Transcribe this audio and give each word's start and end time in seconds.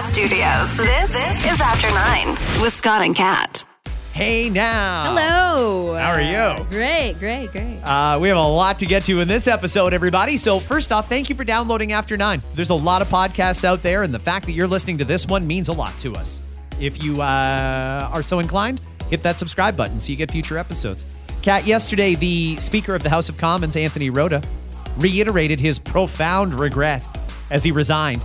Podcast 0.00 0.12
Studios. 0.12 0.76
This, 0.76 1.10
this 1.10 1.52
is 1.52 1.60
After 1.60 1.90
Nine 1.90 2.30
with 2.62 2.72
Scott 2.72 3.02
and 3.02 3.14
Kat. 3.14 3.64
Hey 4.12 4.48
now. 4.48 5.14
Hello. 5.14 5.94
How 5.94 6.12
are 6.12 6.20
you? 6.20 6.64
Great, 6.70 7.18
great, 7.18 7.52
great. 7.52 7.80
Uh, 7.82 8.18
we 8.20 8.28
have 8.28 8.36
a 8.36 8.40
lot 8.40 8.78
to 8.78 8.86
get 8.86 9.04
to 9.04 9.20
in 9.20 9.28
this 9.28 9.46
episode, 9.46 9.92
everybody. 9.92 10.36
So, 10.36 10.58
first 10.58 10.90
off, 10.90 11.08
thank 11.08 11.28
you 11.28 11.34
for 11.34 11.44
downloading 11.44 11.92
After 11.92 12.16
Nine. 12.16 12.42
There's 12.54 12.70
a 12.70 12.74
lot 12.74 13.02
of 13.02 13.08
podcasts 13.08 13.64
out 13.64 13.82
there, 13.82 14.02
and 14.02 14.12
the 14.12 14.18
fact 14.18 14.46
that 14.46 14.52
you're 14.52 14.66
listening 14.66 14.98
to 14.98 15.04
this 15.04 15.26
one 15.26 15.46
means 15.46 15.68
a 15.68 15.72
lot 15.72 15.96
to 15.98 16.14
us. 16.14 16.40
If 16.80 17.02
you 17.02 17.20
uh, 17.20 18.10
are 18.12 18.22
so 18.22 18.38
inclined, 18.38 18.80
hit 19.10 19.22
that 19.22 19.38
subscribe 19.38 19.76
button 19.76 20.00
so 20.00 20.12
you 20.12 20.16
get 20.16 20.30
future 20.30 20.56
episodes. 20.56 21.04
Kat, 21.42 21.66
yesterday, 21.66 22.14
the 22.14 22.56
Speaker 22.56 22.94
of 22.94 23.02
the 23.02 23.10
House 23.10 23.28
of 23.28 23.36
Commons, 23.36 23.76
Anthony 23.76 24.08
Rota, 24.08 24.42
reiterated 24.96 25.60
his 25.60 25.78
profound 25.78 26.58
regret 26.58 27.06
as 27.50 27.64
he 27.64 27.70
resigned 27.70 28.22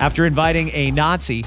after 0.00 0.24
inviting 0.24 0.70
a 0.72 0.90
Nazi 0.90 1.44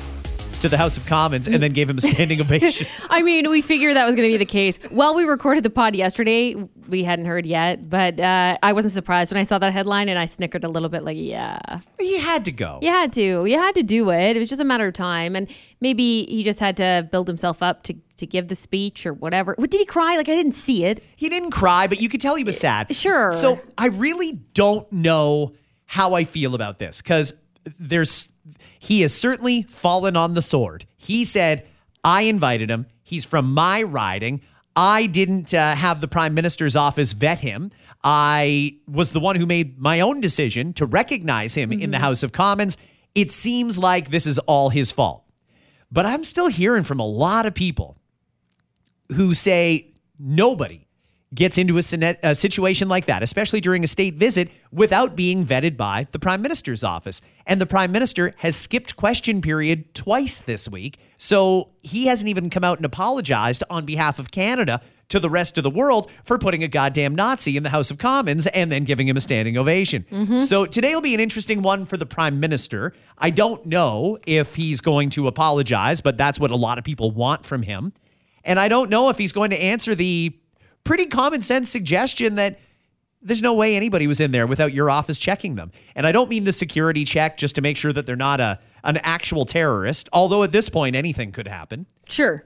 to 0.62 0.70
the 0.70 0.78
House 0.78 0.96
of 0.96 1.06
Commons 1.06 1.50
and 1.50 1.62
then 1.62 1.74
gave 1.74 1.90
him 1.90 1.98
a 1.98 2.02
standing 2.02 2.40
ovation. 2.42 2.88
I 3.10 3.22
mean, 3.22 3.50
we 3.50 3.62
figured 3.62 3.98
that 3.98 4.06
was 4.06 4.16
going 4.16 4.30
to 4.30 4.34
be 4.34 4.38
the 4.38 4.46
case. 4.46 4.78
While 4.90 5.14
we 5.14 5.26
recorded 5.26 5.64
the 5.64 5.70
pod 5.70 5.94
yesterday, 5.94 6.56
we 6.88 7.04
hadn't 7.04 7.26
heard 7.26 7.46
yet, 7.46 7.90
but 7.90 8.18
uh, 8.18 8.58
I 8.64 8.72
wasn't 8.72 8.94
surprised 8.94 9.34
when 9.34 9.42
I 9.42 9.44
saw 9.44 9.60
that 9.60 9.74
headline 9.74 10.08
and 10.08 10.18
I 10.18 10.26
snickered 10.26 10.64
a 10.64 10.70
little 10.70 10.88
bit 10.88 11.04
like, 11.04 11.18
yeah. 11.20 11.60
he 12.00 12.18
had 12.18 12.46
to 12.46 12.54
go. 12.54 12.80
You 12.82 12.92
had 12.92 13.12
to. 13.14 13.46
You 13.46 13.58
had 13.58 13.76
to 13.76 13.84
do 13.84 14.10
it. 14.12 14.38
It 14.38 14.40
was 14.40 14.48
just 14.48 14.62
a 14.62 14.66
matter 14.66 14.88
of 14.88 14.94
time. 14.94 15.36
And 15.36 15.50
maybe 15.82 16.26
he 16.28 16.44
just 16.44 16.62
had 16.62 16.78
to 16.78 17.10
build 17.12 17.28
himself 17.28 17.62
up 17.62 17.84
to, 17.84 17.96
to 18.16 18.26
give 18.26 18.48
the 18.48 18.56
speech 18.56 19.06
or 19.06 19.12
whatever. 19.12 19.56
What, 19.58 19.70
did 19.70 19.80
he 19.80 19.86
cry? 19.86 20.16
Like, 20.16 20.30
I 20.30 20.36
didn't 20.36 20.54
see 20.54 20.86
it. 20.86 21.04
He 21.18 21.28
didn't 21.28 21.52
cry, 21.52 21.88
but 21.88 22.00
you 22.00 22.08
could 22.08 22.22
tell 22.22 22.36
he 22.36 22.46
was 22.46 22.58
sad. 22.58 22.96
Sure. 22.96 23.34
So 23.34 23.60
I 23.78 23.88
really 23.88 24.40
don't 24.54 24.90
know 24.94 25.56
how 25.88 26.14
I 26.14 26.24
feel 26.24 26.56
about 26.56 26.80
this 26.80 27.02
because 27.02 27.34
there's 27.80 28.30
he 28.80 29.02
has 29.02 29.14
certainly 29.14 29.64
fallen 29.64 30.16
on 30.16 30.34
the 30.34 30.42
sword. 30.42 30.86
He 30.98 31.26
said, 31.26 31.66
"I 32.04 32.24
invited 32.24 32.70
him. 32.70 32.88
He's 33.04 33.26
from 33.26 33.54
my 33.54 33.84
riding. 33.84 34.42
I 34.76 35.06
didn't 35.06 35.54
uh, 35.54 35.76
have 35.76 36.02
the 36.02 36.08
prime 36.08 36.34
minister's 36.34 36.76
office 36.76 37.14
vet 37.14 37.42
him. 37.42 37.72
I 38.04 38.78
was 38.88 39.12
the 39.12 39.20
one 39.20 39.36
who 39.36 39.46
made 39.46 39.80
my 39.80 40.00
own 40.00 40.20
decision 40.20 40.74
to 40.74 40.86
recognize 40.86 41.56
him 41.56 41.72
in 41.72 41.92
the 41.92 42.00
House 42.00 42.24
of 42.24 42.32
Commons. 42.32 42.76
It 43.16 43.32
seems 43.32 43.78
like 43.78 44.10
this 44.10 44.26
is 44.26 44.40
all 44.40 44.70
his 44.70 44.92
fault." 44.92 45.24
But 45.92 46.08
I'm 46.08 46.26
still 46.26 46.48
hearing 46.48 46.84
from 46.84 47.00
a 47.00 47.06
lot 47.06 47.46
of 47.46 47.54
people 47.54 47.98
who 49.16 49.36
say 49.36 49.92
nobody 50.18 50.83
gets 51.34 51.58
into 51.58 51.78
a, 51.78 52.18
a 52.24 52.36
situation 52.36 52.88
like 52.88 53.06
that, 53.06 53.24
especially 53.24 53.62
during 53.62 53.84
a 53.84 53.88
state 53.88 54.16
visit, 54.16 54.50
without 54.72 55.16
being 55.16 55.46
vetted 55.46 55.78
by 55.78 56.08
the 56.12 56.20
prime 56.20 56.42
minister's 56.42 56.84
office. 56.84 57.22
And 57.46 57.60
the 57.60 57.66
prime 57.66 57.92
minister 57.92 58.34
has 58.38 58.56
skipped 58.56 58.96
question 58.96 59.42
period 59.42 59.94
twice 59.94 60.42
this 60.42 60.70
week. 60.70 60.98
So 61.18 61.72
he 61.82 62.08
hasn't 62.08 62.30
even 62.30 62.50
come 62.50 62.64
out 62.64 62.78
and 62.78 62.86
apologized 62.86 63.64
on 63.70 63.86
behalf 63.86 64.20
of 64.20 64.32
Canada 64.32 64.82
to 65.10 65.20
the 65.20 65.30
rest 65.30 65.58
of 65.58 65.64
the 65.64 65.70
world 65.70 66.10
for 66.24 66.40
putting 66.40 66.64
a 66.64 66.68
goddamn 66.68 67.14
Nazi 67.14 67.56
in 67.56 67.64
the 67.64 67.70
House 67.70 67.92
of 67.92 67.98
Commons 67.98 68.48
and 68.48 68.72
then 68.72 68.84
giving 68.84 69.08
him 69.08 69.18
a 69.18 69.22
standing 69.22 69.58
ovation. 69.58 70.06
Mm-hmm. 70.10 70.38
So 70.38 70.66
today 70.66 70.94
will 70.96 71.02
be 71.02 71.14
an 71.14 71.20
interesting 71.20 71.62
one 71.62 71.86
for 71.86 71.98
the 71.98 72.06
prime 72.06 72.40
minister. 72.40 72.94
I 73.18 73.30
don't 73.30 73.66
know 73.66 74.18
if 74.26 74.56
he's 74.56 74.82
going 74.82 75.12
to 75.12 75.28
apologize, 75.28 76.02
but 76.02 76.18
that's 76.18 76.40
what 76.40 76.52
a 76.52 76.56
lot 76.56 76.78
of 76.78 76.84
people 76.84 77.12
want 77.12 77.46
from 77.46 77.62
him. 77.62 77.94
And 78.44 78.60
I 78.60 78.68
don't 78.68 78.90
know 78.90 79.10
if 79.10 79.18
he's 79.18 79.32
going 79.32 79.52
to 79.52 79.62
answer 79.62 79.94
the 79.96 80.36
pretty 80.84 81.06
common 81.06 81.42
sense 81.42 81.70
suggestion 81.70 82.36
that 82.36 82.60
there's 83.22 83.42
no 83.42 83.54
way 83.54 83.76
anybody 83.76 84.06
was 84.06 84.20
in 84.20 84.32
there 84.32 84.46
without 84.46 84.74
your 84.74 84.90
office 84.90 85.18
checking 85.18 85.56
them. 85.56 85.72
And 85.96 86.06
I 86.06 86.12
don't 86.12 86.30
mean 86.30 86.44
the 86.44 86.52
security 86.52 87.06
check 87.06 87.38
just 87.38 87.56
to 87.56 87.62
make 87.62 87.78
sure 87.78 87.94
that 87.94 88.06
they're 88.06 88.16
not 88.16 88.40
a 88.40 88.60
an 88.86 88.98
actual 88.98 89.46
terrorist, 89.46 90.10
although 90.12 90.44
at 90.44 90.52
this 90.52 90.68
point 90.68 90.94
anything 90.96 91.32
could 91.32 91.48
happen. 91.48 91.86
Sure. 92.10 92.44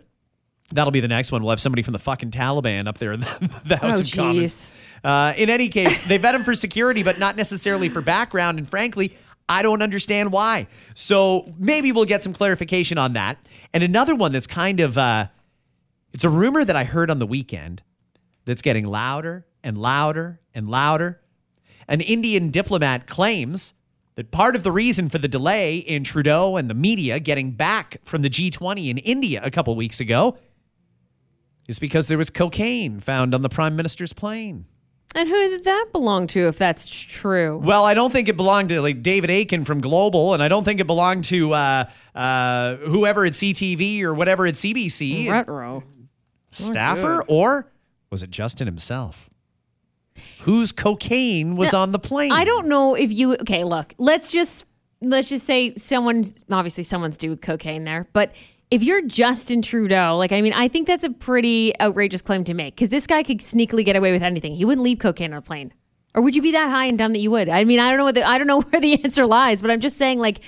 That'll 0.72 0.92
be 0.92 1.00
the 1.00 1.08
next 1.08 1.32
one. 1.32 1.42
We'll 1.42 1.50
have 1.50 1.60
somebody 1.62 1.82
from 1.82 1.94
the 1.94 2.00
fucking 2.00 2.30
Taliban 2.30 2.88
up 2.88 3.00
there 3.00 3.12
in 3.14 3.22
the, 3.22 3.62
the 3.66 3.78
House 3.78 3.98
Oh, 3.98 4.02
of 4.02 4.12
Commons. 4.12 4.70
Uh, 5.04 5.34
in 5.36 5.50
any 5.50 5.68
case, 5.68 6.06
they 6.08 6.20
vet 6.20 6.36
him 6.36 6.44
for 6.44 6.54
security, 6.54 7.02
but 7.02 7.18
not 7.18 7.38
necessarily 7.38 7.90
for 7.90 8.02
background. 8.02 8.60
And 8.60 8.70
frankly, 8.70 9.18
I 9.50 9.64
don't 9.64 9.82
understand 9.82 10.32
why. 10.32 10.68
So 10.94 11.52
maybe 11.58 11.92
we'll 11.92 12.06
get 12.06 12.22
some 12.22 12.34
clarification 12.34 13.00
on 13.00 13.14
that. 13.14 13.38
And 13.74 13.84
another 13.84 14.14
one 14.14 14.32
that's 14.34 14.46
kind 14.48 14.80
of 14.80 14.96
uh, 14.98 15.28
it's 16.14 16.24
a 16.26 16.30
rumor 16.30 16.64
that 16.66 16.76
I 16.76 16.84
heard 16.84 17.10
on 17.10 17.18
the 17.18 17.28
weekend 17.28 17.82
that's 18.48 18.62
getting 18.62 18.86
louder 18.86 19.46
and 19.64 19.78
louder 19.78 20.40
and 20.56 20.68
louder. 20.70 21.22
An 21.88 22.02
Indian 22.02 22.50
diplomat 22.50 23.06
claims 23.06 23.74
that 24.16 24.32
part 24.32 24.56
of 24.56 24.64
the 24.64 24.72
reason 24.72 25.10
for 25.10 25.20
the 25.20 25.28
delay 25.28 25.78
in 25.78 26.04
Trudeau 26.04 26.56
and 26.58 26.70
the 26.70 26.74
media 26.74 27.20
getting 27.20 27.52
back 27.52 27.98
from 28.04 28.24
the 28.24 28.30
G20 28.30 28.90
in 28.90 28.98
India 28.98 29.42
a 29.44 29.52
couple 29.52 29.76
weeks 29.76 30.00
ago 30.00 30.38
is 31.68 31.78
because 31.78 32.08
there 32.08 32.18
was 32.18 32.30
cocaine 32.30 33.00
found 33.00 33.36
on 33.36 33.42
the 33.42 33.50
prime 33.50 33.76
minister's 33.76 34.14
plane. 34.14 34.66
And 35.14 35.28
who 35.28 35.50
did 35.50 35.64
that 35.66 35.88
belong 35.92 36.28
to 36.28 36.48
if 36.48 36.58
that's 36.58 36.88
true? 36.90 37.58
Well, 37.58 37.86
I 37.86 37.94
don't 37.94 38.12
think 38.12 38.28
it 38.28 38.38
belonged 38.38 38.70
to 38.70 38.82
like 38.82 39.02
David 39.02 39.30
Akin 39.30 39.66
from 39.66 39.82
Global, 39.82 40.34
and 40.34 40.44
I 40.44 40.48
don't 40.48 40.64
think 40.64 40.80
it 40.80 40.88
belonged 40.88 41.26
to 41.26 41.54
uh, 41.54 41.90
uh, 42.14 42.76
whoever 42.78 43.26
at 43.26 43.34
CTV 43.34 44.02
or 44.04 44.14
whatever 44.14 44.46
at 44.46 44.56
CBC. 44.56 45.30
Retro. 45.30 45.84
Staffer, 46.52 47.24
or 47.28 47.70
was 48.10 48.24
it 48.24 48.30
Justin 48.30 48.68
himself? 48.68 49.30
Whose 50.42 50.72
cocaine 50.72 51.56
was 51.56 51.74
on 51.74 51.92
the 51.92 52.00
plane? 52.00 52.32
I 52.32 52.44
don't 52.44 52.68
know 52.68 52.96
if 52.96 53.12
you 53.12 53.36
okay, 53.36 53.64
look, 53.64 53.94
let's 53.98 54.32
just 54.32 54.66
let's 55.02 55.30
just 55.30 55.46
say 55.46 55.76
someone's 55.76 56.34
obviously 56.50 56.84
someone's 56.84 57.18
doing 57.18 57.38
cocaine 57.38 57.84
there, 57.84 58.08
but 58.14 58.34
if 58.70 58.84
you're 58.84 59.02
Justin 59.02 59.62
Trudeau, 59.62 60.18
like 60.18 60.32
I 60.32 60.42
mean, 60.42 60.54
I 60.54 60.68
think 60.68 60.88
that's 60.88 61.04
a 61.04 61.10
pretty 61.10 61.80
outrageous 61.80 62.22
claim 62.22 62.44
to 62.46 62.54
make 62.54 62.76
because 62.76 62.90
this 62.90 63.08
guy 63.08 63.24
could 63.24 63.40
sneakily 63.40 63.86
get 63.86 63.96
away 63.96 64.12
with 64.12 64.24
anything. 64.24 64.56
He 64.56 64.66
wouldn't 64.66 64.84
leave 64.84 65.00
cocaine 65.00 65.34
on 65.34 65.40
a 65.40 65.42
plane. 65.42 65.74
Or 66.16 66.24
would 66.24 66.36
you 66.36 66.42
be 66.42 66.52
that 66.54 66.70
high 66.70 66.86
and 66.86 66.98
dumb 66.98 67.14
that 67.14 67.20
you 67.20 67.30
would? 67.30 67.48
I 67.48 67.64
mean, 67.64 67.80
I 67.80 67.90
don't 67.90 68.00
know 68.00 68.06
what 68.06 68.16
the, 68.16 68.28
I 68.28 68.40
don't 68.40 68.48
know 68.48 68.62
where 68.70 68.82
the 68.82 69.04
answer 69.04 69.26
lies, 69.26 69.62
but 69.62 69.70
I'm 69.70 69.80
just 69.80 69.98
saying 69.98 70.20
like 70.20 70.42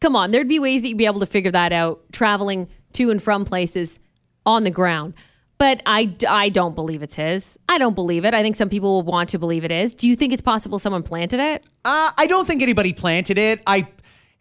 come 0.00 0.16
on, 0.16 0.30
there'd 0.30 0.48
be 0.48 0.58
ways 0.58 0.82
that 0.82 0.88
you'd 0.88 0.98
be 0.98 1.06
able 1.06 1.20
to 1.20 1.26
figure 1.26 1.50
that 1.50 1.72
out 1.72 2.00
traveling 2.12 2.68
to 2.92 3.10
and 3.10 3.22
from 3.22 3.44
places 3.44 3.98
on 4.44 4.64
the 4.64 4.70
ground. 4.70 5.14
But 5.58 5.80
I, 5.86 6.14
I 6.28 6.50
don't 6.50 6.74
believe 6.74 7.02
it's 7.02 7.14
his. 7.14 7.58
I 7.68 7.78
don't 7.78 7.94
believe 7.94 8.24
it. 8.26 8.34
I 8.34 8.42
think 8.42 8.56
some 8.56 8.68
people 8.68 8.92
will 8.92 9.02
want 9.02 9.30
to 9.30 9.38
believe 9.38 9.64
it 9.64 9.72
is. 9.72 9.94
Do 9.94 10.06
you 10.06 10.14
think 10.14 10.32
it's 10.34 10.42
possible 10.42 10.78
someone 10.78 11.02
planted 11.02 11.40
it? 11.40 11.64
Uh, 11.84 12.10
I 12.16 12.26
don't 12.26 12.46
think 12.46 12.62
anybody 12.62 12.92
planted 12.92 13.38
it. 13.38 13.62
I, 13.66 13.88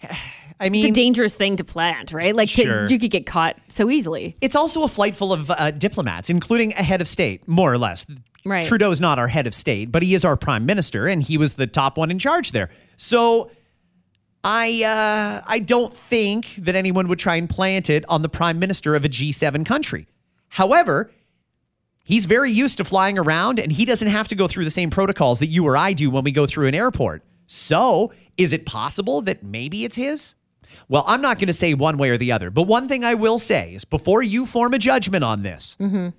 I 0.60 0.70
mean, 0.70 0.86
It's 0.86 0.92
a 0.92 1.02
dangerous 1.02 1.36
thing 1.36 1.58
to 1.58 1.64
plant, 1.64 2.12
right? 2.14 2.36
Like 2.36 2.50
to- 2.50 2.88
you 2.90 3.00
could 3.00 3.12
get 3.12 3.26
caught 3.26 3.58
so 3.70 3.90
easily. 3.90 4.36
it's 4.42 4.56
also 4.56 4.84
a 4.84 4.88
flight 4.88 5.16
full 5.16 5.32
of 5.34 5.50
uh, 5.52 5.72
diplomats, 5.72 6.30
including 6.30 6.74
a 6.74 6.84
head 6.84 7.02
of 7.02 7.08
state, 7.08 7.48
more 7.48 7.72
or 7.72 7.78
less. 7.78 8.06
Right. 8.46 8.64
Trudeau 8.64 8.92
is 8.92 9.02
not 9.02 9.18
our 9.18 9.28
head 9.28 9.48
of 9.48 9.56
state, 9.56 9.92
but 9.92 10.04
he 10.04 10.14
is 10.16 10.24
our 10.24 10.38
prime 10.38 10.66
minister, 10.66 11.08
and 11.08 11.24
he 11.24 11.38
was 11.38 11.56
the 11.56 11.66
top 11.68 11.98
one 11.98 12.12
in 12.12 12.20
charge 12.20 12.52
there. 12.52 12.70
So 12.96 13.52
I 14.44 14.84
uh, 14.86 15.46
I 15.48 15.60
don't 15.60 15.94
think 15.94 16.56
that 16.58 16.76
anyone 16.76 17.08
would 17.08 17.20
try 17.20 17.38
and 17.38 17.50
plant 17.50 17.90
it 17.90 18.06
on 18.08 18.22
the 18.22 18.30
prime 18.30 18.60
minister 18.60 18.96
of 18.96 19.04
a 19.04 19.10
G7 19.10 19.66
country. 19.66 20.08
However, 20.50 21.12
he's 22.06 22.26
very 22.26 22.52
used 22.52 22.78
to 22.78 22.84
flying 22.84 23.18
around, 23.18 23.60
and 23.60 23.72
he 23.72 23.86
doesn't 23.86 24.08
have 24.08 24.28
to 24.30 24.36
go 24.36 24.48
through 24.48 24.64
the 24.64 24.70
same 24.70 24.90
protocols 24.90 25.40
that 25.40 25.48
you 25.48 25.66
or 25.66 25.76
I 25.76 25.94
do 25.94 26.10
when 26.10 26.24
we 26.24 26.32
go 26.32 26.46
through 26.46 26.68
an 26.68 26.76
airport. 26.76 27.24
So, 27.48 28.12
is 28.38 28.54
it 28.54 28.66
possible 28.66 29.22
that 29.22 29.44
maybe 29.44 29.86
it's 29.86 29.96
his? 29.96 30.36
Well, 30.88 31.04
I'm 31.08 31.22
not 31.22 31.38
going 31.38 31.48
to 31.48 31.54
say 31.54 31.74
one 31.74 31.98
way 31.98 32.10
or 32.10 32.18
the 32.18 32.32
other, 32.32 32.50
but 32.50 32.64
one 32.64 32.88
thing 32.88 33.04
I 33.04 33.14
will 33.14 33.38
say 33.38 33.74
is 33.74 33.86
before 33.86 34.24
you 34.24 34.46
form 34.46 34.74
a 34.74 34.78
judgment 34.78 35.24
on 35.24 35.44
this, 35.44 35.78
mm-hmm. 35.80 36.10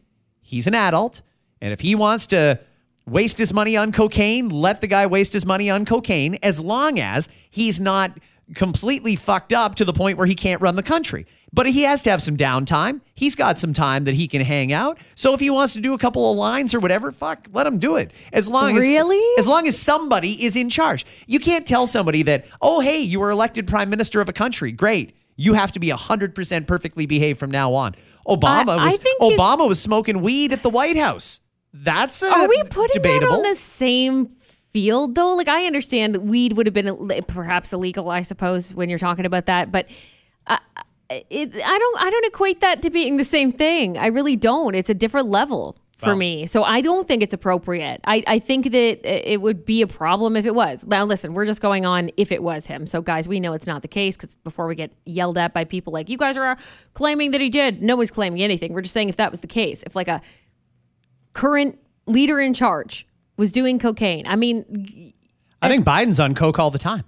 he's 0.43 0.67
an 0.67 0.75
adult. 0.75 1.23
And 1.61 1.73
if 1.73 1.81
he 1.81 1.95
wants 1.95 2.27
to 2.29 2.61
waste 3.07 3.39
his 3.39 3.53
money 3.53 3.77
on 3.77 3.93
cocaine, 3.93 4.49
let 4.49 4.81
the 4.81 4.87
guy 4.87 5.07
waste 5.07 5.33
his 5.33 5.47
money 5.47 5.71
on 5.71 5.85
cocaine 5.85 6.39
as 6.43 6.61
long 6.61 6.99
as 6.99 7.29
he's 7.51 7.81
not 7.81 8.19
completely 8.55 9.17
fucked 9.17 9.53
up 9.53 9.75
to 9.77 9.85
the 9.85 9.93
point 9.93 10.19
where 10.19 10.27
he 10.27 10.35
can't 10.35 10.61
run 10.61 10.77
the 10.77 10.83
country. 10.83 11.27
But 11.53 11.67
he 11.67 11.83
has 11.85 12.03
to 12.03 12.11
have 12.11 12.21
some 12.21 12.37
downtime. 12.37 13.01
He's 13.15 13.35
got 13.35 13.59
some 13.59 13.73
time 13.73 14.05
that 14.05 14.15
he 14.15 14.29
can 14.29 14.43
hang 14.43 14.73
out. 14.73 14.99
So 15.15 15.33
if 15.33 15.41
he 15.41 15.49
wants 15.49 15.73
to 15.75 15.81
do 15.81 15.95
a 15.95 15.99
couple 15.99 16.31
of 16.31 16.37
lines 16.37 16.75
or 16.75 16.81
whatever, 16.81 17.13
fuck, 17.13 17.47
let 17.53 17.67
him 17.67 17.79
do 17.79 17.97
it. 17.97 18.11
As 18.33 18.49
long 18.49 18.75
Really? 18.75 19.17
as 19.39 19.47
as 19.47 19.49
long 19.49 19.67
as 19.67 19.79
somebody 19.79 20.45
is 20.45 20.57
in 20.57 20.69
charge. 20.69 21.07
You 21.27 21.39
can't 21.39 21.67
tell 21.67 21.87
somebody 21.87 22.23
that, 22.25 22.45
"Oh, 22.61 22.81
hey, 22.81 22.99
you 22.99 23.21
were 23.21 23.31
elected 23.31 23.67
prime 23.67 23.89
minister 23.89 24.21
of 24.21 24.29
a 24.29 24.33
country. 24.35 24.71
Great. 24.73 25.15
You 25.37 25.55
have 25.55 25.73
to 25.73 25.81
be 25.81 25.89
100% 25.91 26.67
perfectly 26.67 27.07
behaved 27.07 27.39
from 27.39 27.51
now 27.51 27.73
on." 27.75 27.95
Obama 28.27 28.77
I- 28.79 28.85
was 28.87 28.99
you- 29.03 29.17
Obama 29.23 29.69
was 29.69 29.81
smoking 29.81 30.21
weed 30.21 30.53
at 30.53 30.63
the 30.63 30.71
White 30.71 30.97
House. 30.97 31.41
That's 31.73 32.23
uh, 32.23 32.27
Are 32.35 32.49
we 32.49 32.63
putting 32.65 33.03
debatable. 33.03 33.29
that 33.33 33.37
on 33.39 33.43
the 33.51 33.57
same 33.57 34.31
field 34.73 35.15
though? 35.15 35.35
Like 35.37 35.49
I 35.49 35.65
understand 35.67 36.17
weed 36.29 36.55
would 36.55 36.67
have 36.67 36.75
been 36.75 37.23
perhaps 37.29 37.73
illegal, 37.73 38.11
I 38.11 38.23
suppose, 38.23 38.75
when 38.75 38.89
you're 38.91 38.99
talking 38.99 39.25
about 39.27 39.47
that, 39.47 39.71
but 39.71 39.87
it, 41.11 41.55
I 41.55 41.79
don't 41.79 42.01
I 42.01 42.11
don't 42.11 42.27
equate 42.27 42.61
that 42.61 42.83
to 42.83 42.91
being 42.91 43.17
the 43.17 43.25
same 43.25 43.53
thing. 43.53 43.97
I 43.99 44.07
really 44.09 44.37
don't. 44.37 44.75
It's 44.75 44.91
a 44.91 44.95
different 44.95 45.29
level. 45.29 45.77
for 45.99 46.09
Well- 46.09 46.17
me. 46.17 46.45
So 46.47 46.63
I 46.63 46.83
don't 46.83 47.09
think 47.09 47.23
it's 47.23 47.33
appropriate. 47.33 48.01
I, 48.05 48.23
I 48.27 48.39
think 48.39 48.71
that 48.73 49.33
it 49.33 49.41
would 49.41 49.65
be 49.65 49.81
a 49.81 49.87
problem 49.87 50.37
if 50.37 50.45
it 50.45 50.55
was. 50.55 50.85
Now, 50.87 51.05
listen, 51.07 51.33
we're 51.33 51.47
just 51.47 51.63
going 51.63 51.87
on 51.87 52.11
if 52.19 52.31
it 52.31 52.43
was 52.43 52.67
him. 52.67 52.87
So, 52.87 53.01
guys, 53.01 53.27
we 53.27 53.41
know 53.41 53.55
it's 53.55 53.67
not 53.67 53.81
the 53.81 53.89
case 53.89 54.15
because 54.15 54.35
before 54.35 54.67
we 54.67 54.75
get 54.75 54.93
yelled 55.07 55.39
at 55.39 55.55
by 55.55 55.65
people 55.65 55.95
like, 55.95 56.11
you 56.11 56.19
guys 56.19 56.37
are 56.37 56.51
uh, 56.51 56.57
claiming 56.93 57.31
that 57.31 57.41
he 57.41 57.49
did, 57.49 57.83
no 57.83 57.97
one's 57.97 58.11
claiming 58.11 58.43
anything. 58.43 58.75
We're 58.75 58.83
just 58.83 58.93
saying 58.93 59.09
if 59.09 59.17
that 59.17 59.31
was 59.31 59.41
the 59.41 59.47
case, 59.47 59.83
if 59.85 59.97
like 59.97 60.09
a 60.09 60.21
current 61.33 61.79
leader 62.07 62.41
in 62.41 62.53
charge 62.55 63.07
was 63.39 63.51
doing 63.53 63.79
cocaine, 63.79 64.27
I 64.27 64.37
mean, 64.37 65.13
I 65.63 65.67
eh, 65.67 65.71
think 65.71 65.87
Biden's 65.87 66.21
on 66.21 66.35
coke 66.35 66.59
all 66.59 66.71
the 66.71 66.79
time. 66.79 67.05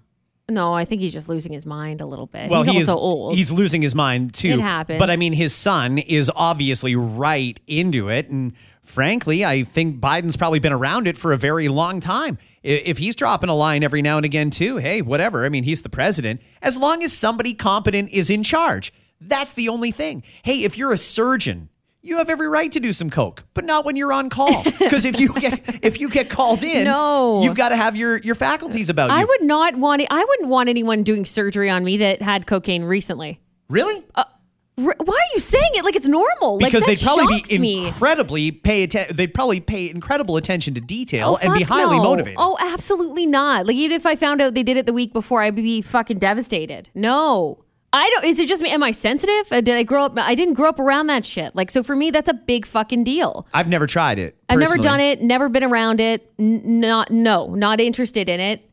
No, 0.50 0.72
I 0.74 0.84
think 0.84 1.00
he's 1.00 1.12
just 1.12 1.28
losing 1.28 1.52
his 1.52 1.66
mind 1.66 2.00
a 2.00 2.06
little 2.06 2.26
bit. 2.26 2.48
Well, 2.48 2.62
he's 2.62 2.72
he 2.72 2.78
also 2.78 2.92
is 2.92 2.94
old. 2.94 3.34
he's 3.36 3.52
losing 3.52 3.82
his 3.82 3.94
mind 3.94 4.34
too. 4.34 4.50
It 4.50 4.60
happens. 4.60 4.98
But 4.98 5.10
I 5.10 5.16
mean, 5.16 5.32
his 5.32 5.54
son 5.54 5.98
is 5.98 6.30
obviously 6.34 6.96
right 6.96 7.58
into 7.66 8.08
it, 8.08 8.28
and 8.28 8.52
frankly, 8.82 9.44
I 9.44 9.62
think 9.62 10.00
Biden's 10.00 10.36
probably 10.36 10.58
been 10.58 10.72
around 10.72 11.06
it 11.06 11.16
for 11.16 11.32
a 11.32 11.36
very 11.36 11.68
long 11.68 12.00
time. 12.00 12.38
If 12.62 12.98
he's 12.98 13.14
dropping 13.14 13.50
a 13.50 13.54
line 13.54 13.82
every 13.82 14.02
now 14.02 14.16
and 14.16 14.24
again 14.26 14.50
too, 14.50 14.78
hey, 14.78 15.00
whatever. 15.02 15.44
I 15.44 15.48
mean, 15.48 15.64
he's 15.64 15.82
the 15.82 15.88
president. 15.88 16.40
As 16.62 16.76
long 16.76 17.02
as 17.02 17.12
somebody 17.12 17.54
competent 17.54 18.10
is 18.10 18.30
in 18.30 18.42
charge, 18.42 18.92
that's 19.20 19.52
the 19.52 19.68
only 19.68 19.90
thing. 19.90 20.22
Hey, 20.42 20.64
if 20.64 20.76
you're 20.78 20.92
a 20.92 20.98
surgeon. 20.98 21.68
You 22.00 22.18
have 22.18 22.30
every 22.30 22.48
right 22.48 22.70
to 22.72 22.80
do 22.80 22.92
some 22.92 23.10
coke, 23.10 23.44
but 23.54 23.64
not 23.64 23.84
when 23.84 23.96
you're 23.96 24.12
on 24.12 24.30
call. 24.30 24.62
Because 24.78 25.04
if 25.04 25.18
you 25.20 25.32
get 25.34 25.84
if 25.84 26.00
you 26.00 26.08
get 26.08 26.30
called 26.30 26.62
in, 26.62 26.84
No. 26.84 27.42
you've 27.42 27.56
got 27.56 27.70
to 27.70 27.76
have 27.76 27.96
your 27.96 28.18
your 28.18 28.34
faculties 28.34 28.88
about 28.88 29.10
you. 29.10 29.16
I 29.16 29.24
would 29.24 29.42
not 29.42 29.76
want. 29.76 30.02
I 30.10 30.24
wouldn't 30.24 30.48
want 30.48 30.68
anyone 30.68 31.02
doing 31.02 31.24
surgery 31.24 31.68
on 31.68 31.84
me 31.84 31.98
that 31.98 32.22
had 32.22 32.46
cocaine 32.46 32.84
recently. 32.84 33.40
really? 33.68 34.02
Uh, 34.14 34.24
r- 34.78 34.96
why 35.04 35.14
are 35.14 35.30
you 35.34 35.40
saying 35.40 35.70
it 35.74 35.84
like 35.84 35.96
it's 35.96 36.06
normal? 36.06 36.56
because 36.58 36.86
like, 36.86 36.98
they'd 37.00 37.04
probably 37.04 37.42
be 37.48 37.58
me. 37.58 37.86
incredibly 37.88 38.50
pay 38.52 38.84
atten- 38.84 39.14
they'd 39.14 39.34
probably 39.34 39.60
pay 39.60 39.90
incredible 39.90 40.36
attention 40.36 40.72
to 40.74 40.80
detail 40.80 41.32
oh, 41.36 41.38
and 41.42 41.52
be 41.52 41.64
Oh, 41.64 41.66
highly 41.66 41.96
no. 41.98 42.04
motivated. 42.04 42.38
Oh, 42.38 42.56
absolutely 42.60 43.26
not. 43.26 43.66
Like 43.66 43.76
even 43.76 43.94
if 43.94 44.06
I 44.06 44.14
found 44.16 44.40
out 44.40 44.54
they 44.54 44.62
did 44.62 44.76
it 44.78 44.86
the 44.86 44.92
week 44.94 45.12
before, 45.12 45.42
I'd 45.42 45.56
be 45.56 45.82
fucking 45.82 46.18
devastated. 46.18 46.88
No. 46.94 47.64
I 47.92 48.08
don't 48.14 48.24
is 48.24 48.38
it 48.38 48.48
just 48.48 48.62
me? 48.62 48.70
Am 48.70 48.82
I 48.82 48.90
sensitive? 48.90 49.50
Uh, 49.50 49.60
Did 49.60 49.76
I 49.76 49.82
grow 49.82 50.04
up 50.04 50.18
I 50.18 50.34
didn't 50.34 50.54
grow 50.54 50.68
up 50.68 50.78
around 50.78 51.06
that 51.06 51.24
shit. 51.24 51.54
Like 51.56 51.70
so 51.70 51.82
for 51.82 51.96
me 51.96 52.10
that's 52.10 52.28
a 52.28 52.34
big 52.34 52.66
fucking 52.66 53.04
deal. 53.04 53.46
I've 53.54 53.68
never 53.68 53.86
tried 53.86 54.18
it. 54.18 54.36
I've 54.48 54.58
never 54.58 54.76
done 54.76 55.00
it, 55.00 55.22
never 55.22 55.48
been 55.48 55.64
around 55.64 56.00
it, 56.00 56.30
n- 56.38 56.80
not 56.80 57.10
no, 57.10 57.54
not 57.54 57.80
interested 57.80 58.28
in 58.28 58.40
it. 58.40 58.64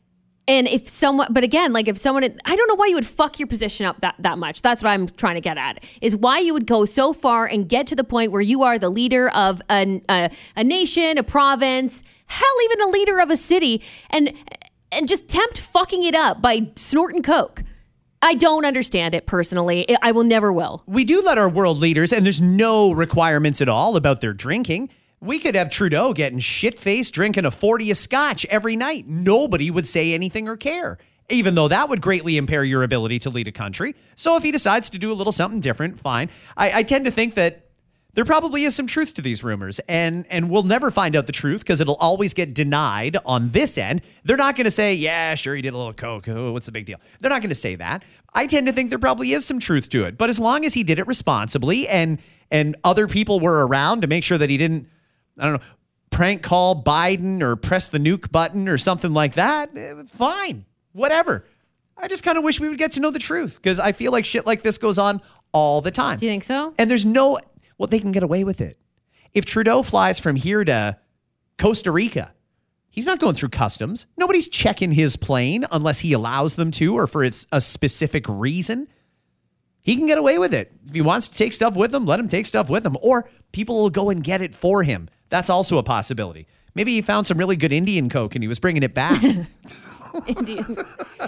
And 0.48 0.68
if 0.68 0.88
someone, 0.88 1.30
but 1.32 1.44
again, 1.44 1.74
like 1.74 1.88
if 1.88 1.98
someone, 1.98 2.24
I 2.24 2.56
don't 2.56 2.68
know 2.68 2.76
why 2.76 2.86
you 2.86 2.96
would 2.96 3.06
fuck 3.06 3.40
your 3.40 3.48
position 3.48 3.88
up 3.88 4.02
that, 4.02 4.14
that 4.20 4.38
much. 4.38 4.62
That's 4.62 4.84
what 4.84 4.92
I'm 4.92 5.08
trying 5.08 5.36
to 5.36 5.42
get 5.42 5.58
at. 5.58 5.84
Is 6.02 6.16
why 6.16 6.38
you 6.38 6.54
would 6.54 6.68
go 6.68 6.86
so 6.86 7.14
far 7.14 7.48
and 7.48 7.68
get 7.68 7.88
to 7.88 7.96
the 7.96 8.04
point 8.04 8.32
where 8.32 8.42
you 8.42 8.62
are 8.62 8.78
the 8.78 8.90
leader 8.90 9.30
of 9.30 9.60
a, 9.72 10.02
a, 10.08 10.30
a 10.56 10.64
nation, 10.64 11.18
a 11.18 11.24
province, 11.24 12.04
hell, 12.28 12.48
even 12.66 12.82
a 12.82 12.88
leader 12.88 13.20
of 13.20 13.32
a 13.32 13.38
city, 13.38 13.82
and 14.12 14.34
and 14.92 15.08
just 15.08 15.28
tempt 15.28 15.58
fucking 15.58 16.04
it 16.04 16.14
up 16.14 16.44
by 16.44 16.70
snorting 16.76 17.24
coke. 17.24 17.64
I 18.26 18.34
don't 18.34 18.66
understand 18.66 19.14
it 19.14 19.28
personally. 19.28 19.86
I- 20.02 20.12
will 20.12 20.24
never 20.24 20.52
will. 20.52 20.82
We 20.88 21.04
do 21.04 21.22
let 21.22 21.38
our 21.38 21.48
world 21.48 21.78
leaders, 21.78 22.12
and 22.12 22.26
there's 22.26 22.42
no 22.42 22.92
requirements 22.92 23.62
at 23.62 23.70
all 23.70 23.96
about 23.96 24.20
their 24.20 24.34
drinking. 24.34 24.90
We 25.22 25.38
could 25.38 25.54
have 25.54 25.70
Trudeau 25.70 26.12
getting 26.12 26.40
shit 26.40 26.80
faced 26.80 27.14
drinking 27.14 27.46
a 27.46 27.52
40 27.52 27.92
of 27.92 27.98
scotch 27.98 28.44
every 28.48 28.76
night. 28.76 29.08
Nobody 29.08 29.70
would 29.70 29.86
say 29.86 30.16
anything 30.16 30.48
or 30.48 30.58
care, 30.58 30.98
even 31.30 31.54
though 31.54 31.68
that 31.68 31.88
would 31.88 32.02
greatly 32.02 32.38
impair 32.38 32.64
your 32.64 32.82
ability 32.82 33.20
to 33.20 33.30
lead 33.30 33.48
a 33.48 33.52
country. 33.52 33.94
So 34.16 34.36
if 34.38 34.42
he 34.42 34.52
decides 34.52 34.90
to 34.90 34.98
do 34.98 35.12
a 35.12 35.14
little 35.14 35.32
something 35.32 35.60
different, 35.60 36.00
fine. 36.00 36.32
I, 36.58 36.80
I 36.80 36.84
tend 36.84 37.06
to 37.06 37.12
think 37.12 37.36
that 37.36 37.65
there 38.16 38.26
probably 38.26 38.64
is 38.64 38.76
some 38.76 38.88
truth 38.88 39.14
to 39.14 39.22
these 39.22 39.44
rumors, 39.44 39.80
and 39.88 40.26
and 40.30 40.50
we'll 40.50 40.64
never 40.64 40.90
find 40.90 41.16
out 41.16 41.28
the 41.28 41.32
truth 41.32 41.60
because 41.62 41.82
it'll 41.82 41.96
always 41.96 42.34
get 42.34 42.54
denied 42.54 43.18
on 43.26 43.52
this 43.52 43.78
end. 43.78 44.02
They're 44.24 44.38
not 44.38 44.56
going 44.56 44.66
to 44.66 44.72
say, 44.72 44.96
"Yeah, 44.96 45.36
sure, 45.36 45.56
he 45.56 45.62
did 45.62 45.74
a 45.74 45.78
little 45.78 45.94
coke. 45.94 46.28
Oh, 46.28 46.52
what's 46.52 46.66
the 46.66 46.72
big 46.72 46.86
deal?" 46.86 46.98
They're 47.20 47.30
not 47.30 47.42
going 47.42 47.50
to 47.50 47.56
say 47.56 47.76
that. 47.76 48.04
I 48.34 48.48
tend 48.48 48.68
to 48.68 48.74
think 48.74 48.90
there 48.90 49.00
probably 49.00 49.32
is 49.32 49.46
some 49.46 49.60
truth 49.60 49.90
to 49.90 50.06
it, 50.06 50.18
but 50.18 50.30
as 50.30 50.40
long 50.40 50.66
as 50.66 50.74
he 50.74 50.84
did 50.84 50.98
it 51.00 51.08
responsibly 51.08 51.88
and 51.88 52.20
and 52.52 52.76
other 52.84 53.08
people 53.08 53.40
were 53.40 53.66
around 53.68 54.02
to 54.02 54.08
make 54.08 54.24
sure 54.24 54.38
that 54.38 54.50
he 54.50 54.58
didn't, 54.58 54.88
I 55.40 55.46
don't 55.46 55.54
know, 55.62 55.68
prank 56.12 56.42
call 56.42 56.82
Biden 56.82 57.42
or 57.42 57.56
press 57.56 57.90
the 57.90 57.98
nuke 57.98 58.32
button 58.32 58.70
or 58.70 58.78
something 58.78 59.14
like 59.14 59.34
that, 59.34 59.76
eh, 59.76 59.94
fine, 60.08 60.66
whatever. 60.94 61.46
I 61.98 62.08
just 62.08 62.24
kind 62.24 62.38
of 62.38 62.44
wish 62.44 62.60
we 62.60 62.70
would 62.70 62.78
get 62.78 62.94
to 62.94 63.00
know 63.00 63.12
the 63.12 63.20
truth 63.20 63.56
because 63.56 63.80
I 63.80 63.92
feel 63.92 64.12
like 64.12 64.26
shit 64.26 64.46
like 64.46 64.62
this 64.62 64.78
goes 64.78 64.98
on 64.98 65.22
all 65.54 65.82
the 65.82 65.92
time. 65.92 66.20
Do 66.20 66.26
you 66.26 66.32
think 66.32 66.44
so? 66.44 66.74
And 66.78 66.90
there's 66.92 67.06
no, 67.06 67.40
well, 67.78 67.88
they 67.88 68.00
can 68.00 68.12
get 68.12 68.24
away 68.24 68.44
with 68.44 68.62
it. 68.62 68.78
If 69.34 69.46
Trudeau 69.46 69.84
flies 69.84 70.20
from 70.20 70.36
here 70.36 70.64
to 70.64 70.98
Costa 71.58 71.92
Rica, 71.92 72.34
he's 72.90 73.06
not 73.06 73.20
going 73.20 73.36
through 73.36 73.50
customs. 73.50 74.08
Nobody's 74.18 74.48
checking 74.48 74.94
his 74.94 75.18
plane 75.18 75.66
unless 75.72 76.00
he 76.00 76.14
allows 76.14 76.56
them 76.56 76.72
to 76.72 76.96
or 76.96 77.08
for 77.08 77.24
it's 77.24 77.46
a 77.52 77.60
specific 77.60 78.26
reason. 78.28 78.88
He 79.82 79.96
can 79.96 80.08
get 80.08 80.18
away 80.18 80.40
with 80.40 80.54
it. 80.54 80.72
If 80.88 80.96
he 80.96 81.02
wants 81.02 81.28
to 81.28 81.36
take 81.36 81.54
stuff 81.54 81.76
with 81.76 81.94
him, 81.94 82.06
let 82.06 82.20
him 82.20 82.28
take 82.28 82.46
stuff 82.46 82.70
with 82.70 82.86
him. 82.86 82.98
Or 83.02 83.30
people 83.52 83.82
will 83.82 83.92
go 83.92 84.10
and 84.10 84.24
get 84.24 84.42
it 84.42 84.56
for 84.56 84.84
him. 84.84 85.10
That's 85.30 85.50
also 85.50 85.78
a 85.78 85.84
possibility. 85.84 86.48
Maybe 86.74 86.94
he 86.94 87.02
found 87.02 87.28
some 87.28 87.38
really 87.38 87.56
good 87.56 87.72
Indian 87.72 88.10
Coke 88.10 88.36
and 88.36 88.44
he 88.44 88.48
was 88.48 88.60
bringing 88.60 88.84
it 88.84 88.94
back. 88.94 89.22
Indian. 90.28 90.78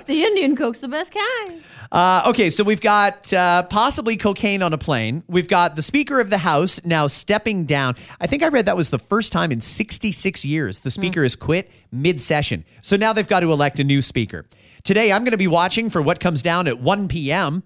The 0.07 0.24
Indian 0.24 0.56
Coke's 0.56 0.80
the 0.80 0.88
best 0.88 1.13
kind. 1.13 1.63
Uh, 1.92 2.24
okay, 2.27 2.50
so 2.50 2.63
we've 2.63 2.81
got 2.81 3.31
uh, 3.33 3.63
possibly 3.63 4.18
cocaine 4.18 4.62
on 4.62 4.74
a 4.74 4.77
plane. 4.77 5.24
We've 5.27 5.48
got 5.48 5.75
the 5.75 5.81
Speaker 5.81 6.19
of 6.19 6.30
the 6.30 6.39
House 6.39 6.83
now 6.83 7.07
stepping 7.07 7.65
down. 7.65 7.95
I 8.19 8.27
think 8.27 8.44
I 8.44 8.48
read 8.48 8.65
that 8.65 8.75
was 8.75 8.89
the 8.89 9.00
first 9.00 9.31
time 9.31 9.51
in 9.51 9.62
66 9.62 10.44
years 10.44 10.81
the 10.81 10.92
Speaker 10.92 11.24
has 11.24 11.36
quit 11.36 11.69
mid 11.92 12.19
session. 12.19 12.65
So 12.81 12.98
now 12.98 13.13
they've 13.13 13.27
got 13.27 13.42
to 13.42 13.51
elect 13.51 13.80
a 13.80 13.83
new 13.83 14.01
Speaker. 14.01 14.45
Today, 14.83 15.12
I'm 15.12 15.24
going 15.24 15.31
to 15.31 15.38
be 15.38 15.48
watching 15.48 15.89
for 15.89 16.01
what 16.01 16.19
comes 16.19 16.42
down 16.42 16.68
at 16.68 16.80
1 16.80 17.07
p.m. 17.07 17.63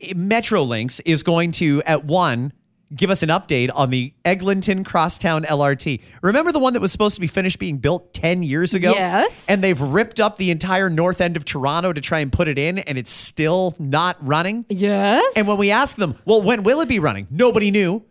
Metrolinx 0.00 1.00
is 1.04 1.22
going 1.22 1.52
to, 1.52 1.82
at 1.84 2.04
1, 2.04 2.52
give 2.94 3.10
us 3.10 3.22
an 3.22 3.28
update 3.28 3.70
on 3.74 3.90
the 3.90 4.14
Eglinton 4.24 4.84
Crosstown 4.84 5.44
LRT. 5.44 6.00
Remember 6.22 6.52
the 6.52 6.58
one 6.58 6.72
that 6.74 6.80
was 6.80 6.92
supposed 6.92 7.14
to 7.14 7.20
be 7.20 7.26
finished 7.26 7.58
being 7.58 7.78
built 7.78 8.14
10 8.14 8.42
years 8.42 8.74
ago? 8.74 8.92
Yes. 8.92 9.44
And 9.48 9.62
they've 9.62 9.80
ripped 9.80 10.20
up 10.20 10.36
the 10.36 10.50
entire 10.50 10.88
north 10.88 11.20
end 11.20 11.36
of 11.36 11.44
Toronto 11.44 11.92
to 11.92 12.00
try 12.00 12.20
and 12.20 12.32
put 12.32 12.48
it 12.48 12.58
in, 12.58 12.78
and 12.78 12.96
it's 12.98 13.10
still 13.10 13.74
not 13.78 14.16
running. 14.20 14.64
Yes. 14.68 15.32
And 15.36 15.48
when 15.48 15.58
we 15.58 15.70
asked 15.70 15.96
them, 15.96 16.16
well, 16.24 16.42
when 16.42 16.62
will 16.62 16.80
it 16.80 16.88
be 16.88 16.98
running? 16.98 17.26
Nobody 17.30 17.70
knew. 17.70 18.04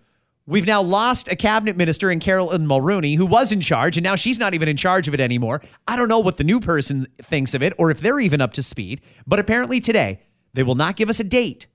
We've 0.46 0.68
now 0.68 0.82
lost 0.82 1.32
a 1.32 1.38
cabinet 1.38 1.78
minister 1.78 2.12
in 2.12 2.20
Carolyn 2.20 2.68
Mulroney 2.68 3.16
who 3.16 3.26
was 3.26 3.54
in 3.54 3.62
charge, 3.62 3.96
and 3.96 4.04
now 4.04 4.18
she's 4.18 4.38
not 4.38 4.54
even 4.54 4.68
in 4.68 4.76
charge 4.76 5.08
of 5.08 5.14
it 5.14 5.22
anymore. 5.22 5.62
I 5.88 5.96
don't 5.96 6.10
know 6.10 6.20
what 6.20 6.36
the 6.36 6.44
new 6.44 6.60
person 6.60 7.08
thinks 7.18 7.54
of 7.54 7.64
it 7.64 7.74
or 7.80 7.92
if 7.92 8.02
they're 8.02 8.20
even 8.20 8.42
up 8.42 8.52
to 8.54 8.64
speed. 8.64 9.00
But 9.26 9.40
apparently 9.40 9.80
today, 9.80 10.20
they 10.54 10.64
will 10.64 10.76
not 10.76 10.98
give 10.98 11.08
us 11.08 11.22
a 11.22 11.24
date, 11.24 11.68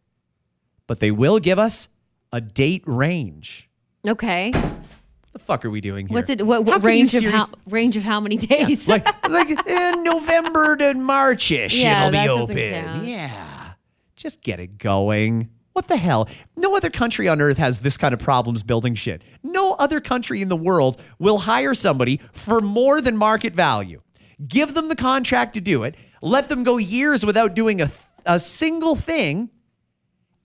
but 0.87 1.01
they 1.01 1.11
will 1.11 1.39
give 1.39 1.59
us 1.59 1.89
a 2.33 2.41
date 2.41 2.83
range. 2.87 3.69
okay. 4.07 4.51
What 4.51 5.33
the 5.33 5.39
fuck 5.41 5.65
are 5.65 5.71
we 5.71 5.81
doing 5.81 6.07
here? 6.09 6.15
What's 6.15 6.31
it? 6.31 6.45
What, 6.45 6.65
what 6.65 6.83
range 6.83 7.15
of 7.15 7.23
how 7.25 7.47
range 7.67 7.97
of 7.97 8.03
how 8.03 8.19
many 8.21 8.37
days? 8.55 8.89
like 8.89 9.05
like 9.29 9.51
eh, 9.51 9.91
November 9.97 10.77
to 10.77 10.95
Marchish, 10.95 11.83
Yeah, 11.83 12.09
it'll 12.09 12.23
be 12.23 12.29
open. 12.29 13.05
Yeah, 13.05 13.73
just 14.17 14.43
get 14.43 14.59
it 14.61 14.79
going. 14.79 15.51
What 15.75 15.87
the 15.87 15.97
hell? 15.97 16.29
No 16.57 16.75
other 16.77 16.91
country 16.91 17.29
on 17.29 17.41
earth 17.41 17.59
has 17.59 17.79
this 17.81 17.97
kind 17.97 18.13
of 18.13 18.19
problems 18.19 18.65
building 18.65 18.97
shit. 18.97 19.23
No 19.45 19.75
other 19.79 20.01
country 20.01 20.43
in 20.43 20.49
the 20.49 20.57
world 20.57 21.01
will 21.21 21.39
hire 21.39 21.73
somebody 21.75 22.21
for 22.33 22.61
more 22.61 23.01
than 23.01 23.17
market 23.17 23.55
value. 23.55 24.01
Give 24.49 24.75
them 24.75 24.89
the 24.89 24.97
contract 24.97 25.55
to 25.55 25.61
do 25.61 25.85
it. 25.85 25.95
Let 26.21 26.49
them 26.49 26.65
go 26.65 26.79
years 26.79 27.25
without 27.25 27.55
doing 27.55 27.81
a 27.81 27.91
a 28.27 28.41
single 28.41 28.97
thing, 28.97 29.51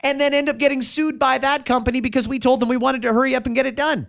and 0.04 0.20
then 0.20 0.34
end 0.34 0.50
up 0.50 0.58
getting 0.58 0.82
sued 0.82 1.18
by 1.18 1.38
that 1.38 1.66
company 1.66 2.02
because 2.02 2.28
we 2.28 2.38
told 2.38 2.60
them 2.60 2.70
we 2.70 2.78
wanted 2.78 3.02
to 3.04 3.14
hurry 3.14 3.36
up 3.36 3.46
and 3.46 3.56
get 3.56 3.66
it 3.66 3.76
done. 3.76 4.08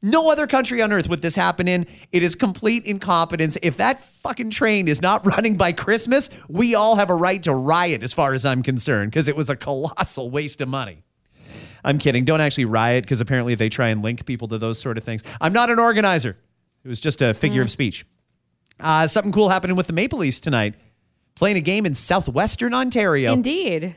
No 0.00 0.30
other 0.30 0.46
country 0.46 0.80
on 0.80 0.92
earth 0.92 1.08
would 1.08 1.22
this 1.22 1.34
happen 1.34 1.66
in. 1.66 1.86
It 2.12 2.22
is 2.22 2.36
complete 2.36 2.84
incompetence. 2.84 3.58
If 3.62 3.78
that 3.78 4.00
fucking 4.00 4.50
train 4.50 4.86
is 4.86 5.02
not 5.02 5.26
running 5.26 5.56
by 5.56 5.72
Christmas, 5.72 6.30
we 6.48 6.74
all 6.74 6.96
have 6.96 7.10
a 7.10 7.14
right 7.14 7.42
to 7.42 7.52
riot, 7.52 8.02
as 8.02 8.12
far 8.12 8.32
as 8.32 8.44
I'm 8.44 8.62
concerned, 8.62 9.10
because 9.10 9.26
it 9.26 9.36
was 9.36 9.50
a 9.50 9.56
colossal 9.56 10.30
waste 10.30 10.60
of 10.60 10.68
money. 10.68 11.02
I'm 11.84 11.98
kidding. 11.98 12.24
Don't 12.24 12.40
actually 12.40 12.66
riot, 12.66 13.04
because 13.04 13.20
apparently 13.20 13.56
they 13.56 13.68
try 13.68 13.88
and 13.88 14.02
link 14.02 14.24
people 14.24 14.46
to 14.48 14.58
those 14.58 14.78
sort 14.78 14.98
of 14.98 15.04
things. 15.04 15.22
I'm 15.40 15.52
not 15.52 15.68
an 15.68 15.80
organizer, 15.80 16.36
it 16.84 16.88
was 16.88 17.00
just 17.00 17.20
a 17.20 17.34
figure 17.34 17.62
of 17.62 17.70
speech. 17.70 18.06
Uh, 18.78 19.08
something 19.08 19.32
cool 19.32 19.48
happening 19.48 19.76
with 19.76 19.88
the 19.88 19.92
Maple 19.92 20.20
Leafs 20.20 20.38
tonight, 20.38 20.74
playing 21.34 21.56
a 21.56 21.60
game 21.60 21.84
in 21.84 21.94
southwestern 21.94 22.72
Ontario. 22.72 23.32
Indeed. 23.32 23.96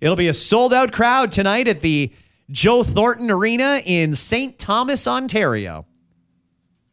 It'll 0.00 0.16
be 0.16 0.28
a 0.28 0.34
sold 0.34 0.72
out 0.72 0.92
crowd 0.92 1.30
tonight 1.30 1.68
at 1.68 1.80
the 1.80 2.10
Joe 2.50 2.82
Thornton 2.82 3.30
Arena 3.30 3.82
in 3.84 4.14
St. 4.14 4.58
Thomas, 4.58 5.06
Ontario. 5.06 5.86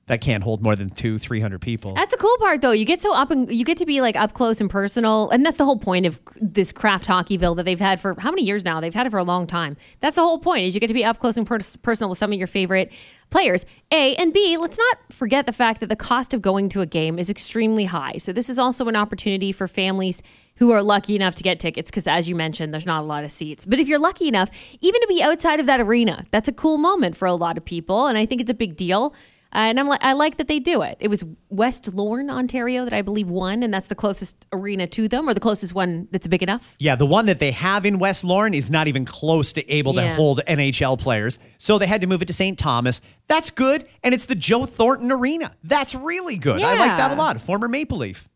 That 0.08 0.22
can't 0.22 0.42
hold 0.42 0.64
more 0.64 0.76
than 0.76 0.90
two, 0.90 1.18
three 1.18 1.42
hundred 1.42 1.62
people. 1.62 1.94
That's 1.94 2.12
the 2.12 2.18
cool 2.18 2.36
part, 2.40 2.62
though. 2.62 2.72
You 2.72 2.86
get 2.86 3.02
so 3.02 3.14
up 3.14 3.30
and 3.30 3.52
you 3.54 3.66
get 3.66 3.78
to 3.78 3.86
be 3.86 4.00
like 4.00 4.16
up 4.16 4.34
close 4.34 4.62
and 4.62 4.70
personal, 4.70 5.30
and 5.30 5.46
that's 5.46 5.58
the 5.58 5.66
whole 5.66 5.78
point 5.78 6.06
of 6.06 6.18
this 6.40 6.72
Kraft 6.72 7.06
Hockeyville 7.06 7.58
that 7.58 7.64
they've 7.64 7.80
had 7.80 8.00
for 8.00 8.16
how 8.20 8.32
many 8.32 8.44
years 8.44 8.64
now? 8.64 8.80
They've 8.80 8.94
had 8.94 9.06
it 9.06 9.10
for 9.10 9.20
a 9.20 9.24
long 9.24 9.48
time. 9.48 9.76
That's 10.00 10.16
the 10.16 10.22
whole 10.22 10.40
point 10.40 10.64
is 10.64 10.74
you 10.74 10.80
get 10.80 10.88
to 10.88 10.94
be 10.94 11.04
up 11.04 11.20
close 11.20 11.36
and 11.36 11.46
per- 11.46 11.60
personal 11.82 12.10
with 12.10 12.18
some 12.18 12.32
of 12.32 12.38
your 12.38 12.48
favorite 12.48 12.94
players. 13.30 13.66
A 13.92 14.16
and 14.16 14.32
B. 14.32 14.56
Let's 14.58 14.78
not 14.78 14.98
forget 15.12 15.46
the 15.46 15.52
fact 15.52 15.82
that 15.82 15.88
the 15.90 15.98
cost 15.98 16.34
of 16.34 16.42
going 16.42 16.70
to 16.70 16.80
a 16.80 16.86
game 16.86 17.20
is 17.20 17.30
extremely 17.30 17.84
high. 17.84 18.14
So 18.14 18.32
this 18.32 18.50
is 18.50 18.58
also 18.58 18.88
an 18.88 18.96
opportunity 18.96 19.52
for 19.52 19.68
families 19.68 20.24
who 20.56 20.72
are 20.72 20.82
lucky 20.82 21.16
enough 21.16 21.36
to 21.36 21.44
get 21.44 21.60
tickets 21.60 21.92
because 21.92 22.08
as 22.08 22.28
you 22.28 22.36
mentioned 22.36 22.74
there's 22.74 22.86
not 22.86 23.04
a 23.04 23.06
lot 23.06 23.24
of 23.24 23.32
seats 23.32 23.64
but 23.66 23.80
if 23.80 23.88
you're 23.88 24.00
lucky 24.00 24.28
enough 24.28 24.50
even 24.82 25.00
to 25.00 25.08
be 25.08 25.22
outside 25.22 25.60
of 25.60 25.68
that 25.68 25.80
arena 25.80 26.26
that's 26.32 26.48
a 26.48 26.52
cool 26.52 26.78
moment 26.78 27.16
for 27.16 27.28
a 27.28 27.34
lot 27.34 27.58
of 27.58 27.66
people 27.66 28.08
and 28.08 28.18
i 28.18 28.26
think 28.26 28.42
it's 28.42 28.50
a 28.50 28.56
big 28.56 28.76
deal 28.76 29.14
uh, 29.54 29.60
and 29.60 29.80
I'm 29.80 29.88
li- 29.88 29.98
I 30.02 30.14
like 30.14 30.38
that 30.38 30.48
they 30.48 30.60
do 30.60 30.82
it. 30.82 30.98
It 31.00 31.08
was 31.08 31.24
West 31.50 31.88
Lorne, 31.94 32.30
Ontario, 32.30 32.84
that 32.84 32.94
I 32.94 33.02
believe 33.02 33.30
won, 33.30 33.64
and 33.64 33.74
that's 33.74 33.88
the 33.88 33.96
closest 33.96 34.46
arena 34.52 34.88
to 34.88 35.08
them, 35.08 35.28
or 35.30 35.34
the 35.34 35.40
closest 35.40 35.74
one 35.74 36.08
that's 36.12 36.28
big 36.28 36.44
enough. 36.44 36.76
Yeah, 36.80 36.96
the 36.96 37.06
one 37.06 37.26
that 37.28 37.40
they 37.40 37.52
have 37.52 37.86
in 37.86 37.98
West 38.00 38.24
Lorne 38.24 38.54
is 38.54 38.70
not 38.70 38.88
even 38.88 39.06
close 39.06 39.54
to 39.54 39.70
able 39.72 39.94
to 39.94 40.02
Yeah. 40.02 40.16
hold 40.16 40.42
NHL 40.48 40.98
players. 41.00 41.40
So 41.58 41.78
they 41.78 41.88
had 41.88 42.02
to 42.02 42.08
move 42.08 42.22
it 42.22 42.28
to 42.28 42.34
St. 42.34 42.58
Thomas. 42.60 43.02
That's 43.28 43.50
good. 43.50 43.88
And 44.04 44.14
it's 44.14 44.26
the 44.26 44.36
Joe 44.36 44.66
Thornton 44.66 45.12
Arena. 45.12 45.54
That's 45.64 45.96
really 45.96 46.36
good. 46.38 46.62
I 46.62 46.78
like 46.78 46.98
that 46.98 47.12
a 47.12 47.16
lot. 47.16 47.40
Former 47.42 47.68
Maple 47.68 47.98
Leaf. 48.00 48.28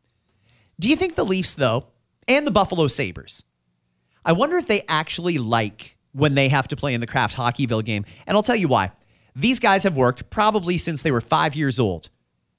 Do 0.80 0.89
you 0.89 0.96
think 0.96 1.15
the 1.15 1.25
Leafs, 1.25 1.53
though, 1.53 1.88
and 2.27 2.48
the 2.48 2.51
Buffalo 2.51 2.88
Sabres, 2.88 3.44
I 4.25 4.32
wonder 4.32 4.58
if 4.58 4.68
they 4.68 4.84
actually 4.88 5.38
like 5.38 5.98
when 6.13 6.36
they 6.36 6.50
have 6.50 6.68
to 6.70 6.75
play 6.75 6.94
in 6.94 7.01
the 7.01 7.08
Kraft 7.08 7.36
Hockeyville 7.36 7.84
game? 7.86 8.06
And 8.25 8.36
I'll 8.36 8.44
tell 8.44 8.56
you 8.56 8.68
why. 8.68 8.91
These 9.36 9.60
guys 9.60 9.84
have 9.84 9.96
worked 9.96 10.30
probably 10.30 10.78
since 10.78 11.04
they 11.04 11.12
were 11.12 11.22
five 11.22 11.56
years 11.56 11.80
old 11.80 12.10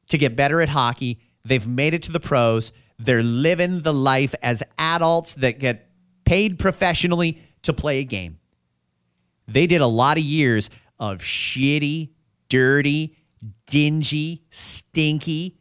to 0.08 0.18
get 0.18 0.36
better 0.36 0.60
at 0.60 0.70
hockey. 0.70 1.20
They've 1.44 1.66
made 1.66 1.94
it 1.94 2.02
to 2.04 2.12
the 2.12 2.20
pros. 2.20 2.72
They're 2.98 3.22
living 3.22 3.82
the 3.82 3.92
life 3.92 4.34
as 4.42 4.62
adults 4.78 5.34
that 5.34 5.58
get 5.58 5.90
paid 6.24 6.58
professionally 6.58 7.42
to 7.62 7.72
play 7.72 8.00
a 8.00 8.04
game. 8.04 8.38
They 9.48 9.66
did 9.66 9.80
a 9.80 9.86
lot 9.86 10.18
of 10.18 10.24
years 10.24 10.70
of 10.98 11.18
shitty, 11.18 12.10
dirty, 12.48 13.16
dingy, 13.66 14.44
stinky 14.50 15.58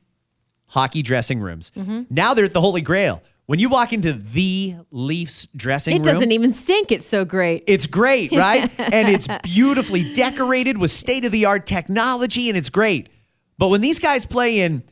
hockey 0.72 1.02
dressing 1.02 1.40
rooms. 1.40 1.72
Mm-hmm. 1.72 2.04
Now 2.10 2.34
they're 2.34 2.46
at 2.46 2.54
the 2.54 2.62
Holy 2.62 2.82
Grail. 2.82 3.22
When 3.52 3.60
you 3.60 3.68
walk 3.68 3.92
into 3.92 4.14
the 4.14 4.78
Leafs 4.92 5.46
dressing 5.54 5.98
It 5.98 6.00
room, 6.00 6.08
it 6.08 6.12
doesn't 6.14 6.32
even 6.32 6.52
stink. 6.52 6.90
It's 6.90 7.06
so 7.06 7.26
great. 7.26 7.66
it's 7.68 7.86
great, 7.86 8.32
right? 8.32 8.72
and 8.80 9.10
it's 9.10 9.28
beautifully 9.44 10.14
decorated 10.14 10.78
with 10.78 10.90
state 10.90 11.26
of 11.26 11.34
the 11.34 11.44
art 11.44 11.66
technology, 11.66 12.48
and 12.48 12.58
it's 12.58 12.70
great. 12.70 13.10
But 13.58 13.68
when 13.68 13.82
these 13.82 14.00
guys 14.00 14.26
play 14.26 14.62
in 14.62 14.84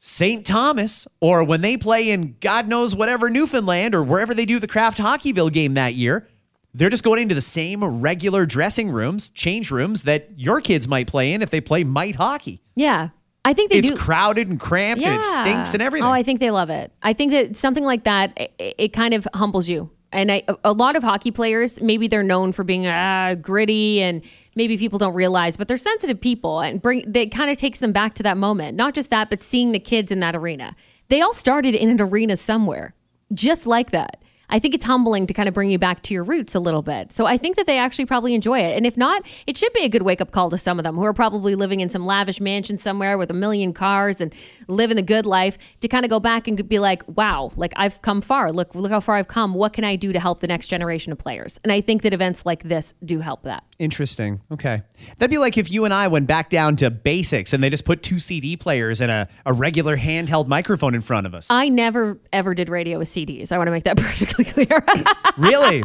St. 0.00 0.44
Thomas, 0.44 1.06
or 1.20 1.44
when 1.44 1.60
they 1.60 1.76
play 1.76 2.10
in 2.10 2.34
God 2.40 2.66
knows 2.66 2.92
whatever 2.92 3.30
Newfoundland, 3.30 3.94
or 3.94 4.02
wherever 4.02 4.34
they 4.34 4.46
do 4.46 4.58
the 4.58 4.66
Kraft 4.66 4.98
Hockeyville 4.98 5.52
game 5.52 5.74
that 5.74 5.94
year, 5.94 6.26
they're 6.74 6.90
just 6.90 7.04
going 7.04 7.22
into 7.22 7.36
the 7.36 7.40
same 7.40 7.84
regular 7.84 8.46
dressing 8.46 8.90
rooms, 8.90 9.30
change 9.30 9.70
rooms 9.70 10.02
that 10.02 10.28
your 10.36 10.60
kids 10.60 10.88
might 10.88 11.06
play 11.06 11.32
in 11.32 11.40
if 11.40 11.50
they 11.50 11.60
play 11.60 11.84
might 11.84 12.16
hockey. 12.16 12.62
yeah. 12.74 13.10
I 13.44 13.54
think 13.54 13.70
they 13.70 13.80
do. 13.80 13.88
It's 13.88 13.98
do. 13.98 14.04
crowded 14.04 14.48
and 14.48 14.60
cramped, 14.60 15.04
and 15.04 15.14
it 15.14 15.22
stinks 15.22 15.74
and 15.74 15.82
everything. 15.82 16.06
Oh, 16.06 16.12
I 16.12 16.22
think 16.22 16.40
they 16.40 16.50
love 16.50 16.70
it. 16.70 16.92
I 17.02 17.12
think 17.12 17.32
that 17.32 17.56
something 17.56 17.84
like 17.84 18.04
that, 18.04 18.32
it, 18.36 18.74
it 18.78 18.88
kind 18.92 19.14
of 19.14 19.26
humbles 19.34 19.68
you. 19.68 19.90
And 20.12 20.30
I, 20.30 20.44
a 20.62 20.72
lot 20.72 20.94
of 20.94 21.02
hockey 21.02 21.30
players, 21.30 21.80
maybe 21.80 22.06
they're 22.06 22.22
known 22.22 22.52
for 22.52 22.64
being 22.64 22.86
uh, 22.86 23.34
gritty, 23.40 24.02
and 24.02 24.22
maybe 24.54 24.76
people 24.76 24.98
don't 24.98 25.14
realize, 25.14 25.56
but 25.56 25.68
they're 25.68 25.78
sensitive 25.78 26.20
people, 26.20 26.60
and 26.60 26.80
bring 26.80 27.10
that 27.10 27.32
kind 27.32 27.50
of 27.50 27.56
takes 27.56 27.78
them 27.78 27.92
back 27.92 28.14
to 28.14 28.22
that 28.22 28.36
moment. 28.36 28.76
Not 28.76 28.94
just 28.94 29.10
that, 29.10 29.30
but 29.30 29.42
seeing 29.42 29.72
the 29.72 29.80
kids 29.80 30.12
in 30.12 30.20
that 30.20 30.36
arena. 30.36 30.76
They 31.08 31.20
all 31.20 31.34
started 31.34 31.74
in 31.74 31.88
an 31.88 32.00
arena 32.00 32.36
somewhere, 32.36 32.94
just 33.32 33.66
like 33.66 33.90
that. 33.90 34.21
I 34.52 34.58
think 34.58 34.74
it's 34.74 34.84
humbling 34.84 35.26
to 35.28 35.32
kind 35.34 35.48
of 35.48 35.54
bring 35.54 35.70
you 35.70 35.78
back 35.78 36.02
to 36.02 36.14
your 36.14 36.24
roots 36.24 36.54
a 36.54 36.60
little 36.60 36.82
bit. 36.82 37.10
So 37.10 37.24
I 37.24 37.38
think 37.38 37.56
that 37.56 37.64
they 37.64 37.78
actually 37.78 38.04
probably 38.04 38.34
enjoy 38.34 38.60
it. 38.60 38.76
And 38.76 38.86
if 38.86 38.98
not, 38.98 39.24
it 39.46 39.56
should 39.56 39.72
be 39.72 39.80
a 39.80 39.88
good 39.88 40.02
wake 40.02 40.20
up 40.20 40.30
call 40.30 40.50
to 40.50 40.58
some 40.58 40.78
of 40.78 40.82
them 40.82 40.94
who 40.94 41.04
are 41.04 41.14
probably 41.14 41.54
living 41.54 41.80
in 41.80 41.88
some 41.88 42.04
lavish 42.04 42.38
mansion 42.38 42.76
somewhere 42.76 43.16
with 43.16 43.30
a 43.30 43.34
million 43.34 43.72
cars 43.72 44.20
and 44.20 44.34
living 44.68 44.96
the 44.96 45.02
good 45.02 45.24
life 45.24 45.56
to 45.80 45.88
kind 45.88 46.04
of 46.04 46.10
go 46.10 46.20
back 46.20 46.46
and 46.46 46.68
be 46.68 46.78
like, 46.78 47.02
wow, 47.08 47.50
like 47.56 47.72
I've 47.76 48.02
come 48.02 48.20
far. 48.20 48.52
Look, 48.52 48.74
look 48.74 48.90
how 48.90 49.00
far 49.00 49.16
I've 49.16 49.26
come. 49.26 49.54
What 49.54 49.72
can 49.72 49.84
I 49.84 49.96
do 49.96 50.12
to 50.12 50.20
help 50.20 50.40
the 50.40 50.46
next 50.46 50.68
generation 50.68 51.12
of 51.12 51.18
players? 51.18 51.58
And 51.64 51.72
I 51.72 51.80
think 51.80 52.02
that 52.02 52.12
events 52.12 52.44
like 52.44 52.62
this 52.62 52.92
do 53.02 53.20
help 53.20 53.44
that. 53.44 53.64
Interesting. 53.78 54.42
Okay. 54.52 54.82
That'd 55.18 55.30
be 55.30 55.38
like 55.38 55.56
if 55.56 55.70
you 55.70 55.86
and 55.86 55.94
I 55.94 56.08
went 56.08 56.26
back 56.26 56.50
down 56.50 56.76
to 56.76 56.90
basics 56.90 57.54
and 57.54 57.64
they 57.64 57.70
just 57.70 57.86
put 57.86 58.02
two 58.02 58.18
CD 58.18 58.58
players 58.58 59.00
and 59.00 59.10
a, 59.10 59.28
a 59.46 59.52
regular 59.54 59.96
handheld 59.96 60.46
microphone 60.46 60.94
in 60.94 61.00
front 61.00 61.26
of 61.26 61.34
us. 61.34 61.48
I 61.50 61.70
never 61.70 62.18
ever 62.32 62.54
did 62.54 62.68
radio 62.68 62.98
with 62.98 63.08
CDs. 63.08 63.50
I 63.50 63.56
want 63.56 63.68
to 63.68 63.72
make 63.72 63.84
that 63.84 63.96
perfectly 64.02 64.41
clear. 64.44 64.84
really? 65.36 65.82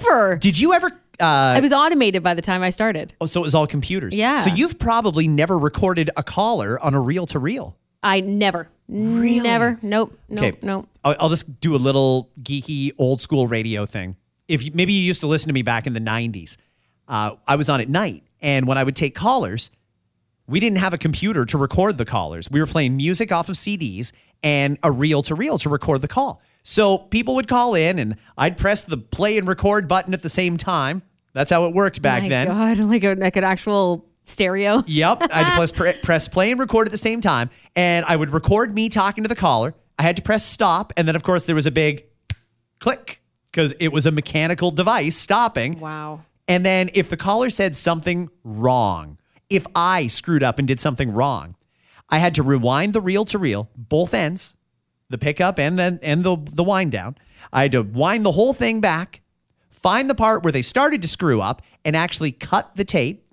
never. 0.00 0.36
Did 0.36 0.58
you 0.58 0.72
ever? 0.72 0.90
Uh, 1.20 1.54
It 1.58 1.62
was 1.62 1.72
automated 1.72 2.22
by 2.22 2.34
the 2.34 2.42
time 2.42 2.62
I 2.62 2.70
started. 2.70 3.14
oh, 3.20 3.26
so 3.26 3.40
it 3.40 3.44
was 3.44 3.54
all 3.54 3.66
computers. 3.66 4.16
Yeah. 4.16 4.36
So 4.38 4.50
you've 4.54 4.78
probably 4.78 5.26
never 5.28 5.58
recorded 5.58 6.10
a 6.16 6.22
caller 6.22 6.78
on 6.80 6.94
a 6.94 7.00
reel 7.00 7.26
to 7.26 7.38
reel. 7.38 7.76
I 8.02 8.20
never, 8.20 8.68
Really? 8.88 9.40
never, 9.40 9.76
nope, 9.82 10.16
nope, 10.28 10.58
nope. 10.62 10.88
I'll, 11.04 11.16
I'll 11.18 11.28
just 11.28 11.58
do 11.60 11.74
a 11.74 11.78
little 11.78 12.30
geeky 12.42 12.92
old 12.96 13.20
school 13.20 13.48
radio 13.48 13.86
thing. 13.86 14.16
If 14.46 14.62
you, 14.64 14.70
maybe 14.72 14.92
you 14.92 15.00
used 15.02 15.20
to 15.22 15.26
listen 15.26 15.48
to 15.48 15.52
me 15.52 15.62
back 15.62 15.88
in 15.88 15.94
the 15.94 16.00
'90s, 16.00 16.56
uh, 17.08 17.32
I 17.48 17.56
was 17.56 17.68
on 17.68 17.80
at 17.80 17.88
night, 17.88 18.22
and 18.40 18.68
when 18.68 18.78
I 18.78 18.84
would 18.84 18.94
take 18.94 19.16
callers, 19.16 19.72
we 20.46 20.60
didn't 20.60 20.78
have 20.78 20.94
a 20.94 20.98
computer 20.98 21.44
to 21.46 21.58
record 21.58 21.98
the 21.98 22.04
callers. 22.04 22.48
We 22.52 22.60
were 22.60 22.66
playing 22.66 22.96
music 22.96 23.32
off 23.32 23.48
of 23.48 23.56
CDs 23.56 24.12
and 24.44 24.78
a 24.84 24.92
reel 24.92 25.22
to 25.22 25.34
reel 25.34 25.58
to 25.58 25.68
record 25.68 26.00
the 26.00 26.08
call. 26.08 26.40
So 26.62 26.98
people 26.98 27.34
would 27.36 27.48
call 27.48 27.74
in, 27.74 27.98
and 27.98 28.16
I'd 28.36 28.58
press 28.58 28.84
the 28.84 28.98
play 28.98 29.38
and 29.38 29.48
record 29.48 29.88
button 29.88 30.12
at 30.12 30.22
the 30.22 30.28
same 30.28 30.56
time. 30.56 31.02
That's 31.32 31.50
how 31.50 31.66
it 31.66 31.74
worked 31.74 32.02
back 32.02 32.28
then. 32.28 32.48
My 32.48 32.74
then. 32.74 32.76
God, 32.76 32.86
like 32.90 33.04
a, 33.04 33.14
like 33.14 33.36
an 33.36 33.44
actual 33.44 34.04
stereo. 34.24 34.82
Yep. 34.86 35.30
I 35.32 35.38
had 35.38 35.46
to 35.46 35.56
press, 35.56 35.72
pre- 35.72 35.92
press 35.94 36.28
play 36.28 36.50
and 36.50 36.60
record 36.60 36.88
at 36.88 36.92
the 36.92 36.98
same 36.98 37.20
time. 37.20 37.50
And 37.74 38.04
I 38.06 38.16
would 38.16 38.30
record 38.30 38.74
me 38.74 38.88
talking 38.88 39.24
to 39.24 39.28
the 39.28 39.36
caller. 39.36 39.74
I 39.98 40.02
had 40.02 40.16
to 40.16 40.22
press 40.22 40.44
stop. 40.44 40.92
And 40.96 41.08
then, 41.08 41.16
of 41.16 41.22
course, 41.22 41.46
there 41.46 41.54
was 41.54 41.66
a 41.66 41.70
big 41.70 42.04
click 42.80 43.22
because 43.50 43.72
it 43.80 43.88
was 43.88 44.06
a 44.06 44.12
mechanical 44.12 44.70
device 44.70 45.16
stopping. 45.16 45.80
Wow. 45.80 46.22
And 46.46 46.64
then, 46.64 46.90
if 46.94 47.10
the 47.10 47.16
caller 47.16 47.50
said 47.50 47.76
something 47.76 48.30
wrong, 48.42 49.18
if 49.50 49.66
I 49.74 50.06
screwed 50.06 50.42
up 50.42 50.58
and 50.58 50.66
did 50.66 50.80
something 50.80 51.12
wrong, 51.12 51.56
I 52.08 52.18
had 52.18 52.34
to 52.36 52.42
rewind 52.42 52.94
the 52.94 53.00
reel 53.00 53.24
to 53.26 53.38
reel, 53.38 53.68
both 53.76 54.14
ends, 54.14 54.56
the 55.10 55.18
pickup 55.18 55.58
and 55.58 55.78
then 55.78 55.98
and 56.02 56.24
the 56.24 56.36
the 56.36 56.64
wind 56.64 56.92
down. 56.92 57.16
I 57.52 57.62
had 57.62 57.72
to 57.72 57.82
wind 57.82 58.24
the 58.24 58.32
whole 58.32 58.52
thing 58.52 58.80
back, 58.80 59.20
find 59.70 60.08
the 60.08 60.14
part 60.14 60.42
where 60.42 60.52
they 60.52 60.62
started 60.62 61.02
to 61.02 61.08
screw 61.08 61.40
up, 61.40 61.62
and 61.84 61.96
actually 61.96 62.32
cut 62.32 62.76
the 62.76 62.84
tape. 62.84 63.24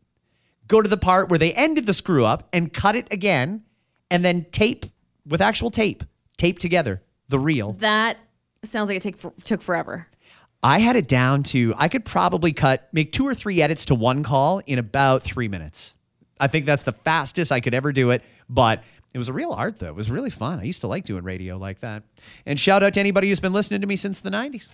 Go 0.67 0.81
to 0.81 0.89
the 0.89 0.97
part 0.97 1.29
where 1.29 1.39
they 1.39 1.53
ended 1.53 1.85
the 1.85 1.93
screw 1.93 2.25
up 2.25 2.47
and 2.51 2.73
cut 2.73 2.95
it 2.95 3.07
again, 3.11 3.63
and 4.09 4.25
then 4.25 4.45
tape 4.51 4.85
with 5.25 5.41
actual 5.41 5.69
tape, 5.69 6.03
tape 6.37 6.59
together 6.59 7.01
the 7.29 7.39
reel. 7.39 7.73
That 7.73 8.17
sounds 8.63 8.89
like 8.89 8.97
it 8.97 9.03
take 9.03 9.17
for, 9.17 9.33
took 9.43 9.61
forever. 9.61 10.07
I 10.63 10.79
had 10.79 10.95
it 10.95 11.07
down 11.07 11.43
to 11.43 11.75
I 11.77 11.87
could 11.87 12.05
probably 12.05 12.51
cut 12.51 12.89
make 12.91 13.11
two 13.11 13.27
or 13.27 13.35
three 13.35 13.61
edits 13.61 13.85
to 13.85 13.95
one 13.95 14.23
call 14.23 14.61
in 14.65 14.79
about 14.79 15.21
three 15.21 15.47
minutes. 15.47 15.95
I 16.39 16.47
think 16.47 16.65
that's 16.65 16.83
the 16.83 16.91
fastest 16.91 17.51
I 17.51 17.59
could 17.59 17.73
ever 17.73 17.91
do 17.91 18.11
it, 18.11 18.23
but 18.49 18.83
it 19.15 19.17
was 19.17 19.29
a 19.29 19.33
real 19.33 19.53
art 19.53 19.79
though. 19.79 19.87
It 19.87 19.95
was 19.95 20.11
really 20.11 20.29
fun. 20.29 20.59
I 20.59 20.63
used 20.63 20.81
to 20.81 20.87
like 20.87 21.05
doing 21.05 21.23
radio 21.23 21.57
like 21.57 21.79
that. 21.79 22.03
And 22.45 22.59
shout 22.59 22.83
out 22.83 22.95
to 22.95 22.99
anybody 22.99 23.29
who's 23.29 23.39
been 23.39 23.53
listening 23.53 23.79
to 23.79 23.87
me 23.87 23.95
since 23.95 24.19
the 24.19 24.29
90s. 24.29 24.73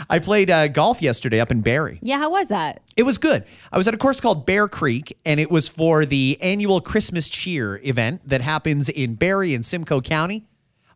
I 0.10 0.18
played 0.18 0.50
uh, 0.50 0.66
golf 0.66 1.00
yesterday 1.00 1.38
up 1.38 1.52
in 1.52 1.60
Barrie. 1.60 2.00
Yeah, 2.02 2.18
how 2.18 2.32
was 2.32 2.48
that? 2.48 2.82
It 2.96 3.04
was 3.04 3.16
good. 3.16 3.44
I 3.70 3.78
was 3.78 3.86
at 3.86 3.94
a 3.94 3.96
course 3.96 4.20
called 4.20 4.44
Bear 4.44 4.66
Creek, 4.66 5.16
and 5.24 5.38
it 5.38 5.52
was 5.52 5.68
for 5.68 6.04
the 6.04 6.36
annual 6.42 6.80
Christmas 6.80 7.28
Cheer 7.28 7.80
event 7.84 8.22
that 8.28 8.40
happens 8.40 8.88
in 8.88 9.14
Barrie 9.14 9.54
and 9.54 9.64
Simcoe 9.64 10.00
County. 10.00 10.44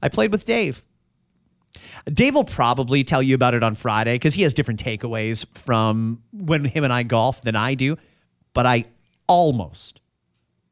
I 0.02 0.08
played 0.08 0.32
with 0.32 0.44
Dave. 0.44 0.84
Dave 2.12 2.34
will 2.34 2.42
probably 2.42 3.04
tell 3.04 3.22
you 3.22 3.36
about 3.36 3.54
it 3.54 3.62
on 3.62 3.76
Friday 3.76 4.16
because 4.16 4.34
he 4.34 4.42
has 4.42 4.52
different 4.52 4.82
takeaways 4.82 5.46
from 5.56 6.24
when 6.32 6.64
him 6.64 6.82
and 6.82 6.92
I 6.92 7.04
golf 7.04 7.40
than 7.42 7.54
I 7.54 7.74
do. 7.74 7.98
But 8.52 8.66
I 8.66 8.86
almost 9.28 10.00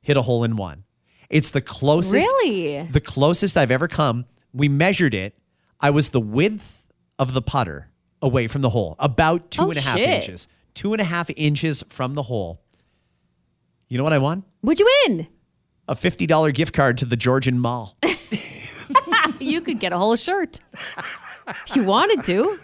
hit 0.01 0.17
a 0.17 0.23
hole 0.23 0.43
in 0.43 0.57
one. 0.57 0.83
It's 1.31 1.51
the 1.51 1.61
closest 1.61 2.27
Really? 2.27 2.83
the 2.83 3.01
closest 3.01 3.57
I've 3.57 3.71
ever 3.71 3.89
come. 3.89 4.27
We 4.53 4.69
measured 4.69 5.15
it. 5.15 5.39
I 5.81 5.91
was 5.91 6.11
the 6.11 6.21
width 6.21 6.85
of 7.19 7.33
the 7.33 7.41
putter 7.43 7.89
away 8.21 8.47
from 8.49 8.63
the 8.63 8.71
hole, 8.71 8.97
about 8.99 9.51
two 9.51 9.63
Oh, 9.63 9.71
and 9.71 9.79
a 9.79 9.81
half 9.81 9.97
shit. 9.97 10.09
inches. 10.09 10.49
Two 10.75 10.93
and 10.93 11.01
a 11.01 11.05
half 11.05 11.31
inches 11.37 11.83
from 11.89 12.15
the 12.15 12.23
hole. 12.25 12.61
You 13.89 13.97
know 13.99 14.05
what 14.05 14.13
I 14.13 14.19
won? 14.19 14.45
What'd 14.61 14.79
you 14.81 14.91
win? 15.07 15.27
A 15.89 15.95
$50 15.95 16.53
gift 16.55 16.75
card 16.75 16.99
to 16.99 17.05
the 17.05 17.17
Georgian 17.17 17.59
Mall. 17.59 17.97
You 19.39 19.63
could 19.63 19.81
get 19.81 19.93
a 19.93 19.97
whole 19.99 20.17
shirt 20.17 20.61
if 21.67 21.75
you 21.77 21.83
wanted 21.85 22.25
to. 22.27 22.59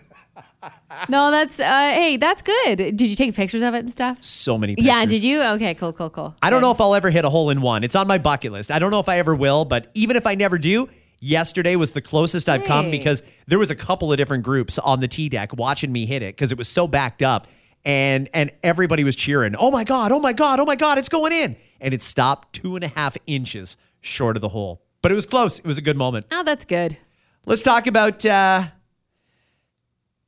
No, 1.08 1.30
that's 1.30 1.60
uh, 1.60 1.64
hey, 1.64 2.16
that's 2.16 2.42
good. 2.42 2.76
Did 2.76 3.00
you 3.02 3.16
take 3.16 3.34
pictures 3.34 3.62
of 3.62 3.74
it 3.74 3.78
and 3.80 3.92
stuff? 3.92 4.22
So 4.22 4.56
many 4.58 4.74
pictures. 4.74 4.86
Yeah, 4.86 5.04
did 5.04 5.24
you? 5.24 5.42
Okay, 5.42 5.74
cool, 5.74 5.92
cool, 5.92 6.10
cool. 6.10 6.34
I 6.42 6.50
don't 6.50 6.60
know 6.60 6.70
if 6.70 6.80
I'll 6.80 6.94
ever 6.94 7.10
hit 7.10 7.24
a 7.24 7.30
hole 7.30 7.50
in 7.50 7.60
one. 7.60 7.84
It's 7.84 7.94
on 7.96 8.06
my 8.06 8.18
bucket 8.18 8.52
list. 8.52 8.70
I 8.70 8.78
don't 8.78 8.90
know 8.90 9.00
if 9.00 9.08
I 9.08 9.18
ever 9.18 9.34
will, 9.34 9.64
but 9.64 9.90
even 9.94 10.16
if 10.16 10.26
I 10.26 10.34
never 10.34 10.58
do, 10.58 10.88
yesterday 11.20 11.76
was 11.76 11.92
the 11.92 12.00
closest 12.02 12.48
I've 12.48 12.64
come 12.64 12.86
Hey. 12.86 12.90
because 12.92 13.22
there 13.46 13.58
was 13.58 13.70
a 13.70 13.76
couple 13.76 14.10
of 14.12 14.18
different 14.18 14.44
groups 14.44 14.78
on 14.78 15.00
the 15.00 15.08
T 15.08 15.28
deck 15.28 15.56
watching 15.56 15.92
me 15.92 16.06
hit 16.06 16.22
it 16.22 16.34
because 16.36 16.52
it 16.52 16.58
was 16.58 16.68
so 16.68 16.86
backed 16.86 17.22
up 17.22 17.46
and 17.84 18.28
and 18.34 18.50
everybody 18.62 19.04
was 19.04 19.14
cheering. 19.16 19.54
Oh 19.56 19.70
my 19.70 19.84
god! 19.84 20.12
Oh 20.12 20.18
my 20.18 20.32
god! 20.32 20.60
Oh 20.60 20.64
my 20.64 20.76
god! 20.76 20.98
It's 20.98 21.08
going 21.08 21.32
in, 21.32 21.56
and 21.80 21.94
it 21.94 22.02
stopped 22.02 22.52
two 22.52 22.74
and 22.74 22.84
a 22.84 22.88
half 22.88 23.16
inches 23.26 23.76
short 24.00 24.36
of 24.36 24.40
the 24.40 24.48
hole, 24.48 24.82
but 25.02 25.12
it 25.12 25.14
was 25.14 25.26
close. 25.26 25.58
It 25.58 25.66
was 25.66 25.78
a 25.78 25.82
good 25.82 25.96
moment. 25.96 26.26
Oh, 26.32 26.42
that's 26.44 26.64
good. 26.64 26.96
Let's 27.44 27.62
talk 27.62 27.86
about 27.86 28.26
uh, 28.26 28.66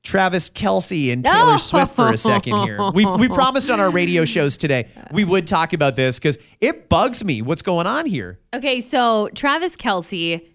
Travis 0.09 0.49
Kelce 0.49 1.13
and 1.13 1.23
Taylor 1.23 1.53
Oh. 1.53 1.57
Swift 1.59 1.95
for 1.95 2.09
a 2.11 2.17
second 2.17 2.63
here. 2.63 2.91
We, 2.93 3.05
we 3.05 3.29
promised 3.29 3.71
on 3.71 3.79
our 3.79 3.91
radio 3.91 4.25
shows 4.25 4.57
today 4.57 4.89
we 5.13 5.23
would 5.27 5.47
talk 5.47 5.75
about 5.75 5.97
this 5.97 6.19
because 6.19 6.39
it 6.63 6.89
bugs 6.89 7.23
me 7.23 7.43
what's 7.43 7.61
going 7.61 7.87
on 7.87 8.07
here. 8.07 8.39
Okay, 8.55 8.81
so 8.81 9.29
Travis 9.35 9.77
Kelce 9.77 10.47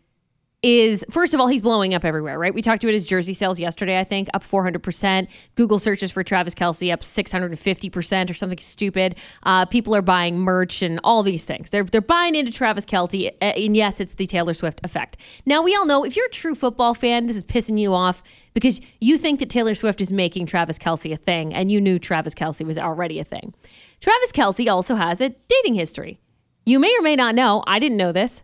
is 0.64 1.04
first 1.12 1.34
of 1.36 1.40
all 1.42 1.48
he's 1.48 1.62
blowing 1.62 1.94
up 1.94 2.04
everywhere, 2.04 2.40
right? 2.40 2.52
We 2.54 2.62
talked 2.64 2.84
about 2.84 2.94
his 2.94 3.06
jersey 3.06 3.34
sales 3.36 3.60
yesterday. 3.60 4.00
I 4.00 4.04
think 4.06 4.28
up 4.34 4.44
400 4.44 4.82
percent. 4.82 5.30
Google 5.54 5.78
searches 5.78 6.10
for 6.10 6.24
Travis 6.24 6.56
Kelce 6.56 6.92
up 6.92 7.04
650 7.04 7.90
percent 7.92 8.32
or 8.32 8.34
something 8.34 8.58
stupid. 8.58 9.16
Uh, 9.44 9.66
people 9.68 9.94
are 9.96 10.02
buying 10.02 10.40
merch 10.40 10.82
and 10.82 11.00
all 11.04 11.22
these 11.22 11.46
things. 11.46 11.70
They're 11.70 11.84
they're 11.84 12.02
buying 12.02 12.34
into 12.34 12.52
Travis 12.52 12.86
Kelce, 12.86 13.32
and 13.42 13.76
yes, 13.78 14.00
it's 14.00 14.16
the 14.16 14.26
Taylor 14.26 14.54
Swift 14.56 14.80
effect. 14.84 15.18
Now 15.46 15.62
we 15.62 15.76
all 15.76 15.86
know 15.86 16.06
if 16.06 16.16
you're 16.16 16.26
a 16.28 16.32
true 16.32 16.56
football 16.56 16.94
fan, 16.94 17.28
this 17.28 17.36
is 17.36 17.44
pissing 17.44 17.78
you 17.80 17.94
off 17.94 18.24
because 18.54 18.82
you 19.02 19.18
think 19.18 19.40
that 19.40 19.50
Taylor 19.50 19.76
Swift 19.76 20.02
is 20.02 20.12
making 20.12 20.46
Travis 20.46 20.78
Kelce 20.78 21.12
a 21.12 21.18
thing, 21.18 21.54
and 21.54 21.72
you 21.72 21.80
knew 21.82 22.00
Travis 22.00 22.34
Kelce 22.36 22.66
was 22.66 22.78
already 22.78 23.20
a 23.20 23.24
thing. 23.24 23.54
Travis 24.00 24.32
Kelce 24.32 24.72
also 24.72 24.96
has 24.96 25.22
a 25.22 25.30
dating 25.48 25.76
history. 25.76 26.20
You 26.66 26.80
may 26.80 26.96
or 26.98 27.02
may 27.02 27.16
not 27.16 27.36
know. 27.36 27.64
I 27.68 27.80
didn't 27.80 27.98
know 27.98 28.12
this. 28.12 28.42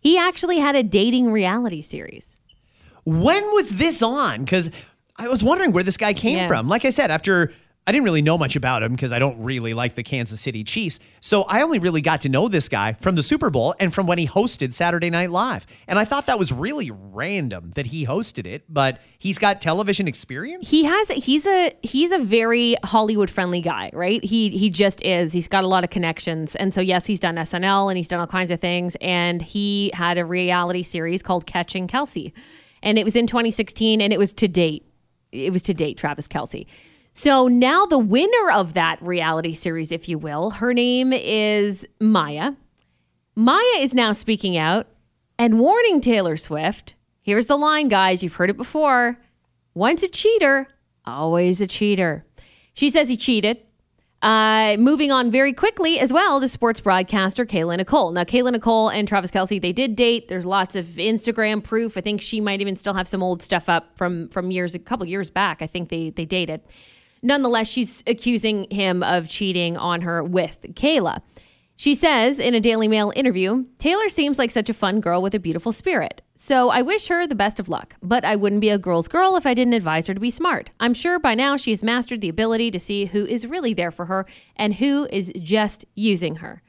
He 0.00 0.18
actually 0.18 0.58
had 0.58 0.74
a 0.76 0.82
dating 0.82 1.30
reality 1.32 1.82
series. 1.82 2.38
When 3.04 3.42
was 3.52 3.70
this 3.76 4.02
on? 4.02 4.44
Because 4.44 4.70
I 5.16 5.28
was 5.28 5.42
wondering 5.42 5.72
where 5.72 5.82
this 5.84 5.96
guy 5.96 6.12
came 6.12 6.38
Yeah. 6.38 6.48
from. 6.48 6.68
Like 6.68 6.84
I 6.84 6.90
said, 6.90 7.10
after 7.10 7.52
I 7.84 7.90
didn't 7.90 8.04
really 8.04 8.22
know 8.22 8.38
much 8.38 8.54
about 8.54 8.84
him 8.84 8.92
because 8.92 9.12
I 9.12 9.18
don't 9.18 9.42
really 9.42 9.74
like 9.74 9.96
the 9.96 10.04
Kansas 10.04 10.40
City 10.40 10.62
Chiefs. 10.62 11.00
So 11.20 11.42
I 11.42 11.62
only 11.62 11.80
really 11.80 12.00
got 12.00 12.20
to 12.20 12.28
know 12.28 12.46
this 12.46 12.68
guy 12.68 12.92
from 12.92 13.16
the 13.16 13.24
Super 13.24 13.50
Bowl 13.50 13.74
and 13.80 13.92
from 13.92 14.06
when 14.06 14.18
he 14.18 14.26
hosted 14.26 14.72
Saturday 14.72 15.10
Night 15.10 15.30
Live. 15.30 15.66
And 15.88 15.98
I 15.98 16.04
thought 16.04 16.26
that 16.26 16.38
was 16.38 16.52
really 16.52 16.92
random 16.92 17.72
that 17.74 17.86
he 17.86 18.06
hosted 18.06 18.46
it, 18.46 18.62
but 18.68 19.00
he's 19.18 19.36
got 19.36 19.60
television 19.60 20.06
experience. 20.06 20.70
He 20.70 20.84
has 20.84 21.08
he's 21.08 21.44
a 21.44 21.76
he's 21.82 22.12
a 22.12 22.18
very 22.18 22.76
Hollywood 22.84 23.28
friendly 23.28 23.60
guy, 23.60 23.90
right? 23.92 24.22
He 24.22 24.50
he 24.50 24.70
just 24.70 25.02
is. 25.02 25.32
He's 25.32 25.48
got 25.48 25.64
a 25.64 25.68
lot 25.68 25.82
of 25.82 25.90
connections. 25.90 26.54
And 26.54 26.72
so 26.72 26.80
yes, 26.80 27.04
he's 27.04 27.18
done 27.18 27.34
SNL 27.34 27.90
and 27.90 27.96
he's 27.96 28.08
done 28.08 28.20
all 28.20 28.28
kinds 28.28 28.52
of 28.52 28.60
things 28.60 28.96
and 29.00 29.42
he 29.42 29.90
had 29.94 30.18
a 30.18 30.24
reality 30.24 30.84
series 30.84 31.20
called 31.20 31.46
Catching 31.46 31.88
Kelce. 31.88 32.32
And 32.80 32.96
it 32.96 33.04
was 33.04 33.16
in 33.16 33.26
2016 33.26 34.00
and 34.00 34.12
it 34.12 34.20
was 34.20 34.32
to 34.34 34.46
date. 34.46 34.86
It 35.32 35.52
was 35.52 35.64
to 35.64 35.74
date 35.74 35.96
Travis 35.96 36.28
Kelce. 36.28 36.66
So 37.12 37.46
now 37.46 37.84
the 37.84 37.98
winner 37.98 38.50
of 38.50 38.72
that 38.72 39.00
reality 39.02 39.52
series, 39.52 39.92
if 39.92 40.08
you 40.08 40.18
will, 40.18 40.50
her 40.50 40.72
name 40.72 41.12
is 41.12 41.86
Maya. 42.00 42.52
Maya 43.36 43.78
is 43.78 43.94
now 43.94 44.12
speaking 44.12 44.56
out 44.56 44.86
and 45.38 45.58
warning 45.60 46.00
Taylor 46.00 46.38
Swift. 46.38 46.94
Here's 47.20 47.46
the 47.46 47.56
line, 47.56 47.88
guys. 47.88 48.22
You've 48.22 48.34
heard 48.34 48.50
it 48.50 48.56
before. 48.56 49.18
Once 49.74 50.02
a 50.02 50.08
cheater, 50.08 50.66
always 51.04 51.60
a 51.60 51.66
cheater. 51.66 52.24
She 52.72 52.88
says 52.88 53.08
he 53.08 53.16
cheated. 53.16 53.58
Uh, 54.22 54.76
moving 54.78 55.10
on 55.10 55.30
very 55.30 55.52
quickly 55.52 55.98
as 55.98 56.12
well 56.12 56.40
to 56.40 56.46
sports 56.46 56.80
broadcaster 56.80 57.44
Kayla 57.44 57.76
Nicole. 57.76 58.12
Now, 58.12 58.22
Kayla 58.22 58.52
Nicole 58.52 58.88
and 58.88 59.06
Travis 59.06 59.32
Kelce, 59.32 59.60
they 59.60 59.72
did 59.72 59.96
date. 59.96 60.28
There's 60.28 60.46
lots 60.46 60.76
of 60.76 60.86
Instagram 60.86 61.62
proof. 61.62 61.96
I 61.96 62.00
think 62.02 62.22
she 62.22 62.40
might 62.40 62.60
even 62.60 62.76
still 62.76 62.94
have 62.94 63.08
some 63.08 63.22
old 63.22 63.42
stuff 63.42 63.68
up 63.68 63.98
from 63.98 64.28
from 64.28 64.50
years, 64.52 64.76
a 64.76 64.78
couple 64.78 65.06
years 65.06 65.28
back. 65.28 65.60
I 65.60 65.66
think 65.66 65.88
they 65.88 66.10
they 66.10 66.24
dated. 66.24 66.60
Nonetheless, 67.22 67.68
she's 67.68 68.02
accusing 68.06 68.68
him 68.70 69.02
of 69.02 69.28
cheating 69.28 69.76
on 69.76 70.00
her 70.00 70.22
with 70.22 70.62
Kayla. 70.74 71.22
She 71.76 71.94
says 71.94 72.38
in 72.38 72.54
a 72.54 72.60
Daily 72.60 72.86
Mail 72.86 73.12
interview 73.16 73.64
Taylor 73.78 74.08
seems 74.08 74.38
like 74.38 74.50
such 74.50 74.68
a 74.68 74.74
fun 74.74 75.00
girl 75.00 75.22
with 75.22 75.34
a 75.34 75.40
beautiful 75.40 75.72
spirit. 75.72 76.22
So 76.36 76.68
I 76.70 76.82
wish 76.82 77.08
her 77.08 77.26
the 77.26 77.34
best 77.34 77.58
of 77.58 77.68
luck, 77.68 77.96
but 78.02 78.24
I 78.24 78.36
wouldn't 78.36 78.60
be 78.60 78.68
a 78.68 78.78
girl's 78.78 79.08
girl 79.08 79.36
if 79.36 79.46
I 79.46 79.54
didn't 79.54 79.74
advise 79.74 80.06
her 80.06 80.14
to 80.14 80.20
be 80.20 80.30
smart. 80.30 80.70
I'm 80.80 80.94
sure 80.94 81.18
by 81.18 81.34
now 81.34 81.56
she 81.56 81.70
has 81.70 81.82
mastered 81.82 82.20
the 82.20 82.28
ability 82.28 82.70
to 82.72 82.80
see 82.80 83.06
who 83.06 83.24
is 83.26 83.46
really 83.46 83.74
there 83.74 83.90
for 83.90 84.06
her 84.06 84.26
and 84.56 84.74
who 84.74 85.08
is 85.10 85.32
just 85.40 85.84
using 85.94 86.36
her. 86.36 86.62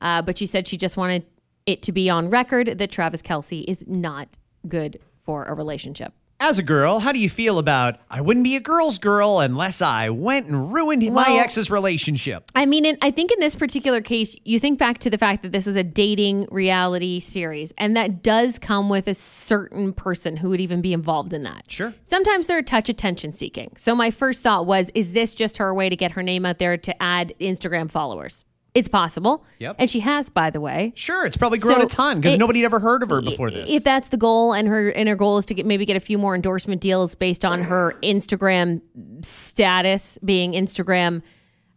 Uh, 0.00 0.22
but 0.22 0.38
she 0.38 0.46
said 0.46 0.66
she 0.66 0.76
just 0.76 0.96
wanted 0.96 1.26
it 1.66 1.82
to 1.82 1.92
be 1.92 2.10
on 2.10 2.30
record 2.30 2.78
that 2.78 2.90
Travis 2.90 3.22
Kelce 3.22 3.64
is 3.66 3.84
not 3.86 4.38
good 4.66 4.98
for 5.24 5.44
a 5.44 5.54
relationship. 5.54 6.12
As 6.42 6.58
a 6.58 6.62
girl, 6.62 7.00
how 7.00 7.12
do 7.12 7.20
you 7.20 7.28
feel 7.28 7.58
about 7.58 8.00
I 8.08 8.22
wouldn't 8.22 8.44
be 8.44 8.56
a 8.56 8.60
girl's 8.60 8.96
girl 8.96 9.40
unless 9.40 9.82
I 9.82 10.08
went 10.08 10.46
and 10.46 10.72
ruined 10.72 11.02
my 11.12 11.38
ex's 11.38 11.70
relationship? 11.70 12.50
I 12.54 12.64
mean, 12.64 12.86
in, 12.86 12.96
I 13.02 13.10
think 13.10 13.30
in 13.30 13.40
this 13.40 13.54
particular 13.54 14.00
case, 14.00 14.34
you 14.46 14.58
think 14.58 14.78
back 14.78 14.96
to 15.00 15.10
the 15.10 15.18
fact 15.18 15.42
that 15.42 15.52
this 15.52 15.66
was 15.66 15.76
a 15.76 15.84
dating 15.84 16.48
reality 16.50 17.20
series, 17.20 17.74
and 17.76 17.94
that 17.94 18.22
does 18.22 18.58
come 18.58 18.88
with 18.88 19.06
a 19.06 19.12
certain 19.12 19.92
person 19.92 20.38
who 20.38 20.48
would 20.48 20.62
even 20.62 20.80
be 20.80 20.94
involved 20.94 21.34
in 21.34 21.42
that. 21.42 21.70
Sure. 21.70 21.92
Sometimes 22.04 22.46
they're 22.46 22.58
a 22.58 22.62
touch 22.62 22.88
attention 22.88 23.34
seeking. 23.34 23.72
So 23.76 23.94
my 23.94 24.10
first 24.10 24.42
thought 24.42 24.64
was, 24.64 24.90
is 24.94 25.12
this 25.12 25.34
just 25.34 25.58
her 25.58 25.74
way 25.74 25.90
to 25.90 25.96
get 25.96 26.12
her 26.12 26.22
name 26.22 26.46
out 26.46 26.56
there 26.56 26.78
to 26.78 27.02
add 27.02 27.34
Instagram 27.38 27.90
followers? 27.90 28.46
It's 28.72 28.88
possible. 28.88 29.44
Yep. 29.58 29.76
And 29.78 29.90
she 29.90 30.00
has, 30.00 30.28
by 30.28 30.50
the 30.50 30.60
way. 30.60 30.92
Sure, 30.94 31.24
it's 31.26 31.36
probably 31.36 31.58
grown 31.58 31.80
So 31.80 31.86
a 31.86 31.88
ton 31.88 32.20
because 32.20 32.38
nobody 32.38 32.60
had 32.60 32.66
ever 32.66 32.78
heard 32.78 33.02
of 33.02 33.10
her 33.10 33.20
before 33.20 33.50
this. 33.50 33.68
If 33.68 33.82
that's 33.82 34.10
the 34.10 34.16
goal, 34.16 34.52
and 34.52 34.68
her 34.68 34.90
and 34.90 35.08
her 35.08 35.16
goal 35.16 35.38
is 35.38 35.46
to 35.46 35.54
get 35.54 35.66
maybe 35.66 35.84
get 35.84 35.96
a 35.96 36.00
few 36.00 36.18
more 36.18 36.34
endorsement 36.34 36.80
deals 36.80 37.14
based 37.14 37.44
on 37.44 37.62
her 37.62 37.96
Instagram 38.02 38.80
status, 39.24 40.18
being 40.24 40.52
Instagram 40.52 41.22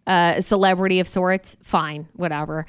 uh, 0.06 0.40
celebrity 0.42 1.00
of 1.00 1.08
sorts, 1.08 1.58
fine, 1.64 2.08
whatever. 2.14 2.66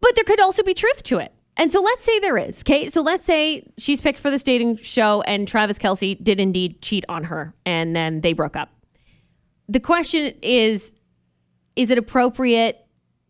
But 0.00 0.14
there 0.14 0.24
could 0.24 0.40
also 0.40 0.62
be 0.62 0.74
truth 0.74 1.02
to 1.04 1.18
it. 1.18 1.32
And 1.56 1.72
so 1.72 1.80
let's 1.80 2.04
say 2.04 2.18
there 2.20 2.36
is. 2.36 2.60
Okay. 2.60 2.88
So 2.88 3.00
let's 3.00 3.24
say 3.24 3.66
she's 3.78 4.00
picked 4.00 4.20
for 4.20 4.30
this 4.30 4.42
dating 4.42 4.76
show 4.76 5.22
and 5.22 5.48
Travis 5.48 5.78
Kelce 5.78 6.22
did 6.22 6.38
indeed 6.38 6.82
cheat 6.82 7.04
on 7.08 7.24
her 7.24 7.54
and 7.64 7.96
then 7.96 8.20
they 8.20 8.34
broke 8.34 8.56
up. 8.56 8.70
The 9.68 9.80
question 9.80 10.34
is 10.42 10.94
is 11.74 11.90
it 11.90 11.98
appropriate 11.98 12.85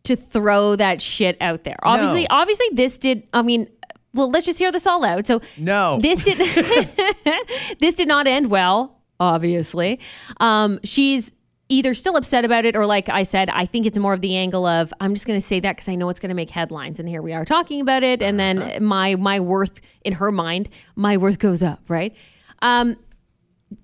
to 0.06 0.16
throw 0.16 0.76
that 0.76 1.00
shit 1.00 1.36
out 1.40 1.64
there? 1.64 1.76
Obviously, 1.82 2.22
No. 2.22 2.26
obviously 2.30 2.66
this 2.72 2.98
did 2.98 3.22
I 3.32 3.42
mean 3.42 3.68
well, 4.14 4.30
let's 4.30 4.46
just 4.46 4.58
hear 4.58 4.72
this 4.72 4.86
all 4.86 5.04
out. 5.04 5.26
So 5.26 5.40
No. 5.58 5.98
this 6.00 6.24
did 6.24 6.38
this 7.80 7.94
did 7.96 8.08
not 8.08 8.26
end 8.26 8.50
well, 8.50 8.98
obviously. 9.20 10.00
Um, 10.40 10.80
she's 10.84 11.32
either 11.68 11.94
still 11.94 12.16
upset 12.16 12.44
about 12.44 12.64
it 12.64 12.76
or 12.76 12.86
like 12.86 13.08
I 13.08 13.24
said, 13.24 13.50
I 13.50 13.66
think 13.66 13.86
it's 13.86 13.98
more 13.98 14.14
of 14.14 14.20
the 14.20 14.36
angle 14.36 14.64
of 14.66 14.92
I'm 15.00 15.14
just 15.14 15.26
going 15.26 15.38
to 15.40 15.44
say 15.46 15.58
that 15.60 15.76
cuz 15.76 15.88
I 15.88 15.96
know 15.96 16.08
it's 16.08 16.20
going 16.20 16.28
to 16.30 16.34
make 16.36 16.50
headlines 16.50 16.98
and 17.00 17.08
here 17.08 17.20
we 17.20 17.32
are 17.32 17.44
talking 17.44 17.80
about 17.80 18.02
it 18.04 18.22
and 18.22 18.38
then 18.38 18.82
my 18.84 19.16
my 19.16 19.40
worth 19.40 19.80
in 20.04 20.14
her 20.14 20.30
mind, 20.30 20.68
my 20.94 21.16
worth 21.16 21.38
goes 21.38 21.62
up, 21.62 21.80
right? 21.88 22.14
Um, 22.62 22.96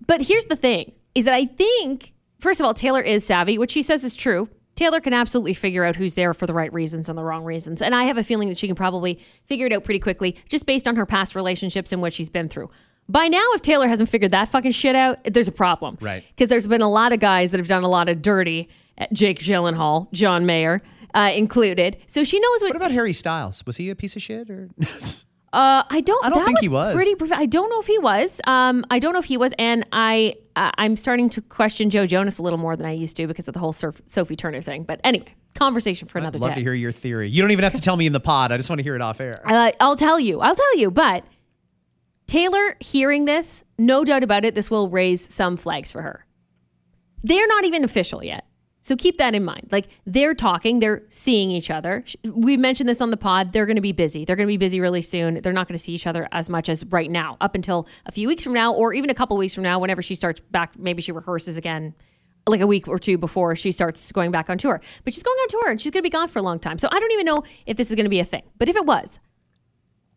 but 0.07 0.21
here's 0.23 0.45
the 0.45 0.57
thing 0.57 0.93
is 1.15 1.25
that 1.27 1.35
I 1.35 1.45
think, 1.45 2.13
first 2.39 2.61
of 2.61 2.65
all, 2.67 2.73
Taylor 2.73 3.03
is 3.03 3.27
savvy, 3.27 3.59
which 3.59 3.73
she 3.73 3.83
says 3.83 4.03
is 4.05 4.15
true. 4.15 4.49
Taylor 4.83 5.01
can 5.01 5.13
absolutely 5.13 5.55
figure 5.55 5.85
out 5.85 5.95
who's 5.95 6.15
there 6.15 6.35
for 6.35 6.45
the 6.45 6.53
right 6.53 6.73
reasons 6.73 7.09
and 7.09 7.17
the 7.17 7.23
wrong 7.23 7.45
reasons. 7.45 7.83
And 7.83 7.95
I 7.95 8.03
have 8.03 8.19
a 8.19 8.25
feeling 8.25 8.49
that 8.49 8.59
she 8.59 8.67
can 8.67 8.75
probably 8.75 9.21
figure 9.45 9.67
it 9.69 9.73
out 9.73 9.85
pretty 9.85 10.01
quickly 10.01 10.37
just 10.49 10.67
based 10.67 10.89
on 10.89 10.97
her 10.97 11.07
past 11.07 11.37
relationships 11.37 11.93
and 11.93 12.03
what 12.03 12.13
she's 12.13 12.29
been 12.29 12.49
through. 12.49 12.69
By 13.09 13.29
now, 13.29 13.45
if 13.53 13.63
Taylor 13.63 13.87
hasn't 13.87 14.09
figured 14.09 14.33
that 14.33 14.49
fucking 14.49 14.73
shit 14.73 14.97
out, 14.97 15.19
there's 15.23 15.47
a 15.47 15.53
problem. 15.53 15.99
Right. 16.01 16.25
Because 16.31 16.49
there's 16.49 16.67
been 16.67 16.81
a 16.81 16.91
lot 16.91 17.13
of 17.13 17.21
guys 17.21 17.53
that 17.53 17.59
have 17.59 17.69
done 17.69 17.85
a 17.85 17.89
lot 17.89 18.09
of 18.09 18.23
dirty, 18.23 18.69
uh, 18.99 19.07
Jake 19.13 19.39
Gyllenhaal, 19.39 20.11
John 20.11 20.47
Mayer 20.47 20.83
uh, 21.15 21.31
included. 21.33 21.99
So 22.09 22.25
she 22.25 22.41
knows 22.41 22.63
what. 22.63 22.71
what 22.71 22.77
about 22.77 22.91
Harry 22.91 23.13
Styles? 23.13 23.65
Was 23.65 23.77
he 23.77 23.89
a 23.89 23.95
piece 23.95 24.17
of 24.17 24.23
shit 24.23 24.51
or? 24.51 24.69
Uh, 25.53 25.85
I 25.91 26.01
don't. 26.01 26.25
I 26.25 26.31
don't 26.31 26.45
think 26.45 26.61
he 26.61 26.69
was. 26.69 26.95
Pretty. 26.95 27.15
prof- 27.15 27.33
I 27.33 27.45
don't 27.45 27.69
know 27.69 27.81
if 27.81 27.87
he 27.87 27.99
was. 27.99 28.41
Um, 28.45 28.87
I 28.91 28.99
don't 28.99 29.13
know 29.13 29.19
if 29.19 29.27
he 29.27 29.37
was, 29.37 29.53
and 29.59 29.87
I 29.93 30.35
uh, 30.57 30.71
I'm 30.79 30.97
starting 30.97 31.29
to 31.31 31.43
question 31.43 31.91
Joe 31.91 32.07
Jonas 32.07 32.39
a 32.39 32.43
little 32.43 32.59
more 32.59 32.75
than 32.75 32.87
I 32.87 32.93
used 32.93 33.17
to 33.19 33.27
because 33.27 33.49
of 33.49 33.55
the 33.55 33.61
whole 33.61 33.75
Surf- 33.75 34.01
Sophie 34.07 34.37
Turner 34.37 34.63
thing. 34.63 34.85
But 34.85 35.01
anyway, 35.05 35.35
conversation 35.55 36.09
for 36.09 36.19
another. 36.19 36.39
I'd 36.39 36.41
love 36.41 36.51
day. 36.53 36.57
to 36.57 36.61
hear 36.63 36.73
your 36.73 36.93
theory. 36.93 37.29
You 37.29 37.43
don't 37.43 37.51
even 37.51 37.65
have 37.65 37.75
to 37.75 37.83
tell 37.83 37.97
me 37.97 38.07
in 38.07 38.15
the 38.15 38.21
pod. 38.21 38.51
I 38.51 38.57
just 38.57 38.71
want 38.71 38.79
to 38.79 38.83
hear 38.83 38.95
it 38.95 39.03
off 39.03 39.21
air. 39.21 39.43
Uh, 39.45 39.73
I'll 39.79 39.97
tell 39.97 40.19
you. 40.19 40.41
I'll 40.41 40.55
tell 40.55 40.79
you. 40.79 40.91
But 40.91 41.25
Taylor 42.27 42.77
hearing 42.81 43.27
this, 43.27 43.63
no 43.77 44.05
doubt 44.05 44.23
about 44.23 44.47
it, 44.47 44.55
this 44.55 44.71
will 44.71 44.89
raise 44.89 45.33
some 45.33 45.59
flags 45.59 45.93
for 45.93 46.01
her. 46.01 46.25
They're 47.23 47.47
not 47.47 47.65
even 47.65 47.85
official 47.85 48.25
yet. 48.25 48.47
So 48.83 48.97
keep 48.97 49.19
that 49.19 49.35
in 49.35 49.45
mind. 49.45 49.69
Like 49.71 49.89
they're 50.07 50.35
talking, 50.35 50.81
they're 50.81 51.03
seeing 51.09 51.53
each 51.53 51.71
other. 51.71 52.05
We 52.25 52.57
mentioned 52.57 52.89
this 52.89 53.01
on 53.01 53.11
the 53.11 53.17
pod. 53.17 53.53
They're 53.53 53.65
going 53.65 53.77
to 53.77 53.83
be 53.83 53.93
busy. 53.93 54.25
They're 54.25 54.37
going 54.37 54.49
to 54.49 54.53
be 54.53 54.57
busy 54.57 54.81
really 54.81 55.03
soon. 55.03 55.41
They're 55.41 55.53
not 55.53 55.69
going 55.69 55.79
to 55.79 55.83
see 55.83 55.93
each 55.93 56.07
other 56.07 56.29
as 56.33 56.51
much 56.51 56.69
as 56.69 56.85
right 56.87 57.11
now, 57.11 57.37
up 57.41 57.55
until 57.55 57.87
a 58.07 58.13
few 58.13 58.27
weeks 58.27 58.43
from 58.43 58.53
now, 58.53 58.75
or 58.75 58.93
even 58.93 59.09
a 59.09 59.15
couple 59.15 59.37
weeks 59.37 59.55
from 59.55 59.63
now, 59.63 59.79
whenever 59.79 60.03
she 60.03 60.17
starts 60.17 60.41
back. 60.41 60.77
Maybe 60.77 61.01
she 61.01 61.13
rehearses 61.13 61.57
again, 61.57 61.95
like 62.47 62.61
a 62.61 62.67
week 62.67 62.89
or 62.89 62.99
two 62.99 63.17
before 63.17 63.55
she 63.55 63.71
starts 63.71 64.11
going 64.11 64.33
back 64.33 64.51
on 64.51 64.59
tour. 64.59 64.81
But 65.05 65.15
she's 65.15 65.23
going 65.23 65.39
on 65.39 65.49
tour 65.49 65.71
and 65.71 65.81
she's 65.81 65.93
going 65.93 66.01
to 66.01 66.07
be 66.07 66.11
gone 66.11 66.27
for 66.27 66.41
a 66.41 66.43
long 66.43 66.59
time. 66.59 66.79
So 66.79 66.89
I 66.91 66.99
don't 66.99 67.13
even 67.13 67.27
know 67.27 67.45
if 67.67 67.77
this 67.77 67.89
is 67.89 67.95
going 67.95 68.05
to 68.05 68.11
be 68.11 68.21
a 68.21 68.25
thing. 68.25 68.43
But 68.59 68.69
if 68.69 68.75
it 68.75 68.85
was, 68.85 69.21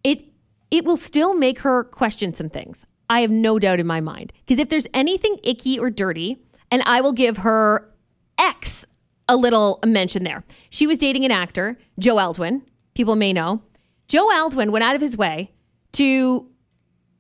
it 0.04 0.26
it 0.72 0.86
will 0.86 0.98
still 0.98 1.36
make 1.36 1.60
her 1.60 1.84
question 1.84 2.34
some 2.34 2.50
things. 2.50 2.86
I 3.08 3.22
have 3.22 3.30
no 3.30 3.60
doubt 3.60 3.80
in 3.80 3.86
my 3.86 4.02
mind. 4.02 4.34
Because 4.44 4.60
if 4.60 4.70
there's 4.70 4.88
anything 4.92 5.38
icky 5.44 5.78
or 5.78 5.92
dirty, 5.92 6.40
and 6.72 6.82
I 6.88 7.02
will 7.02 7.14
give 7.14 7.38
her 7.38 7.92
X 8.40 8.86
a 9.28 9.36
little 9.36 9.80
mention 9.86 10.24
there. 10.24 10.44
She 10.70 10.88
was 10.88 10.98
dating 10.98 11.26
an 11.26 11.32
actor, 11.32 11.78
Joe 12.00 12.20
Alwyn. 12.20 12.64
People 12.94 13.16
may 13.16 13.34
know. 13.34 13.62
Joe 14.08 14.32
Alwyn 14.32 14.72
went 14.72 14.84
out 14.84 14.96
of 14.96 15.02
his 15.02 15.18
way 15.18 15.52
to, 15.94 16.48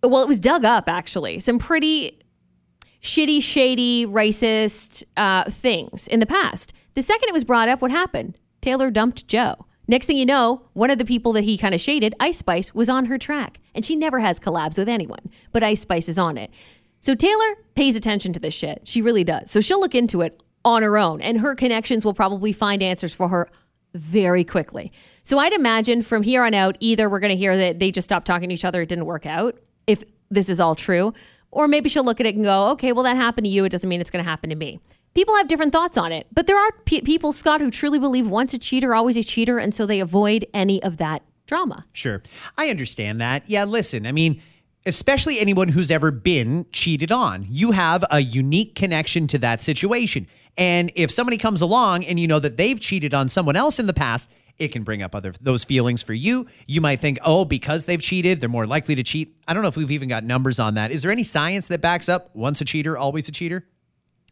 well, 0.04 0.21
it 0.21 0.28
was 0.28 0.39
dug 0.39 0.63
up 0.63 0.88
actually, 0.88 1.39
some 1.39 1.58
pretty 1.58 2.19
shitty, 3.01 3.41
shady, 3.41 4.06
racist 4.06 5.04
uh, 5.17 5.49
things 5.49 6.08
in 6.08 6.19
the 6.19 6.25
past. 6.25 6.73
The 6.93 7.01
second 7.01 7.30
it 7.30 7.34
was 7.34 7.43
brought 7.43 7.69
up, 7.69 7.82
what 7.82 7.91
happened? 7.91 8.38
Taylor 8.62 8.91
dumped 8.91 9.28
Joe. 9.28 9.65
Next 9.88 10.08
thing 10.08 10.17
you 10.17 10.25
know, 10.25 10.63
one 10.73 10.89
of 10.89 10.97
the 10.97 11.06
people 11.06 11.34
that 11.34 11.43
he 11.43 11.58
kind 11.58 11.75
of 11.75 11.82
shaded, 11.82 12.15
Ice 12.19 12.39
Spice, 12.39 12.73
was 12.73 12.89
on 12.89 13.06
her 13.06 13.17
track. 13.17 13.60
And 13.75 13.86
she 13.86 13.95
never 13.95 14.19
has 14.19 14.39
collabs 14.39 14.78
with 14.78 14.89
anyone, 14.89 15.30
but 15.51 15.63
Ice 15.63 15.82
Spice 15.82 16.10
is 16.10 16.17
on 16.17 16.38
it. 16.38 16.49
So 16.99 17.13
Taylor 17.13 17.56
pays 17.75 17.95
attention 17.95 18.34
to 18.34 18.39
this 18.39 18.56
shit. 18.56 18.82
She 18.86 19.01
really 19.01 19.23
does. 19.23 19.51
So 19.51 19.62
she'll 19.62 19.80
look 19.80 19.93
into 19.93 20.21
it 20.21 20.41
on 20.65 20.84
her 20.84 20.97
own, 20.97 21.21
and 21.21 21.39
her 21.39 21.56
connections 21.56 22.04
will 22.04 22.13
probably 22.13 22.51
find 22.51 22.84
answers 22.84 23.13
for 23.13 23.30
her 23.30 23.49
very 23.93 24.43
quickly. 24.43 24.91
So 25.23 25.38
I'd 25.38 25.54
imagine 25.54 26.01
from 26.01 26.23
here 26.23 26.43
on 26.43 26.54
out, 26.54 26.75
either 26.82 27.10
we're 27.10 27.21
going 27.21 27.30
to 27.30 27.38
hear 27.38 27.56
that 27.56 27.80
they 27.80 27.91
just 27.91 28.06
stopped 28.06 28.28
talking 28.28 28.49
to 28.49 28.54
each 28.54 28.65
other, 28.65 28.82
it 28.82 28.89
didn't 28.89 29.06
work 29.06 29.25
out, 29.25 29.58
if 29.88 30.04
this 30.30 30.49
is 30.49 30.60
all 30.60 30.75
true, 30.75 31.13
or 31.51 31.69
maybe 31.69 31.88
she'll 31.88 32.04
look 32.04 32.19
at 32.19 32.25
it 32.25 32.36
and 32.36 32.43
go, 32.43 32.69
okay, 32.71 32.91
well, 32.91 33.04
that 33.04 33.15
happened 33.15 33.45
to 33.45 33.49
you. 33.49 33.63
It 33.63 33.69
doesn't 33.69 33.88
mean 33.88 34.01
it's 34.01 34.12
going 34.12 34.23
to 34.23 34.30
happen 34.30 34.49
to 34.49 34.56
me. 34.56 34.82
People 35.13 35.36
have 35.38 35.47
different 35.47 35.71
thoughts 35.71 35.97
on 35.97 36.12
it, 36.12 36.28
but 36.34 36.45
there 36.47 36.58
are 36.58 36.71
pe- 36.84 36.99
people, 36.99 37.32
Scott, 37.32 37.62
who 37.62 37.71
truly 37.71 37.99
believe 37.99 38.28
once 38.28 38.54
a 38.54 38.58
cheater, 38.58 38.93
always 38.93 39.15
a 39.15 39.23
cheater, 39.23 39.58
and 39.60 39.73
so 39.73 39.86
they 39.86 40.01
avoid 40.01 40.45
any 40.54 40.84
of 40.84 40.97
that 40.97 41.21
drama. 41.45 41.86
Sure. 41.93 42.21
I 42.58 42.69
understand 42.69 43.21
that. 43.21 43.49
Yeah, 43.49 43.63
listen, 43.63 44.06
I 44.06 44.12
mean, 44.12 44.41
especially 44.85 45.39
anyone 45.39 45.69
who's 45.69 45.89
ever 45.91 46.11
been 46.11 46.65
cheated 46.71 47.11
on, 47.11 47.45
you 47.49 47.71
have 47.71 48.03
a 48.11 48.19
unique 48.19 48.75
connection 48.75 49.27
to 49.27 49.37
that 49.39 49.61
situation. 49.61 50.27
And 50.57 50.91
if 50.95 51.11
somebody 51.11 51.37
comes 51.37 51.61
along 51.61 52.05
and 52.05 52.19
you 52.19 52.27
know 52.27 52.39
that 52.39 52.57
they've 52.57 52.79
cheated 52.79 53.13
on 53.13 53.27
someone 53.27 53.55
else 53.55 53.79
in 53.79 53.87
the 53.87 53.93
past, 53.93 54.29
it 54.57 54.69
can 54.69 54.83
bring 54.83 55.01
up 55.01 55.13
other 55.13 55.33
those 55.41 55.65
feelings 55.65 56.01
for 56.01 56.13
you. 56.13 56.47
You 56.65 56.79
might 56.79 57.01
think, 57.01 57.19
"Oh, 57.25 57.43
because 57.43 57.85
they've 57.85 58.01
cheated, 58.01 58.39
they're 58.39 58.47
more 58.47 58.65
likely 58.65 58.95
to 58.95 59.03
cheat." 59.03 59.35
I 59.47 59.53
don't 59.53 59.63
know 59.63 59.67
if 59.67 59.75
we've 59.75 59.91
even 59.91 60.07
got 60.07 60.23
numbers 60.23 60.59
on 60.59 60.75
that. 60.75 60.91
Is 60.91 61.01
there 61.01 61.11
any 61.11 61.23
science 61.23 61.67
that 61.67 61.81
backs 61.81 62.07
up 62.07 62.33
once 62.33 62.61
a 62.61 62.65
cheater, 62.65 62.97
always 62.97 63.27
a 63.27 63.33
cheater? 63.33 63.67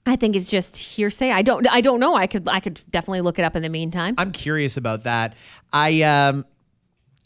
I 0.06 0.16
think 0.16 0.38
it's 0.38 0.48
just 0.48 0.78
hearsay. 0.78 1.32
I 1.32 1.42
don't. 1.42 1.68
I 1.70 1.82
don't 1.82 2.00
know. 2.00 2.16
I 2.16 2.28
could. 2.28 2.48
I 2.48 2.62
could 2.62 2.80
definitely 2.90 3.20
look 3.20 3.38
it 3.38 3.44
up 3.44 3.58
in 3.58 3.64
the 3.64 3.70
meantime. 3.70 4.16
I'm 4.18 4.32
curious 4.32 4.78
about 4.78 5.04
that. 5.04 5.36
I 5.74 6.04
um 6.04 6.46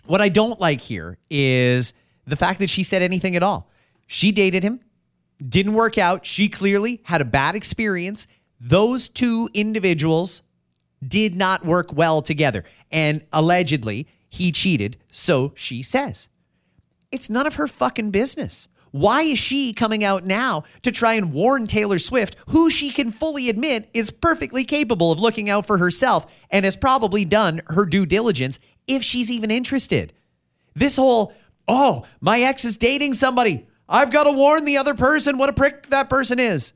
what 0.05 0.21
I 0.21 0.29
don't 0.29 0.59
like 0.59 0.81
here 0.81 1.19
is 1.29 1.93
the 2.27 2.35
fact 2.35 2.59
that 2.59 2.69
she 2.69 2.83
said 2.83 3.01
anything 3.01 3.35
at 3.35 3.41
all. 3.41 3.71
She 4.05 4.31
dated 4.31 4.63
him, 4.63 4.81
didn't 5.39 5.73
work 5.73 5.97
out. 5.97 6.25
She 6.25 6.49
clearly 6.49 7.01
had 7.05 7.21
a 7.21 7.25
bad 7.25 7.55
experience. 7.55 8.27
Those 8.59 9.09
two 9.09 9.49
individuals 9.53 10.41
did 11.05 11.35
not 11.35 11.65
work 11.65 11.93
well 11.93 12.21
together. 12.21 12.63
And 12.91 13.23
allegedly, 13.31 14.07
he 14.29 14.51
cheated, 14.51 14.97
so 15.11 15.53
she 15.55 15.81
says. 15.81 16.29
It's 17.11 17.29
none 17.29 17.47
of 17.47 17.55
her 17.55 17.67
fucking 17.67 18.11
business. 18.11 18.67
Why 18.91 19.21
is 19.23 19.39
she 19.39 19.73
coming 19.73 20.03
out 20.03 20.25
now 20.25 20.63
to 20.81 20.91
try 20.91 21.13
and 21.13 21.33
warn 21.33 21.67
Taylor 21.67 21.99
Swift, 21.99 22.35
who 22.47 22.69
she 22.69 22.89
can 22.89 23.11
fully 23.11 23.49
admit 23.49 23.89
is 23.93 24.09
perfectly 24.09 24.63
capable 24.63 25.11
of 25.11 25.19
looking 25.19 25.49
out 25.49 25.65
for 25.65 25.77
herself 25.77 26.25
and 26.49 26.65
has 26.65 26.75
probably 26.75 27.25
done 27.25 27.61
her 27.67 27.85
due 27.85 28.05
diligence 28.05 28.59
if 28.87 29.03
she's 29.03 29.29
even 29.29 29.51
interested? 29.51 30.13
This 30.73 30.95
whole, 30.95 31.33
oh, 31.67 32.06
my 32.21 32.41
ex 32.41 32.65
is 32.65 32.77
dating 32.77 33.13
somebody. 33.13 33.67
I've 33.89 34.12
got 34.12 34.25
to 34.25 34.32
warn 34.32 34.65
the 34.65 34.77
other 34.77 34.93
person 34.93 35.38
what 35.38 35.49
a 35.49 35.53
prick 35.53 35.88
that 35.88 36.10
person 36.10 36.39
is. 36.39 36.73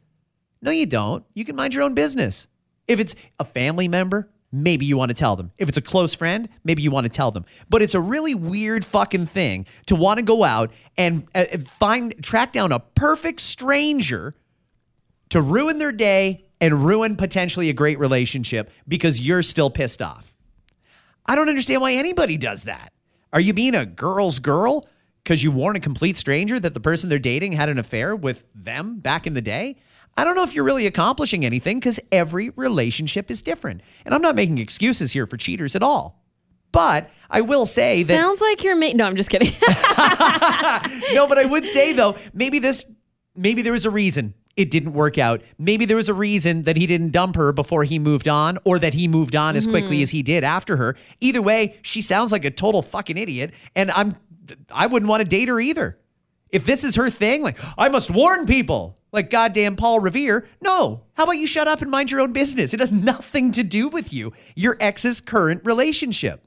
No, 0.61 0.71
you 0.71 0.85
don't. 0.85 1.25
You 1.33 1.43
can 1.43 1.55
mind 1.55 1.73
your 1.73 1.83
own 1.83 1.93
business. 1.93 2.47
If 2.87 2.99
it's 2.99 3.15
a 3.39 3.45
family 3.45 3.87
member, 3.87 4.29
maybe 4.51 4.85
you 4.85 4.97
want 4.97 5.09
to 5.09 5.15
tell 5.15 5.35
them. 5.35 5.51
If 5.57 5.69
it's 5.69 5.77
a 5.77 5.81
close 5.81 6.13
friend, 6.13 6.49
maybe 6.63 6.83
you 6.83 6.91
want 6.91 7.05
to 7.05 7.09
tell 7.09 7.31
them. 7.31 7.45
But 7.69 7.81
it's 7.81 7.95
a 7.95 7.99
really 7.99 8.35
weird 8.35 8.85
fucking 8.85 9.25
thing 9.25 9.65
to 9.87 9.95
want 9.95 10.19
to 10.19 10.25
go 10.25 10.43
out 10.43 10.71
and 10.97 11.27
uh, 11.33 11.45
find 11.59 12.21
track 12.23 12.51
down 12.51 12.71
a 12.71 12.79
perfect 12.79 13.41
stranger 13.41 14.33
to 15.29 15.41
ruin 15.41 15.77
their 15.77 15.91
day 15.91 16.45
and 16.59 16.85
ruin 16.85 17.15
potentially 17.15 17.69
a 17.69 17.73
great 17.73 17.97
relationship 17.97 18.69
because 18.87 19.19
you're 19.19 19.43
still 19.43 19.69
pissed 19.69 20.01
off. 20.01 20.35
I 21.25 21.35
don't 21.35 21.49
understand 21.49 21.81
why 21.81 21.93
anybody 21.93 22.37
does 22.37 22.65
that. 22.65 22.91
Are 23.33 23.39
you 23.39 23.53
being 23.53 23.75
a 23.75 23.85
girl's 23.85 24.39
girl 24.39 24.87
because 25.23 25.43
you 25.43 25.51
warn 25.51 25.75
a 25.75 25.79
complete 25.79 26.17
stranger 26.17 26.59
that 26.59 26.73
the 26.73 26.79
person 26.79 27.09
they're 27.09 27.19
dating 27.19 27.53
had 27.53 27.69
an 27.69 27.77
affair 27.77 28.15
with 28.15 28.45
them 28.53 28.99
back 28.99 29.25
in 29.25 29.33
the 29.33 29.41
day? 29.41 29.77
I 30.17 30.25
don't 30.25 30.35
know 30.35 30.43
if 30.43 30.53
you're 30.53 30.65
really 30.65 30.87
accomplishing 30.87 31.45
anything 31.45 31.79
because 31.79 31.99
every 32.11 32.49
relationship 32.51 33.31
is 33.31 33.41
different. 33.41 33.81
And 34.05 34.13
I'm 34.13 34.21
not 34.21 34.35
making 34.35 34.57
excuses 34.57 35.13
here 35.13 35.25
for 35.25 35.37
cheaters 35.37 35.75
at 35.75 35.83
all. 35.83 36.21
But 36.73 37.09
I 37.29 37.41
will 37.41 37.65
say 37.65 38.03
that 38.03 38.13
Sounds 38.13 38.41
like 38.41 38.63
you're. 38.63 38.75
Ma- 38.75 38.91
no, 38.93 39.05
I'm 39.05 39.15
just 39.15 39.29
kidding. 39.29 39.51
no, 41.13 41.27
but 41.27 41.37
I 41.37 41.45
would 41.45 41.65
say 41.65 41.93
though, 41.93 42.15
maybe 42.33 42.59
this, 42.59 42.85
maybe 43.35 43.61
there 43.61 43.73
was 43.73 43.85
a 43.85 43.89
reason 43.89 44.33
it 44.55 44.69
didn't 44.69 44.93
work 44.93 45.17
out. 45.17 45.41
Maybe 45.57 45.85
there 45.85 45.97
was 45.97 46.09
a 46.09 46.13
reason 46.13 46.63
that 46.63 46.77
he 46.77 46.85
didn't 46.85 47.11
dump 47.11 47.35
her 47.35 47.51
before 47.51 47.83
he 47.83 47.99
moved 47.99 48.27
on, 48.27 48.57
or 48.63 48.79
that 48.79 48.93
he 48.93 49.07
moved 49.07 49.35
on 49.35 49.55
as 49.55 49.67
quickly 49.67 49.97
mm-hmm. 49.97 50.03
as 50.03 50.11
he 50.11 50.23
did 50.23 50.43
after 50.43 50.77
her. 50.77 50.95
Either 51.19 51.41
way, 51.41 51.79
she 51.81 52.01
sounds 52.01 52.31
like 52.31 52.45
a 52.45 52.51
total 52.51 52.81
fucking 52.81 53.17
idiot, 53.17 53.53
and 53.75 53.91
I'm, 53.91 54.17
I 54.73 54.87
wouldn't 54.87 55.09
want 55.09 55.21
to 55.21 55.27
date 55.27 55.47
her 55.47 55.59
either. 55.59 55.97
If 56.49 56.65
this 56.65 56.83
is 56.83 56.95
her 56.95 57.09
thing, 57.09 57.43
like 57.43 57.57
I 57.77 57.87
must 57.87 58.11
warn 58.11 58.45
people, 58.45 58.97
like 59.13 59.29
goddamn 59.29 59.77
Paul 59.77 60.01
Revere. 60.01 60.47
No, 60.61 61.03
how 61.13 61.23
about 61.23 61.33
you 61.33 61.47
shut 61.47 61.67
up 61.67 61.81
and 61.81 61.89
mind 61.89 62.11
your 62.11 62.19
own 62.19 62.33
business? 62.33 62.73
It 62.73 62.81
has 62.81 62.91
nothing 62.91 63.51
to 63.51 63.63
do 63.63 63.87
with 63.87 64.11
you, 64.11 64.33
your 64.55 64.75
ex's 64.81 65.21
current 65.21 65.61
relationship. 65.63 66.45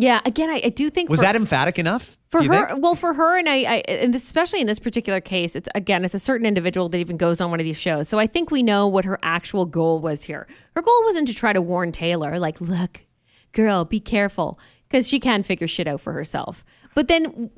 Yeah. 0.00 0.20
Again, 0.24 0.50
I, 0.50 0.60
I 0.64 0.68
do 0.70 0.90
think 0.90 1.08
Was 1.08 1.20
for, 1.20 1.26
that 1.26 1.36
emphatic 1.36 1.78
enough? 1.78 2.18
for 2.30 2.42
her 2.44 2.68
think? 2.68 2.82
well 2.82 2.94
for 2.94 3.12
her 3.12 3.36
and 3.36 3.48
I, 3.48 3.62
I 3.62 3.76
and 3.88 4.14
especially 4.14 4.60
in 4.60 4.66
this 4.66 4.78
particular 4.78 5.20
case 5.20 5.56
it's 5.56 5.68
again 5.74 6.04
it's 6.04 6.14
a 6.14 6.18
certain 6.18 6.46
individual 6.46 6.88
that 6.88 6.98
even 6.98 7.16
goes 7.16 7.40
on 7.40 7.50
one 7.50 7.58
of 7.60 7.64
these 7.64 7.76
shows 7.76 8.08
so 8.08 8.18
i 8.18 8.26
think 8.26 8.50
we 8.50 8.62
know 8.62 8.86
what 8.86 9.04
her 9.04 9.18
actual 9.22 9.66
goal 9.66 10.00
was 10.00 10.24
here 10.24 10.46
her 10.76 10.82
goal 10.82 11.02
wasn't 11.04 11.26
to 11.26 11.34
try 11.34 11.52
to 11.52 11.60
warn 11.60 11.90
taylor 11.90 12.38
like 12.38 12.60
look 12.60 13.04
girl 13.52 13.84
be 13.84 14.00
careful 14.00 14.58
because 14.88 15.08
she 15.08 15.18
can 15.18 15.42
figure 15.42 15.66
shit 15.66 15.88
out 15.88 16.00
for 16.00 16.12
herself 16.12 16.64
but 16.94 17.08
then 17.08 17.50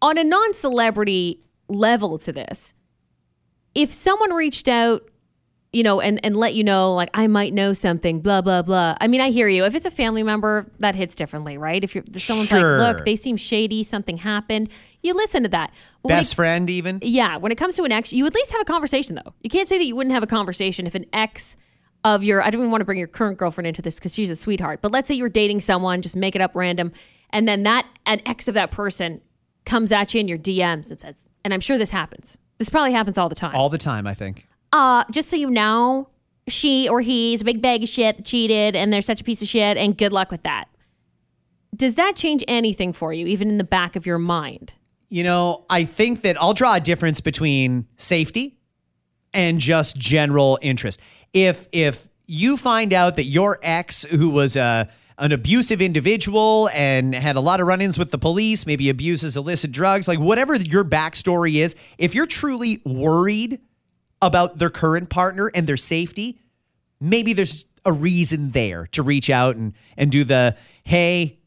on 0.00 0.16
a 0.16 0.24
non-celebrity 0.24 1.40
level 1.68 2.18
to 2.18 2.32
this 2.32 2.72
if 3.74 3.92
someone 3.92 4.32
reached 4.32 4.68
out 4.68 5.08
you 5.74 5.82
know, 5.82 6.00
and, 6.00 6.20
and 6.24 6.36
let 6.36 6.54
you 6.54 6.62
know, 6.64 6.94
like, 6.94 7.10
I 7.14 7.26
might 7.26 7.52
know 7.52 7.72
something, 7.72 8.20
blah, 8.20 8.40
blah, 8.40 8.62
blah. 8.62 8.96
I 9.00 9.08
mean, 9.08 9.20
I 9.20 9.30
hear 9.30 9.48
you. 9.48 9.64
If 9.64 9.74
it's 9.74 9.86
a 9.86 9.90
family 9.90 10.22
member, 10.22 10.66
that 10.78 10.94
hits 10.94 11.16
differently, 11.16 11.58
right? 11.58 11.82
If 11.82 11.94
you're 11.94 12.04
if 12.14 12.22
someone's 12.22 12.48
Sure. 12.50 12.78
like, 12.78 12.96
look, 12.98 13.04
they 13.04 13.16
seem 13.16 13.36
shady, 13.36 13.82
something 13.82 14.18
happened, 14.18 14.70
you 15.02 15.14
listen 15.14 15.42
to 15.42 15.48
that. 15.50 15.72
But 16.02 16.10
Best 16.10 16.32
it- 16.32 16.36
friend, 16.36 16.70
even? 16.70 17.00
yeah, 17.02 17.36
when 17.36 17.50
it 17.52 17.58
comes 17.58 17.76
to 17.76 17.82
an 17.84 17.92
ex, 17.92 18.12
you 18.12 18.24
at 18.26 18.34
least 18.34 18.52
have 18.52 18.60
a 18.60 18.64
conversation, 18.64 19.16
though. 19.16 19.34
You 19.42 19.50
can't 19.50 19.68
say 19.68 19.76
that 19.78 19.84
you 19.84 19.96
wouldn't 19.96 20.14
have 20.14 20.22
a 20.22 20.26
conversation 20.28 20.86
if 20.86 20.94
an 20.94 21.06
ex 21.12 21.56
of 22.04 22.22
your, 22.22 22.42
I 22.42 22.50
don't 22.50 22.60
even 22.60 22.70
want 22.70 22.82
to 22.82 22.84
bring 22.84 22.98
your 22.98 23.08
current 23.08 23.38
girlfriend 23.38 23.66
into 23.66 23.82
this 23.82 23.98
because 23.98 24.14
she's 24.14 24.30
a 24.30 24.36
sweetheart, 24.36 24.80
but 24.82 24.92
let's 24.92 25.08
say 25.08 25.14
you're 25.14 25.28
dating 25.28 25.60
someone, 25.60 26.02
just 26.02 26.14
make 26.16 26.34
it 26.36 26.40
up 26.42 26.52
random, 26.54 26.92
and 27.30 27.48
then 27.48 27.62
that, 27.64 27.86
an 28.06 28.20
ex 28.26 28.46
of 28.46 28.54
that 28.54 28.70
person 28.70 29.20
comes 29.64 29.90
at 29.90 30.14
you 30.14 30.20
in 30.20 30.28
your 30.28 30.38
DMs 30.38 30.90
and 30.90 31.00
says, 31.00 31.26
and 31.44 31.52
I'm 31.54 31.60
sure 31.60 31.78
this 31.78 31.90
happens. 31.90 32.38
This 32.58 32.68
probably 32.70 32.92
happens 32.92 33.18
all 33.18 33.28
the 33.28 33.34
time 33.34 33.54
All 33.56 33.68
the 33.70 33.78
time, 33.78 34.06
I 34.06 34.14
think. 34.14 34.46
Uh, 34.74 35.04
just 35.08 35.30
so 35.30 35.36
you 35.36 35.48
know, 35.48 36.08
she 36.48 36.88
or 36.88 37.00
he's 37.00 37.42
a 37.42 37.44
big 37.44 37.62
bag 37.62 37.84
of 37.84 37.88
shit 37.88 38.24
cheated 38.24 38.74
and 38.74 38.92
they're 38.92 39.00
such 39.00 39.20
a 39.20 39.24
piece 39.24 39.40
of 39.40 39.48
shit 39.48 39.76
and 39.76 39.96
good 39.96 40.12
luck 40.12 40.32
with 40.32 40.42
that. 40.42 40.66
Does 41.74 41.94
that 41.94 42.16
change 42.16 42.44
anything 42.48 42.92
for 42.92 43.12
you, 43.12 43.26
even 43.26 43.48
in 43.48 43.56
the 43.56 43.64
back 43.64 43.94
of 43.94 44.04
your 44.04 44.18
mind? 44.18 44.72
You 45.08 45.22
know, 45.22 45.64
I 45.70 45.84
think 45.84 46.22
that 46.22 46.36
I'll 46.42 46.54
draw 46.54 46.74
a 46.74 46.80
difference 46.80 47.20
between 47.20 47.86
safety 47.96 48.58
and 49.32 49.60
just 49.60 49.96
general 49.96 50.58
interest. 50.60 50.98
If 51.32 51.68
if 51.70 52.08
you 52.26 52.56
find 52.56 52.92
out 52.92 53.14
that 53.14 53.24
your 53.24 53.60
ex, 53.62 54.02
who 54.04 54.28
was 54.28 54.56
a 54.56 54.88
an 55.18 55.30
abusive 55.30 55.80
individual 55.80 56.68
and 56.72 57.14
had 57.14 57.36
a 57.36 57.40
lot 57.40 57.60
of 57.60 57.68
run-ins 57.68 57.96
with 57.96 58.10
the 58.10 58.18
police, 58.18 58.66
maybe 58.66 58.90
abuses 58.90 59.36
illicit 59.36 59.70
drugs, 59.70 60.08
like 60.08 60.18
whatever 60.18 60.56
your 60.56 60.84
backstory 60.84 61.54
is, 61.56 61.76
if 61.98 62.16
you're 62.16 62.26
truly 62.26 62.82
worried 62.84 63.60
about 64.26 64.58
their 64.58 64.70
current 64.70 65.10
partner 65.10 65.50
and 65.54 65.66
their 65.66 65.76
safety, 65.76 66.40
maybe 67.00 67.32
there's 67.32 67.66
a 67.84 67.92
reason 67.92 68.50
there 68.52 68.86
to 68.92 69.02
reach 69.02 69.30
out 69.30 69.56
and 69.56 69.74
and 69.96 70.10
do 70.10 70.24
the 70.24 70.56
hey, 70.84 71.38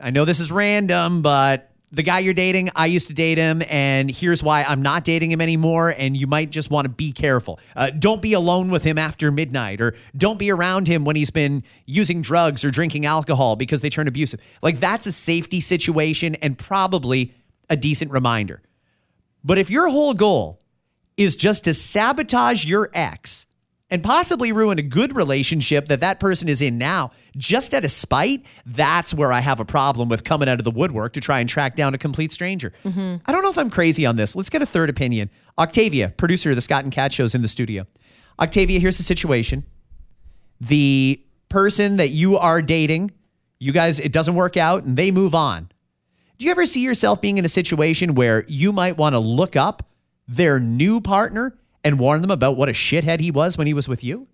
I 0.00 0.10
know 0.10 0.24
this 0.24 0.40
is 0.40 0.50
random, 0.50 1.22
but 1.22 1.72
the 1.92 2.02
guy 2.02 2.20
you're 2.20 2.32
dating, 2.32 2.70
I 2.74 2.86
used 2.86 3.08
to 3.08 3.14
date 3.14 3.36
him, 3.36 3.62
and 3.68 4.10
here's 4.10 4.42
why 4.42 4.64
I'm 4.64 4.80
not 4.80 5.04
dating 5.04 5.30
him 5.30 5.42
anymore. 5.42 5.94
And 5.96 6.16
you 6.16 6.26
might 6.26 6.50
just 6.50 6.70
want 6.70 6.86
to 6.86 6.88
be 6.88 7.12
careful. 7.12 7.60
Uh, 7.76 7.90
don't 7.90 8.22
be 8.22 8.32
alone 8.32 8.70
with 8.70 8.82
him 8.82 8.96
after 8.96 9.30
midnight, 9.30 9.80
or 9.80 9.94
don't 10.16 10.38
be 10.38 10.50
around 10.50 10.88
him 10.88 11.04
when 11.04 11.16
he's 11.16 11.30
been 11.30 11.62
using 11.84 12.22
drugs 12.22 12.64
or 12.64 12.70
drinking 12.70 13.04
alcohol 13.04 13.56
because 13.56 13.82
they 13.82 13.90
turn 13.90 14.08
abusive. 14.08 14.40
Like, 14.62 14.80
that's 14.80 15.06
a 15.06 15.12
safety 15.12 15.60
situation 15.60 16.34
and 16.36 16.56
probably 16.56 17.34
a 17.68 17.76
decent 17.76 18.10
reminder. 18.10 18.62
But 19.44 19.58
if 19.58 19.68
your 19.68 19.90
whole 19.90 20.14
goal 20.14 20.61
is 21.16 21.36
just 21.36 21.64
to 21.64 21.74
sabotage 21.74 22.64
your 22.64 22.90
ex 22.94 23.46
and 23.92 24.02
possibly 24.02 24.52
ruin 24.52 24.78
a 24.78 24.82
good 24.82 25.14
relationship 25.14 25.86
that 25.86 26.00
that 26.00 26.18
person 26.18 26.48
is 26.48 26.62
in 26.62 26.78
now 26.78 27.10
just 27.36 27.74
out 27.74 27.84
of 27.84 27.90
spite, 27.90 28.44
that's 28.64 29.12
where 29.12 29.30
I 29.32 29.40
have 29.40 29.60
a 29.60 29.66
problem 29.66 30.08
with 30.08 30.24
coming 30.24 30.48
out 30.48 30.58
of 30.58 30.64
the 30.64 30.70
woodwork 30.70 31.12
to 31.12 31.20
try 31.20 31.40
and 31.40 31.48
track 31.48 31.76
down 31.76 31.92
a 31.92 31.98
complete 31.98 32.32
stranger. 32.32 32.72
Mm-hmm. 32.84 33.16
I 33.26 33.32
don't 33.32 33.42
know 33.42 33.50
if 33.50 33.58
I'm 33.58 33.68
crazy 33.68 34.06
on 34.06 34.16
this. 34.16 34.34
Let's 34.34 34.48
get 34.48 34.62
a 34.62 34.66
third 34.66 34.88
opinion. 34.88 35.28
Octavia, 35.58 36.08
producer 36.16 36.50
of 36.50 36.56
the 36.56 36.62
Scott 36.62 36.84
and 36.84 36.92
Kat 36.92 37.12
shows 37.12 37.34
in 37.34 37.42
the 37.42 37.48
studio. 37.48 37.86
Octavia, 38.40 38.80
here's 38.80 38.96
the 38.96 39.04
situation. 39.04 39.64
The 40.60 41.22
person 41.50 41.98
that 41.98 42.08
you 42.08 42.38
are 42.38 42.62
dating, 42.62 43.10
you 43.58 43.72
guys, 43.72 44.00
it 44.00 44.10
doesn't 44.10 44.34
work 44.34 44.56
out 44.56 44.84
and 44.84 44.96
they 44.96 45.10
move 45.10 45.34
on. 45.34 45.70
Do 46.38 46.46
you 46.46 46.50
ever 46.50 46.64
see 46.64 46.80
yourself 46.80 47.20
being 47.20 47.36
in 47.36 47.44
a 47.44 47.48
situation 47.48 48.14
where 48.14 48.44
you 48.48 48.72
might 48.72 48.96
want 48.96 49.14
to 49.14 49.18
look 49.18 49.54
up 49.54 49.86
their 50.36 50.58
new 50.58 51.00
partner 51.00 51.56
and 51.84 51.98
warn 51.98 52.20
them 52.20 52.30
about 52.30 52.56
what 52.56 52.68
a 52.68 52.72
shithead 52.72 53.20
he 53.20 53.30
was 53.30 53.58
when 53.58 53.66
he 53.66 53.74
was 53.74 53.88
with 53.88 54.02
you? 54.04 54.28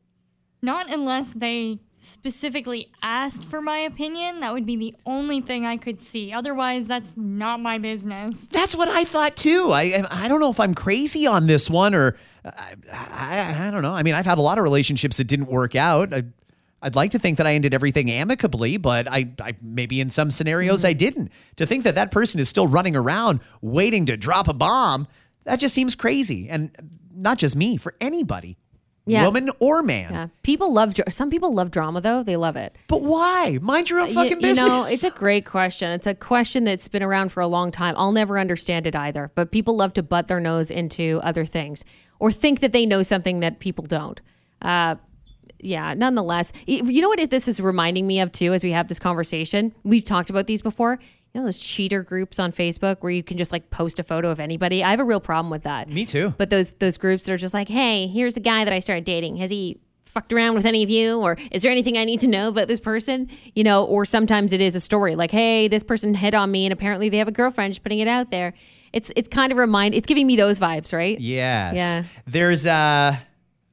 Not 0.61 0.91
unless 0.91 1.31
they 1.31 1.79
specifically 1.93 2.91
asked 3.03 3.45
for 3.45 3.61
my 3.61 3.79
opinion. 3.79 4.41
That 4.41 4.53
would 4.53 4.67
be 4.67 4.77
the 4.77 4.95
only 5.05 5.41
thing 5.41 5.67
I 5.67 5.77
could 5.77 6.01
see. 6.01 6.33
Otherwise, 6.33 6.87
that's 6.87 7.17
not 7.17 7.61
my 7.61 7.79
business. 7.79 8.47
That's 8.51 8.75
what 8.75 8.89
I 8.89 9.05
thought 9.05 9.37
too. 9.37 9.71
I 9.73 10.05
I 10.11 10.29
don't 10.29 10.41
know 10.41 10.51
if 10.51 10.61
I'm 10.61 10.75
crazy 10.75 11.27
on 11.27 11.47
this 11.47 11.69
one 11.69 11.95
or 11.95 12.17
I, 12.45 12.77
I, 12.93 13.69
I 13.69 13.71
don't 13.71 13.83
know. 13.83 13.93
I 13.93 14.03
mean, 14.03 14.15
I've 14.15 14.27
had 14.27 14.39
a 14.39 14.43
lot 14.43 14.59
of 14.59 14.65
relationships 14.65 15.17
that 15.17 15.25
didn't 15.25 15.49
work 15.49 15.75
out. 15.75 16.15
I, 16.15 16.25
I'd 16.81 16.95
like 16.95 17.11
to 17.11 17.19
think 17.19 17.39
that 17.39 17.47
I 17.47 17.55
ended 17.55 17.75
everything 17.75 18.11
amicably, 18.11 18.77
but 18.77 19.09
I, 19.09 19.31
I 19.41 19.55
maybe 19.61 20.01
in 20.01 20.11
some 20.11 20.31
scenarios 20.31 20.85
I 20.85 20.93
mm-hmm. 20.93 20.99
didn't. 20.99 21.33
To 21.57 21.67
think 21.67 21.85
that 21.85 21.97
that 21.97 22.11
person 22.11 22.39
is 22.39 22.49
still 22.49 22.69
running 22.69 22.95
around 22.95 23.41
waiting 23.61 24.07
to 24.07 24.17
drop 24.17 24.47
a 24.49 24.55
bomb, 24.55 25.09
that 25.49 25.59
just 25.59 25.75
seems 25.75 25.95
crazy. 25.95 26.49
And 26.49 26.71
not 27.15 27.39
just 27.39 27.57
me, 27.57 27.77
for 27.77 27.95
anybody, 28.01 28.57
Yeah. 29.07 29.25
woman 29.25 29.51
or 29.59 29.83
man. 29.83 30.13
Yeah. 30.13 30.27
People 30.43 30.73
love 30.73 30.95
some 31.09 31.31
people 31.31 31.53
love 31.55 31.71
drama 31.71 32.01
though. 32.01 32.23
They 32.23 32.37
love 32.37 32.57
it. 32.57 32.77
But 32.89 33.03
why? 33.03 33.59
Mind 33.63 33.89
your 33.91 34.01
own 34.01 34.09
You- 34.09 34.15
fucking 34.15 34.33
you, 34.37 34.41
business. 34.43 34.69
know, 34.69 34.85
it's 34.87 35.03
a 35.05 35.11
great 35.11 35.47
question. 35.47 35.91
It's 35.93 36.07
a 36.07 36.15
question 36.15 36.65
that's 36.65 36.87
been 36.89 37.03
around 37.03 37.33
for 37.33 37.41
a 37.41 37.47
long 37.47 37.71
time. 37.71 37.95
I'll 37.97 38.13
never 38.13 38.39
understand 38.39 38.87
it 38.87 38.95
either. 38.95 39.33
But 39.35 39.51
people 39.51 39.75
love 39.77 39.95
to 39.95 40.03
butt 40.03 40.27
their 40.27 40.41
nose 40.41 40.71
into 40.71 41.21
other 41.25 41.45
things 41.47 41.85
or 42.21 42.31
think 42.31 42.61
that 42.61 42.73
they 42.73 42.85
know 42.85 43.01
something 43.03 43.41
that 43.41 43.59
people 43.61 43.85
don't. 43.87 44.21
Uh, 44.61 44.97
yeah, 45.61 45.93
nonetheless, 45.95 46.53
you 46.67 47.01
know 47.03 47.09
what 47.09 47.31
this 47.31 47.49
is 47.49 47.59
reminding 47.61 48.07
me 48.07 48.21
of 48.21 48.31
too 48.31 48.53
as 48.53 48.63
we 48.63 48.71
have 48.73 48.87
this 48.89 48.99
conversation? 49.01 49.75
We've 49.83 50.05
talked 50.05 50.31
about 50.31 50.47
these 50.47 50.63
before. 50.63 51.01
You 51.35 51.41
know 51.41 51.45
those 51.45 51.59
cheater 51.59 52.03
groups 52.03 52.39
on 52.39 52.53
Facebook 52.53 52.99
where 53.01 53.13
you 53.13 53.23
can 53.23 53.37
just 53.37 53.53
like 53.53 53.71
post 53.71 53.99
a 53.99 54.03
photo 54.03 54.31
of 54.31 54.41
anybody? 54.41 54.83
I 54.83 54.91
have 54.91 55.01
a 55.01 55.05
real 55.05 55.21
problem 55.21 55.51
with 55.51 55.63
that. 55.63 55.89
Me 55.89 56.07
too. 56.07 56.35
But 56.39 56.51
those 56.51 56.75
those 56.75 56.97
groups 56.97 57.25
that 57.25 57.33
are 57.33 57.37
just 57.37 57.55
like, 57.55 57.69
hey, 57.69 58.07
here's 58.07 58.37
a 58.37 58.41
guy 58.41 58.65
that 58.65 58.73
I 58.73 58.79
started 58.79 59.05
dating. 59.05 59.37
Has 59.37 59.51
he 59.51 59.79
fucked 60.07 60.33
around 60.33 60.55
with 60.55 60.65
any 60.65 60.83
of 60.83 60.91
you? 60.91 61.21
Or 61.21 61.37
is 61.53 61.63
there 61.63 61.71
anything 61.71 61.99
I 61.99 62.05
need 62.05 62.21
to 62.21 62.27
know 62.27 62.49
about 62.49 62.67
this 62.67 62.81
person? 62.81 63.29
You 63.55 63.63
know, 63.63 63.85
or 63.85 64.05
sometimes 64.05 64.53
it 64.53 64.61
is 64.61 64.75
a 64.75 64.81
story 64.81 65.17
like, 65.17 65.31
hey, 65.31 65.69
this 65.69 65.83
person 65.83 66.15
hit 66.15 66.35
on 66.35 66.51
me 66.51 66.65
and 66.65 66.73
apparently 66.73 67.09
they 67.09 67.19
have 67.19 67.29
a 67.29 67.33
girlfriend 67.33 67.75
just 67.75 67.83
putting 67.83 67.99
it 67.99 68.09
out 68.09 68.31
there. 68.31 68.55
It's 68.93 69.13
it's 69.15 69.29
kind 69.29 69.53
of 69.53 69.59
remind 69.59 69.95
it's 69.95 70.07
giving 70.07 70.27
me 70.27 70.35
those 70.35 70.59
vibes, 70.59 70.93
right? 70.93 71.21
Yes. 71.21 71.75
Yeah. 71.75 72.05
There's 72.27 72.67
uh 72.67 73.17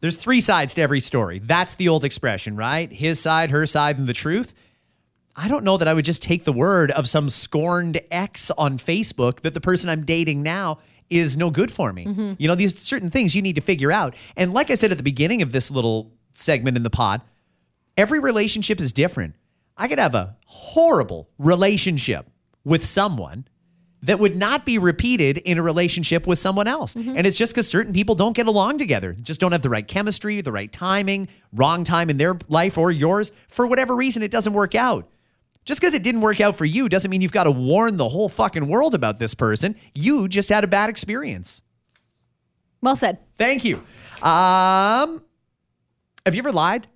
there's 0.01 0.17
three 0.17 0.41
sides 0.41 0.73
to 0.75 0.81
every 0.81 0.99
story. 0.99 1.39
That's 1.39 1.75
the 1.75 1.87
old 1.87 2.03
expression, 2.03 2.57
right? 2.57 2.91
His 2.91 3.19
side, 3.19 3.49
her 3.49 3.65
side, 3.65 3.97
and 3.97 4.07
the 4.07 4.13
truth. 4.13 4.53
I 5.35 5.47
don't 5.47 5.63
know 5.63 5.77
that 5.77 5.87
I 5.87 5.93
would 5.93 6.05
just 6.05 6.23
take 6.23 6.45
the 6.45 6.53
word 6.53 6.91
of 6.91 7.09
some 7.09 7.29
scorned 7.29 7.99
ex 8.09 8.51
on 8.51 8.77
Facebook 8.77 9.41
that 9.41 9.53
the 9.53 9.61
person 9.61 9.89
I'm 9.89 10.05
dating 10.05 10.43
now 10.43 10.79
is 11.09 11.37
no 11.37 11.51
good 11.51 11.71
for 11.71 11.91
me. 11.91 12.05
Mm-hmm. 12.05 12.33
You 12.37 12.47
know, 12.47 12.55
these 12.55 12.79
certain 12.79 13.09
things 13.09 13.35
you 13.35 13.41
need 13.41 13.55
to 13.55 13.61
figure 13.61 13.91
out. 13.91 14.15
And 14.35 14.53
like 14.53 14.71
I 14.71 14.75
said 14.75 14.91
at 14.91 14.97
the 14.97 15.03
beginning 15.03 15.41
of 15.41 15.51
this 15.51 15.69
little 15.69 16.13
segment 16.31 16.77
in 16.77 16.83
the 16.83 16.89
pod, 16.89 17.21
every 17.97 18.19
relationship 18.19 18.79
is 18.79 18.93
different. 18.93 19.35
I 19.77 19.87
could 19.87 19.99
have 19.99 20.15
a 20.15 20.37
horrible 20.45 21.29
relationship 21.37 22.27
with 22.63 22.85
someone 22.85 23.45
that 24.03 24.19
would 24.19 24.37
not 24.37 24.65
be 24.65 24.77
repeated 24.77 25.37
in 25.39 25.57
a 25.57 25.63
relationship 25.63 26.27
with 26.27 26.39
someone 26.39 26.67
else. 26.67 26.95
And 26.95 27.25
it's 27.25 27.37
just 27.37 27.53
because 27.53 27.67
certain 27.67 27.91
people 27.91 28.13
don't 28.15 28.35
get 28.35 28.47
along 28.47 28.77
together, 28.77 29.13
just 29.13 29.41
don't 29.41 29.51
have 29.51 29.63
the 29.63 29.69
right 29.69 29.87
chemistry, 29.87 30.41
the 30.41 30.51
right 30.51 30.71
timing, 30.71 31.27
wrong 31.51 31.83
time 31.83 32.09
in 32.09 32.17
their 32.17 32.37
life 32.47 32.77
or 32.77 32.91
yours. 32.91 33.31
For 33.47 33.65
whatever 33.65 33.95
reason, 33.95 34.21
it 34.21 34.31
doesn't 34.31 34.53
work 34.53 34.75
out. 34.75 35.09
Just 35.65 35.81
because 35.81 35.95
it 35.95 36.03
didn't 36.03 36.21
work 36.21 36.39
out 36.39 36.55
for 36.55 36.65
you 36.65 36.87
doesn't 36.87 37.09
mean 37.09 37.21
you've 37.21 37.31
got 37.31 37.45
to 37.45 37.51
warn 37.51 37.97
the 37.97 38.07
whole 38.07 38.29
fucking 38.29 38.67
world 38.67 38.93
about 38.93 39.17
this 39.17 39.33
person. 39.33 39.75
You 39.95 40.27
just 40.27 40.49
had 40.49 40.63
a 40.63 40.67
bad 40.67 40.89
experience. 40.89 41.61
Well 42.81 42.95
said. 42.95 43.17
Thank 43.37 43.65
you. 43.65 43.77
Um, 44.21 45.23
have 46.23 46.35
you 46.35 46.39
ever 46.39 46.51
lied 46.51 46.87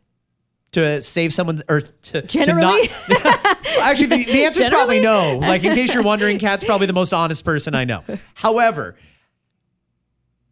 to 0.71 1.01
save 1.01 1.33
someone 1.33 1.63
or 1.67 1.81
to, 1.81 2.21
Generally? 2.21 2.87
to 2.89 3.13
not? 3.23 3.57
Actually, 3.81 4.05
the, 4.07 4.25
the 4.25 4.45
answer 4.45 4.61
is 4.61 4.69
probably 4.69 4.99
no. 4.99 5.39
Like 5.39 5.63
in 5.63 5.73
case 5.73 5.93
you're 5.93 6.03
wondering, 6.03 6.37
Kat's 6.37 6.63
probably 6.63 6.85
the 6.85 6.93
most 6.93 7.11
honest 7.11 7.43
person 7.43 7.73
I 7.73 7.85
know. 7.85 8.03
However, 8.35 8.95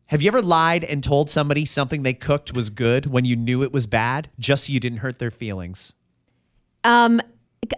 have 0.07 0.23
you 0.23 0.29
ever 0.29 0.41
lied 0.41 0.83
and 0.83 1.03
told 1.03 1.29
somebody 1.29 1.65
something 1.65 2.01
they 2.01 2.13
cooked 2.13 2.53
was 2.53 2.71
good 2.71 3.05
when 3.05 3.25
you 3.25 3.35
knew 3.35 3.61
it 3.61 3.71
was 3.71 3.85
bad, 3.85 4.29
just 4.39 4.65
so 4.65 4.73
you 4.73 4.79
didn't 4.79 4.99
hurt 4.99 5.19
their 5.19 5.31
feelings? 5.31 5.93
Um, 6.83 7.21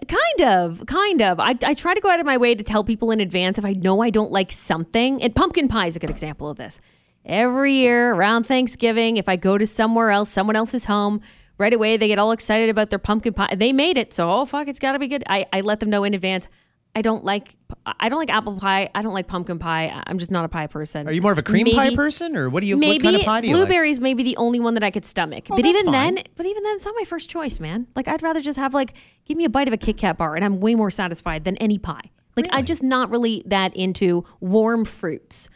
kind 0.08 0.42
of, 0.42 0.86
kind 0.86 1.22
of. 1.22 1.40
I, 1.40 1.56
I 1.64 1.74
try 1.74 1.94
to 1.94 2.02
go 2.02 2.10
out 2.10 2.20
of 2.20 2.26
my 2.26 2.38
way 2.38 2.56
to 2.56 2.64
tell 2.64 2.84
people 2.84 3.12
in 3.12 3.20
advance 3.20 3.58
if 3.58 3.66
I 3.66 3.74
know 3.74 4.02
I 4.02 4.10
don't 4.10 4.32
like 4.32 4.52
something. 4.52 5.22
And 5.22 5.36
pumpkin 5.36 5.68
pie 5.68 5.88
is 5.88 5.96
a 5.96 6.00
good 6.00 6.10
example 6.10 6.50
of 6.50 6.58
this. 6.58 6.80
Every 7.26 7.74
year 7.74 8.14
around 8.14 8.46
Thanksgiving, 8.46 9.18
if 9.18 9.28
I 9.28 9.36
go 9.36 9.58
to 9.58 9.68
somewhere 9.68 10.10
else, 10.10 10.30
someone 10.30 10.56
else's 10.56 10.86
home, 10.86 11.22
right 11.58 11.74
away 11.74 11.98
they 11.98 12.08
get 12.08 12.20
all 12.20 12.32
excited 12.32 12.70
about 12.70 12.90
their 12.90 13.00
pumpkin 13.00 13.34
pie. 13.34 13.54
They 13.56 13.74
made 13.74 13.98
it, 13.98 14.14
so 14.14 14.32
oh 14.32 14.46
fuck, 14.46 14.68
it's 14.68 14.80
got 14.80 14.94
to 14.94 15.00
be 15.00 15.08
good. 15.08 15.24
I, 15.28 15.46
I 15.52 15.62
let 15.62 15.80
them 15.80 15.90
know 15.90 16.04
in 16.04 16.14
advance. 16.14 16.48
I 16.96 17.02
don't 17.02 17.24
like 17.24 17.56
I 17.86 18.10
don't 18.10 18.20
like 18.20 18.32
apple 18.32 18.58
pie. 18.58 18.90
I 18.96 19.02
don't 19.02 19.14
like 19.14 19.28
pumpkin 19.28 19.60
pie. 19.60 20.04
I'm 20.08 20.18
just 20.18 20.32
not 20.32 20.44
a 20.44 20.50
pie 20.50 20.68
person. 20.68 21.08
Are 21.08 21.12
you 21.12 21.22
more 21.22 21.32
of 21.32 21.38
a 21.38 21.44
cream 21.44 21.68
pie 21.74 21.96
person, 21.96 22.36
or 22.36 22.50
what 22.50 22.62
do 22.62 22.68
you? 22.68 22.78
Maybe 22.78 22.98
what 22.98 23.04
kind 23.04 23.16
of 23.16 23.22
pie 23.24 23.42
do 23.42 23.48
you 23.48 23.54
like? 23.54 23.68
blueberries 23.68 24.02
may 24.02 24.14
be 24.14 24.24
the 24.24 24.36
only 24.38 24.60
one 24.60 24.74
that 24.74 24.84
I 24.84 24.92
could 24.92 25.06
stomach. 25.06 25.46
Oh, 25.50 25.56
but 25.56 25.64
that's 25.64 25.68
even 25.68 25.94
fine. 25.94 26.16
then, 26.16 26.24
but 26.36 26.46
even 26.46 26.64
then, 26.64 26.76
it's 26.76 26.86
not 26.86 26.96
my 26.98 27.06
first 27.06 27.30
choice, 27.30 27.60
man. 27.60 27.88
Like 27.96 28.08
I'd 28.08 28.24
rather 28.24 28.42
just 28.42 28.58
have 28.58 28.74
like 28.74 28.96
give 29.26 29.38
me 29.38 29.46
a 29.46 29.50
bite 29.50 29.68
of 29.68 29.74
a 29.74 29.78
Kit 29.78 29.98
Kat 29.98 30.18
bar, 30.18 30.36
and 30.36 30.44
I'm 30.44 30.60
way 30.60 30.76
more 30.76 30.92
satisfied 30.92 31.46
than 31.46 31.58
any 31.58 31.78
pie. 31.78 32.10
Like 32.36 32.48
I'm 32.52 32.66
just 32.66 32.82
not 32.82 33.10
really 33.10 33.44
that 33.46 33.76
into 33.76 34.26
warm 34.40 34.86
fruits. 34.86 35.50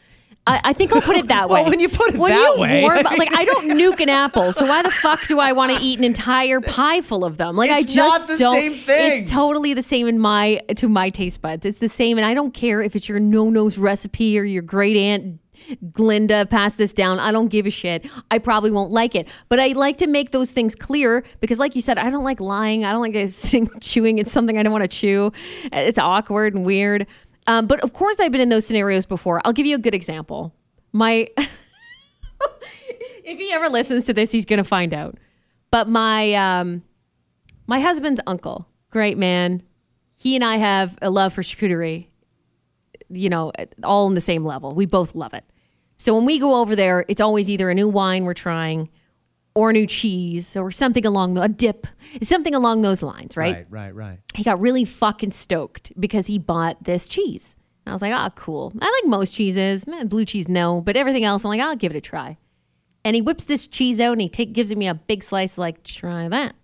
I, 0.45 0.59
I 0.65 0.73
think 0.73 0.91
I'll 0.93 1.01
put 1.01 1.15
it 1.15 1.27
that 1.27 1.49
way. 1.49 1.61
Well, 1.61 1.69
when 1.71 1.79
you 1.79 1.87
put 1.87 2.13
it 2.13 2.19
When 2.19 2.31
that 2.31 2.53
you 2.55 2.61
way- 2.61 2.81
warm- 2.81 2.97
like 3.17 3.29
I 3.33 3.45
don't 3.45 3.69
nuke 3.71 3.99
an 4.01 4.09
apple, 4.09 4.51
so 4.51 4.65
why 4.65 4.81
the 4.81 4.91
fuck 5.01 5.25
do 5.27 5.39
I 5.39 5.53
want 5.53 5.71
to 5.77 5.81
eat 5.83 5.99
an 5.99 6.05
entire 6.05 6.59
pie 6.59 7.01
full 7.01 7.23
of 7.23 7.37
them? 7.37 7.55
Like 7.55 7.69
I 7.69 7.81
just 7.81 7.95
not 7.95 8.27
the 8.27 8.35
don't. 8.37 8.55
same 8.55 8.73
thing. 8.75 9.21
It's 9.21 9.31
totally 9.31 9.73
the 9.73 9.81
same 9.83 10.07
in 10.07 10.19
my 10.19 10.61
to 10.75 10.89
my 10.89 11.09
taste 11.09 11.41
buds. 11.41 11.65
It's 11.65 11.79
the 11.79 11.87
same, 11.89 12.17
and 12.17 12.25
I 12.25 12.33
don't 12.33 12.53
care 12.53 12.81
if 12.81 12.95
it's 12.95 13.07
your 13.07 13.19
no 13.19 13.49
nose 13.49 13.77
recipe 13.77 14.37
or 14.37 14.43
your 14.43 14.61
great 14.63 14.97
aunt 14.97 15.39
Glinda 15.91 16.45
passed 16.45 16.77
this 16.77 16.93
down. 16.93 17.19
I 17.19 17.31
don't 17.31 17.47
give 17.47 17.65
a 17.65 17.69
shit. 17.69 18.05
I 18.29 18.37
probably 18.37 18.69
won't 18.69 18.91
like 18.91 19.15
it, 19.15 19.29
but 19.47 19.61
I 19.61 19.67
like 19.69 19.95
to 19.97 20.07
make 20.07 20.31
those 20.31 20.51
things 20.51 20.75
clear 20.75 21.23
because, 21.39 21.57
like 21.57 21.73
you 21.73 21.81
said, 21.81 21.97
I 21.97 22.09
don't 22.09 22.25
like 22.25 22.41
lying. 22.41 22.83
I 22.83 22.91
don't 22.91 22.99
like 23.01 23.29
sitting 23.29 23.69
chewing. 23.79 24.17
It's 24.17 24.29
something 24.31 24.57
I 24.57 24.63
don't 24.63 24.73
want 24.73 24.83
to 24.83 24.89
chew. 24.89 25.31
It's 25.71 25.97
awkward 25.97 26.53
and 26.53 26.65
weird. 26.65 27.07
Um, 27.47 27.67
but 27.67 27.79
of 27.81 27.93
course, 27.93 28.19
I've 28.19 28.31
been 28.31 28.41
in 28.41 28.49
those 28.49 28.65
scenarios 28.65 29.05
before. 29.05 29.41
I'll 29.45 29.53
give 29.53 29.65
you 29.65 29.75
a 29.75 29.79
good 29.79 29.93
example. 29.95 30.53
My 30.91 31.29
if 33.23 33.37
he 33.37 33.51
ever 33.51 33.69
listens 33.69 34.05
to 34.05 34.13
this, 34.13 34.31
he's 34.31 34.45
gonna 34.45 34.63
find 34.63 34.93
out. 34.93 35.15
But 35.71 35.89
my 35.89 36.33
um, 36.33 36.83
my 37.67 37.79
husband's 37.79 38.21
uncle, 38.27 38.67
great 38.89 39.17
man. 39.17 39.63
He 40.15 40.35
and 40.35 40.43
I 40.43 40.57
have 40.57 40.97
a 41.01 41.09
love 41.09 41.33
for 41.33 41.41
charcuterie. 41.41 42.07
You 43.09 43.29
know, 43.29 43.51
all 43.83 44.07
in 44.07 44.15
the 44.15 44.21
same 44.21 44.45
level. 44.45 44.73
We 44.73 44.85
both 44.85 45.13
love 45.13 45.33
it. 45.33 45.43
So 45.97 46.15
when 46.15 46.25
we 46.25 46.39
go 46.39 46.55
over 46.55 46.75
there, 46.75 47.05
it's 47.07 47.21
always 47.21 47.49
either 47.49 47.69
a 47.69 47.75
new 47.75 47.87
wine 47.87 48.25
we're 48.25 48.33
trying, 48.33 48.89
or 49.55 49.71
new 49.71 49.85
cheese, 49.85 50.57
or 50.57 50.71
something 50.71 51.05
along 51.05 51.35
the, 51.35 51.41
a 51.43 51.47
dip, 51.47 51.85
something 52.21 52.55
along 52.55 52.81
those 52.81 53.03
lines, 53.03 53.37
right? 53.37 53.55
Right, 53.55 53.67
right, 53.69 53.95
right. 53.95 54.19
he 54.33 54.43
got 54.43 54.59
really 54.59 54.83
fucking 54.83 55.31
stoked 55.31 55.91
because 55.99 56.27
he 56.27 56.39
bought 56.39 56.83
this 56.83 57.07
cheese. 57.07 57.55
And 57.85 57.91
I 57.91 57.95
was 57.95 58.01
like, 58.01 58.13
ah, 58.13 58.29
cool. 58.35 58.73
I 58.79 58.85
like 58.85 59.09
most 59.09 59.35
cheeses. 59.35 59.85
Man, 59.85 60.07
blue 60.07 60.25
cheese, 60.25 60.47
no. 60.47 60.81
But 60.81 60.95
everything 60.95 61.23
else, 61.23 61.43
I'm 61.43 61.49
like, 61.49 61.61
I'll 61.61 61.75
give 61.75 61.91
it 61.91 61.97
a 61.97 62.01
try. 62.01 62.37
And 63.05 63.15
he 63.15 63.21
whips 63.21 63.43
this 63.43 63.67
cheese 63.67 63.99
out 63.99 64.13
and 64.13 64.21
he 64.21 64.29
take, 64.29 64.53
gives 64.53 64.73
me 64.73 64.87
a 64.87 64.93
big 64.93 65.23
slice, 65.23 65.57
like, 65.57 65.83
try 65.83 66.27
that. 66.29 66.55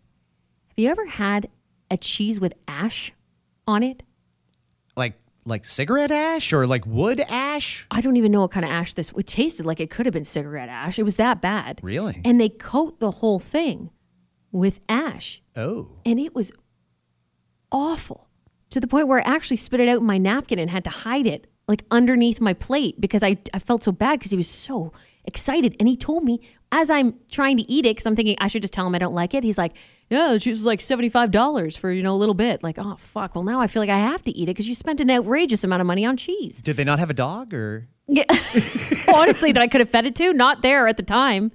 Have 0.69 0.78
you 0.78 0.89
ever 0.89 1.06
had 1.06 1.49
a 1.91 1.97
cheese 1.97 2.39
with 2.39 2.54
ash 2.67 3.12
on 3.67 3.84
it? 3.84 4.04
Like 4.95 5.13
like 5.45 5.65
cigarette 5.65 6.12
ash 6.12 6.54
or 6.54 6.67
like 6.67 6.86
wood 6.86 7.21
ash? 7.30 7.88
I 7.91 8.02
don't 8.02 8.17
even 8.17 8.32
know 8.32 8.41
what 8.41 8.52
kind 8.52 8.65
of 8.65 8.71
ash 8.71 8.93
this. 8.93 9.12
It 9.17 9.28
tasted 9.28 9.65
like 9.65 9.80
it 9.80 9.89
could 9.89 10.06
have 10.06 10.13
been 10.13 10.25
cigarette 10.25 10.69
ash. 10.69 10.99
It 10.99 11.04
was 11.04 11.15
that 11.17 11.41
bad. 11.41 11.80
Really? 11.82 12.21
And 12.25 12.39
they 12.39 12.49
coat 12.49 12.99
the 12.99 13.12
whole 13.12 13.39
thing 13.39 13.89
with 14.52 14.80
ash, 14.89 15.41
Oh. 15.56 15.89
and 16.06 16.19
it 16.19 16.34
was 16.34 16.52
awful 17.71 18.28
to 18.71 18.80
the 18.80 18.88
point 18.88 19.08
where 19.08 19.19
I 19.19 19.32
actually 19.36 19.58
spit 19.58 19.80
it 19.80 19.88
out 19.89 19.99
in 19.99 20.06
my 20.06 20.17
napkin 20.17 20.60
and 20.60 20.69
had 20.69 20.84
to 20.86 20.89
hide 20.89 21.28
it 21.28 21.47
like 21.67 21.86
underneath 21.91 22.41
my 22.41 22.54
plate 22.54 22.99
because 22.99 23.21
I 23.23 23.38
I 23.54 23.60
felt 23.60 23.84
so 23.84 23.91
bad 23.91 24.19
because 24.19 24.32
he 24.32 24.38
was 24.38 24.47
so 24.47 24.91
excited 25.30 25.76
and 25.80 25.88
he 25.88 25.96
told 25.96 26.24
me 26.26 26.42
as 26.72 26.89
I'm 26.89 27.15
trying 27.30 27.58
to 27.58 27.63
eat 27.72 27.86
it 27.86 27.92
because 27.92 28.06
I'm 28.06 28.15
thinking 28.15 28.36
I 28.39 28.48
should 28.48 28.62
just 28.62 28.74
tell 28.74 28.86
him 28.86 28.94
I 28.96 28.98
don't 29.00 29.13
like 29.13 29.34
it. 29.34 29.44
He's 29.44 29.58
like, 29.58 29.74
"Yeah, 30.10 30.34
the 30.34 30.39
cheese 30.39 30.60
is 30.60 30.65
like 30.65 30.82
seventy 30.82 31.10
five 31.10 31.32
dollars 31.32 31.78
for 31.78 31.92
you 31.92 32.04
know 32.04 32.13
a 32.15 32.18
little 32.18 32.36
bit." 32.36 32.62
Like, 32.63 32.78
oh 32.78 32.96
fuck. 33.00 33.36
Well, 33.36 33.44
now 33.44 33.62
I 33.62 33.68
feel 33.68 33.82
like 33.82 33.89
I 33.89 33.98
have 34.00 34.24
to 34.26 34.32
eat 34.32 34.44
it 34.44 34.54
because 34.54 34.68
you 34.68 34.76
spent 34.76 35.00
an 35.00 35.10
outrageous 35.10 35.63
amount 35.63 35.82
of 35.82 35.88
money 35.88 36.06
on 36.06 36.18
cheese. 36.18 36.62
Did 36.62 36.76
they 36.76 36.84
not 36.84 37.00
have 37.00 37.10
a 37.10 37.13
dog 37.13 37.54
or 37.54 37.88
Yeah. 38.08 38.26
Honestly, 39.15 39.52
that 39.52 39.62
I 39.62 39.68
could 39.68 39.82
have 39.82 39.89
fed 39.89 40.06
it 40.06 40.15
to, 40.18 40.34
not 40.34 40.62
there 40.62 40.88
at 40.88 40.98
the 40.98 41.04
time. 41.04 41.52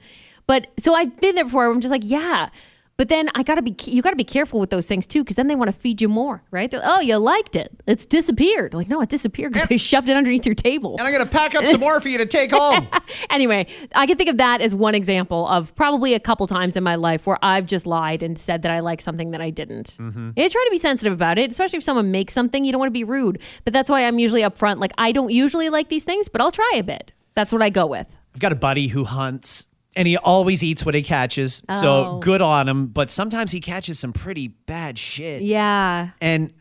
But 0.46 0.68
so 0.78 0.94
I've 0.94 1.16
been 1.20 1.34
there 1.34 1.44
before. 1.44 1.70
I'm 1.70 1.80
just 1.80 1.92
like, 1.92 2.02
yeah. 2.04 2.48
But 2.96 3.08
then 3.08 3.28
I 3.34 3.42
gotta 3.42 3.62
be, 3.62 3.74
you 3.86 4.02
gotta 4.02 4.14
be 4.16 4.24
careful 4.24 4.60
with 4.60 4.70
those 4.70 4.86
things 4.86 5.06
too, 5.06 5.24
because 5.24 5.36
then 5.36 5.48
they 5.48 5.56
want 5.56 5.68
to 5.68 5.72
feed 5.76 6.00
you 6.00 6.08
more, 6.08 6.42
right? 6.52 6.72
Oh, 6.72 7.00
you 7.00 7.16
liked 7.16 7.56
it. 7.56 7.72
It's 7.86 8.06
disappeared. 8.06 8.72
Like, 8.72 8.88
no, 8.88 9.00
it 9.00 9.08
disappeared 9.08 9.52
because 9.52 9.68
they 9.68 9.76
shoved 9.76 10.08
it 10.08 10.16
underneath 10.16 10.46
your 10.46 10.54
table. 10.54 10.96
And 10.98 11.06
I'm 11.06 11.12
gonna 11.12 11.26
pack 11.26 11.54
up 11.54 11.64
some 11.64 11.80
more 11.80 12.00
for 12.00 12.08
you 12.08 12.18
to 12.18 12.26
take 12.26 12.50
home. 12.54 12.86
Anyway, 13.30 13.66
I 13.94 14.06
can 14.06 14.16
think 14.16 14.30
of 14.30 14.36
that 14.38 14.60
as 14.60 14.74
one 14.74 14.94
example 14.94 15.48
of 15.48 15.74
probably 15.74 16.14
a 16.14 16.20
couple 16.20 16.46
times 16.46 16.76
in 16.76 16.84
my 16.84 16.94
life 16.94 17.26
where 17.26 17.38
I've 17.42 17.66
just 17.66 17.86
lied 17.86 18.22
and 18.22 18.38
said 18.38 18.62
that 18.62 18.70
I 18.70 18.80
like 18.80 19.00
something 19.00 19.32
that 19.32 19.40
I 19.40 19.50
didn't. 19.50 19.96
Mm-hmm. 19.98 20.30
I 20.36 20.48
try 20.48 20.64
to 20.64 20.70
be 20.70 20.78
sensitive 20.78 21.12
about 21.12 21.38
it, 21.38 21.50
especially 21.50 21.78
if 21.78 21.84
someone 21.84 22.10
makes 22.12 22.32
something. 22.32 22.64
You 22.64 22.72
don't 22.72 22.78
want 22.78 22.88
to 22.90 22.92
be 22.92 23.04
rude, 23.04 23.40
but 23.64 23.72
that's 23.72 23.90
why 23.90 24.06
I'm 24.06 24.18
usually 24.20 24.42
upfront. 24.42 24.78
Like, 24.78 24.92
I 24.98 25.10
don't 25.10 25.32
usually 25.32 25.68
like 25.68 25.88
these 25.88 26.04
things, 26.04 26.28
but 26.28 26.40
I'll 26.40 26.52
try 26.52 26.72
a 26.76 26.82
bit. 26.84 27.12
That's 27.34 27.52
what 27.52 27.62
I 27.62 27.70
go 27.70 27.86
with. 27.86 28.06
I've 28.34 28.40
got 28.40 28.52
a 28.52 28.56
buddy 28.56 28.88
who 28.88 29.04
hunts 29.04 29.66
and 29.96 30.08
he 30.08 30.16
always 30.16 30.62
eats 30.62 30.84
what 30.84 30.94
he 30.94 31.02
catches. 31.02 31.62
Oh. 31.68 31.80
So 31.80 32.18
good 32.18 32.40
on 32.42 32.68
him. 32.68 32.86
But 32.88 33.10
sometimes 33.10 33.52
he 33.52 33.60
catches 33.60 33.98
some 33.98 34.12
pretty 34.12 34.48
bad 34.48 34.98
shit. 34.98 35.42
Yeah. 35.42 36.10
And 36.20 36.52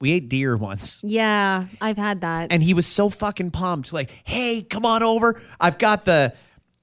we 0.00 0.12
ate 0.12 0.28
deer 0.28 0.56
once. 0.56 1.00
Yeah, 1.04 1.66
I've 1.80 1.98
had 1.98 2.22
that. 2.22 2.50
And 2.50 2.62
he 2.62 2.72
was 2.74 2.86
so 2.86 3.10
fucking 3.10 3.50
pumped. 3.50 3.92
Like, 3.92 4.10
hey, 4.24 4.62
come 4.62 4.86
on 4.86 5.02
over. 5.02 5.42
I've 5.60 5.76
got 5.76 6.06
the, 6.06 6.32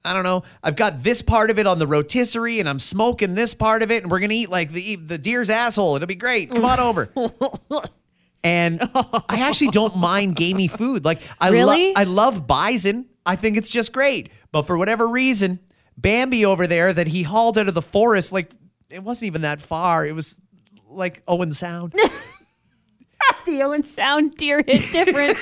I 0.04 0.14
don't 0.14 0.22
know, 0.22 0.44
I've 0.62 0.76
got 0.76 1.02
this 1.02 1.20
part 1.20 1.50
of 1.50 1.58
it 1.58 1.66
on 1.66 1.80
the 1.80 1.86
rotisserie 1.88 2.60
and 2.60 2.68
I'm 2.68 2.78
smoking 2.78 3.34
this 3.34 3.54
part 3.54 3.82
of 3.82 3.90
it. 3.90 4.02
And 4.04 4.10
we're 4.12 4.20
going 4.20 4.30
to 4.30 4.36
eat 4.36 4.50
like 4.50 4.70
the, 4.70 4.94
the 4.96 5.18
deer's 5.18 5.50
asshole. 5.50 5.96
It'll 5.96 6.06
be 6.06 6.14
great. 6.14 6.50
Come 6.50 6.64
on 6.64 6.78
over. 6.80 7.10
And 8.44 8.80
I 8.94 9.40
actually 9.40 9.70
don't 9.72 9.96
mind 9.96 10.36
gamey 10.36 10.68
food. 10.68 11.04
Like 11.04 11.20
I 11.40 11.50
Really? 11.50 11.88
love 11.88 11.94
I 11.96 12.04
love 12.04 12.46
bison. 12.46 13.06
I 13.26 13.34
think 13.34 13.56
it's 13.56 13.68
just 13.68 13.92
great. 13.92 14.30
But 14.52 14.62
for 14.62 14.78
whatever 14.78 15.08
reason, 15.08 15.60
Bambi 15.96 16.44
over 16.44 16.66
there 16.66 16.92
that 16.92 17.08
he 17.08 17.22
hauled 17.22 17.58
out 17.58 17.68
of 17.68 17.74
the 17.74 17.82
forest, 17.82 18.32
like 18.32 18.52
it 18.90 19.02
wasn't 19.02 19.26
even 19.26 19.42
that 19.42 19.60
far. 19.60 20.06
It 20.06 20.14
was 20.14 20.40
like 20.88 21.22
Owen 21.28 21.52
Sound. 21.52 21.92
the 23.46 23.62
Owen 23.62 23.84
Sound 23.84 24.36
deer 24.36 24.62
hit 24.66 24.92
different. 24.92 25.38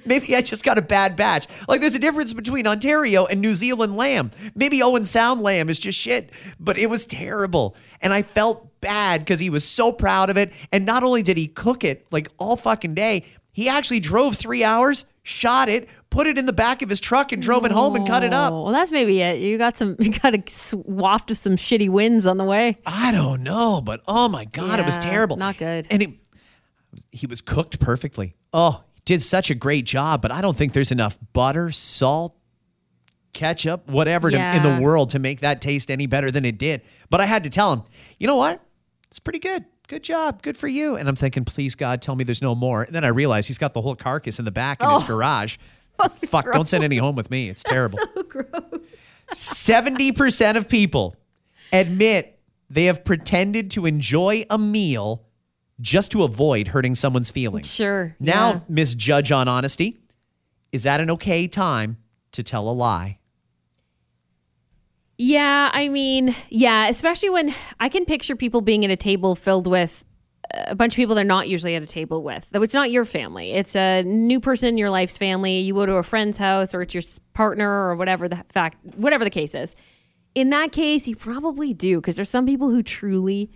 Maybe 0.04 0.36
I 0.36 0.42
just 0.42 0.64
got 0.64 0.78
a 0.78 0.82
bad 0.82 1.16
batch. 1.16 1.46
Like 1.68 1.80
there's 1.80 1.94
a 1.94 2.00
difference 2.00 2.32
between 2.32 2.66
Ontario 2.66 3.26
and 3.26 3.40
New 3.40 3.54
Zealand 3.54 3.96
lamb. 3.96 4.30
Maybe 4.54 4.82
Owen 4.82 5.04
Sound 5.04 5.40
lamb 5.40 5.68
is 5.68 5.78
just 5.78 5.98
shit, 5.98 6.30
but 6.58 6.76
it 6.76 6.90
was 6.90 7.06
terrible. 7.06 7.76
And 8.00 8.12
I 8.12 8.22
felt 8.22 8.80
bad 8.80 9.20
because 9.20 9.40
he 9.40 9.50
was 9.50 9.64
so 9.64 9.92
proud 9.92 10.28
of 10.28 10.36
it. 10.36 10.52
And 10.72 10.84
not 10.84 11.02
only 11.02 11.22
did 11.22 11.36
he 11.36 11.46
cook 11.46 11.84
it 11.84 12.06
like 12.10 12.28
all 12.38 12.56
fucking 12.56 12.94
day, 12.94 13.24
he 13.56 13.70
actually 13.70 14.00
drove 14.00 14.36
three 14.36 14.62
hours, 14.62 15.06
shot 15.22 15.70
it, 15.70 15.88
put 16.10 16.26
it 16.26 16.36
in 16.36 16.44
the 16.44 16.52
back 16.52 16.82
of 16.82 16.90
his 16.90 17.00
truck, 17.00 17.32
and 17.32 17.40
drove 17.40 17.64
it 17.64 17.72
home 17.72 17.96
and 17.96 18.06
cut 18.06 18.22
it 18.22 18.34
up. 18.34 18.52
Oh, 18.52 18.64
well, 18.64 18.72
that's 18.72 18.92
maybe 18.92 19.22
it. 19.22 19.40
You 19.40 19.56
got 19.56 19.78
some, 19.78 19.96
you 19.98 20.12
got 20.12 20.34
a 20.34 20.42
waft 20.74 21.30
of 21.30 21.38
some 21.38 21.56
shitty 21.56 21.88
winds 21.88 22.26
on 22.26 22.36
the 22.36 22.44
way. 22.44 22.76
I 22.84 23.12
don't 23.12 23.42
know, 23.42 23.80
but 23.80 24.02
oh 24.06 24.28
my 24.28 24.44
god, 24.44 24.78
it 24.78 24.84
was 24.84 24.98
terrible. 24.98 25.38
not 25.38 25.56
good. 25.56 25.86
And 25.90 26.02
he, 26.02 26.20
he 27.10 27.26
was 27.26 27.40
cooked 27.40 27.80
perfectly. 27.80 28.36
Oh, 28.52 28.84
he 28.92 29.00
did 29.06 29.22
such 29.22 29.50
a 29.50 29.54
great 29.54 29.86
job, 29.86 30.20
but 30.20 30.30
I 30.30 30.42
don't 30.42 30.54
think 30.54 30.74
there's 30.74 30.92
enough 30.92 31.18
butter, 31.32 31.72
salt, 31.72 32.36
ketchup, 33.32 33.88
whatever 33.88 34.30
to, 34.30 34.36
in 34.36 34.62
the 34.62 34.82
world 34.82 35.08
to 35.10 35.18
make 35.18 35.40
that 35.40 35.62
taste 35.62 35.90
any 35.90 36.04
better 36.04 36.30
than 36.30 36.44
it 36.44 36.58
did. 36.58 36.82
But 37.08 37.22
I 37.22 37.24
had 37.24 37.44
to 37.44 37.50
tell 37.50 37.72
him, 37.72 37.84
you 38.18 38.26
know 38.26 38.36
what? 38.36 38.60
It's 39.08 39.18
pretty 39.18 39.38
good. 39.38 39.64
Good 39.88 40.02
job. 40.02 40.42
Good 40.42 40.56
for 40.56 40.68
you. 40.68 40.96
And 40.96 41.08
I'm 41.08 41.16
thinking, 41.16 41.44
please 41.44 41.74
God, 41.74 42.02
tell 42.02 42.16
me 42.16 42.24
there's 42.24 42.42
no 42.42 42.54
more. 42.54 42.82
And 42.82 42.94
then 42.94 43.04
I 43.04 43.08
realize 43.08 43.46
he's 43.46 43.58
got 43.58 43.72
the 43.72 43.80
whole 43.80 43.94
carcass 43.94 44.38
in 44.38 44.44
the 44.44 44.50
back 44.50 44.82
in 44.82 44.90
his 44.90 45.02
Oh. 45.02 45.06
garage. 45.06 45.56
Fuck, 46.26 46.52
don't 46.52 46.68
send 46.68 46.84
any 46.84 46.96
home 46.98 47.14
with 47.16 47.30
me. 47.30 47.48
It's 47.48 47.62
terrible. 47.66 47.98
70% 49.32 50.56
of 50.56 50.68
people 50.68 51.16
admit 51.72 52.38
they 52.68 52.84
have 52.84 53.04
pretended 53.04 53.70
to 53.72 53.86
enjoy 53.86 54.44
a 54.50 54.58
meal 54.58 55.22
just 55.80 56.10
to 56.12 56.22
avoid 56.22 56.68
hurting 56.68 56.94
someone's 56.94 57.30
feelings. 57.30 57.72
Sure. 57.72 58.14
Now, 58.18 58.48
yeah. 58.48 58.60
Miss 58.68 58.94
Judge 58.94 59.30
on 59.30 59.46
Honesty, 59.48 59.98
is 60.72 60.82
that 60.84 61.00
an 61.00 61.10
okay 61.12 61.46
time 61.48 61.98
to 62.32 62.42
tell 62.42 62.68
a 62.68 62.72
lie? 62.72 63.18
Yeah, 65.18 65.70
I 65.72 65.88
mean, 65.88 66.36
yeah, 66.50 66.88
especially 66.88 67.30
when 67.30 67.54
I 67.80 67.88
can 67.88 68.04
picture 68.04 68.36
people 68.36 68.60
being 68.60 68.84
at 68.84 68.90
a 68.90 68.96
table 68.96 69.34
filled 69.34 69.66
with 69.66 70.04
a 70.52 70.74
bunch 70.74 70.94
of 70.94 70.96
people 70.96 71.14
they're 71.14 71.24
not 71.24 71.48
usually 71.48 71.74
at 71.74 71.82
a 71.82 71.86
table 71.86 72.22
with. 72.22 72.46
Though 72.50 72.62
it's 72.62 72.74
not 72.74 72.90
your 72.90 73.04
family. 73.04 73.52
It's 73.52 73.74
a 73.74 74.02
new 74.02 74.40
person 74.40 74.68
in 74.68 74.78
your 74.78 74.90
life's 74.90 75.18
family. 75.18 75.60
You 75.60 75.74
go 75.74 75.86
to 75.86 75.94
a 75.94 76.02
friend's 76.02 76.36
house 76.36 76.74
or 76.74 76.82
it's 76.82 76.94
your 76.94 77.02
partner 77.34 77.68
or 77.68 77.96
whatever 77.96 78.28
the 78.28 78.44
fact 78.50 78.78
whatever 78.96 79.24
the 79.24 79.30
case 79.30 79.54
is. 79.54 79.74
In 80.34 80.50
that 80.50 80.72
case, 80.72 81.08
you 81.08 81.16
probably 81.16 81.72
do 81.72 82.00
because 82.00 82.16
there's 82.16 82.30
some 82.30 82.46
people 82.46 82.70
who 82.70 82.82
truly 82.82 83.50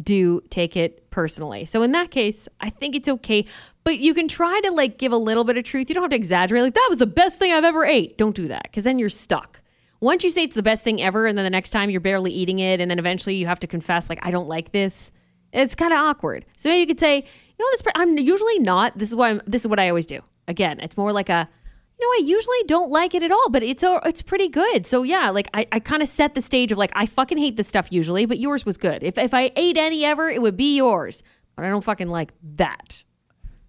do 0.00 0.40
take 0.50 0.76
it 0.76 1.10
personally. 1.10 1.64
So 1.64 1.82
in 1.82 1.92
that 1.92 2.10
case, 2.10 2.48
I 2.60 2.70
think 2.70 2.94
it's 2.94 3.08
okay, 3.08 3.46
but 3.82 3.98
you 3.98 4.14
can 4.14 4.28
try 4.28 4.60
to 4.60 4.70
like 4.70 4.98
give 4.98 5.10
a 5.12 5.16
little 5.16 5.44
bit 5.44 5.56
of 5.56 5.64
truth. 5.64 5.88
You 5.88 5.94
don't 5.94 6.04
have 6.04 6.10
to 6.10 6.16
exaggerate 6.16 6.62
like 6.62 6.74
that 6.74 6.86
was 6.88 6.98
the 6.98 7.06
best 7.06 7.38
thing 7.38 7.52
I've 7.52 7.64
ever 7.64 7.84
ate. 7.84 8.18
Don't 8.18 8.36
do 8.36 8.46
that 8.48 8.72
cuz 8.72 8.84
then 8.84 8.98
you're 8.98 9.08
stuck. 9.08 9.62
Once 10.00 10.22
you 10.22 10.30
say 10.30 10.44
it's 10.44 10.54
the 10.54 10.62
best 10.62 10.84
thing 10.84 11.02
ever 11.02 11.26
and 11.26 11.36
then 11.36 11.44
the 11.44 11.50
next 11.50 11.70
time 11.70 11.90
you're 11.90 12.00
barely 12.00 12.30
eating 12.30 12.60
it 12.60 12.80
and 12.80 12.90
then 12.90 12.98
eventually 12.98 13.34
you 13.34 13.46
have 13.46 13.58
to 13.60 13.66
confess 13.66 14.08
like 14.08 14.18
I 14.22 14.30
don't 14.30 14.48
like 14.48 14.72
this. 14.72 15.12
It's 15.52 15.74
kind 15.74 15.92
of 15.92 15.98
awkward. 15.98 16.44
So 16.56 16.72
you 16.72 16.86
could 16.86 17.00
say, 17.00 17.16
you 17.16 17.64
know, 17.64 17.68
this 17.72 17.82
I'm 17.94 18.18
usually 18.18 18.58
not. 18.58 18.96
This 18.96 19.08
is 19.08 19.16
why 19.16 19.30
I'm, 19.30 19.42
this 19.46 19.62
is 19.62 19.68
what 19.68 19.80
I 19.80 19.88
always 19.88 20.06
do. 20.06 20.20
Again, 20.46 20.80
it's 20.80 20.96
more 20.96 21.12
like 21.12 21.28
a 21.28 21.48
you 22.00 22.06
know, 22.06 22.22
I 22.22 22.28
usually 22.28 22.62
don't 22.66 22.90
like 22.90 23.14
it 23.14 23.24
at 23.24 23.32
all, 23.32 23.48
but 23.50 23.64
it's 23.64 23.82
a, 23.82 24.00
it's 24.04 24.22
pretty 24.22 24.48
good. 24.48 24.86
So 24.86 25.02
yeah, 25.02 25.30
like 25.30 25.48
I, 25.52 25.66
I 25.72 25.80
kind 25.80 26.00
of 26.00 26.08
set 26.08 26.34
the 26.34 26.40
stage 26.40 26.70
of 26.70 26.78
like 26.78 26.92
I 26.94 27.06
fucking 27.06 27.38
hate 27.38 27.56
this 27.56 27.66
stuff 27.66 27.88
usually, 27.90 28.24
but 28.24 28.38
yours 28.38 28.64
was 28.64 28.76
good. 28.76 29.02
If 29.02 29.18
if 29.18 29.34
I 29.34 29.50
ate 29.56 29.76
any 29.76 30.04
ever, 30.04 30.28
it 30.30 30.40
would 30.40 30.56
be 30.56 30.76
yours. 30.76 31.22
But 31.56 31.64
I 31.64 31.70
don't 31.70 31.82
fucking 31.82 32.08
like 32.08 32.32
that. 32.54 33.02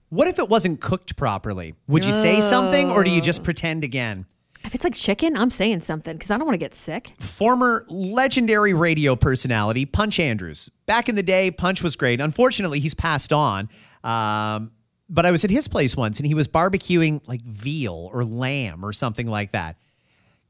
What 0.09 0.27
if 0.27 0.37
it 0.37 0.47
wasn't 0.47 0.79
cooked 0.79 1.15
properly? 1.15 1.73
Would 1.87 2.05
you 2.05 2.13
say 2.13 2.39
something 2.41 2.91
or 2.91 3.03
do 3.03 3.09
you 3.09 3.21
just 3.21 3.41
oh. 3.41 3.45
pretend 3.45 3.83
again? 3.83 4.25
If 4.63 4.75
it's 4.75 4.83
like 4.83 4.93
chicken, 4.93 5.37
I'm 5.37 5.49
saying 5.49 5.79
something 5.79 6.13
because 6.13 6.31
I 6.31 6.37
don't 6.37 6.45
want 6.45 6.55
to 6.55 6.63
get 6.63 6.73
sick. 6.73 7.13
Former 7.19 7.85
legendary 7.87 8.73
radio 8.73 9.15
personality 9.15 9.85
Punch 9.85 10.19
Andrews. 10.19 10.69
Back 10.85 11.09
in 11.09 11.15
the 11.15 11.23
day, 11.23 11.49
Punch 11.49 11.81
was 11.81 11.95
great. 11.95 12.19
Unfortunately, 12.19 12.79
he's 12.79 12.93
passed 12.93 13.31
on. 13.33 13.69
Um, 14.03 14.71
but 15.09 15.25
I 15.25 15.31
was 15.31 15.43
at 15.43 15.49
his 15.49 15.67
place 15.67 15.97
once 15.97 16.19
and 16.19 16.27
he 16.27 16.33
was 16.33 16.47
barbecuing 16.47 17.27
like 17.27 17.41
veal 17.41 18.09
or 18.13 18.23
lamb 18.23 18.85
or 18.85 18.93
something 18.93 19.27
like 19.27 19.51
that. 19.51 19.77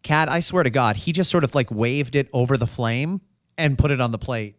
Kat, 0.03 0.29
I 0.29 0.39
swear 0.39 0.63
to 0.63 0.69
God, 0.69 0.97
he 0.97 1.11
just 1.11 1.29
sort 1.29 1.43
of 1.43 1.55
like 1.55 1.71
waved 1.71 2.15
it 2.15 2.29
over 2.33 2.57
the 2.57 2.67
flame 2.67 3.21
and 3.57 3.77
put 3.77 3.91
it 3.91 4.01
on 4.01 4.11
the 4.11 4.17
plate. 4.17 4.55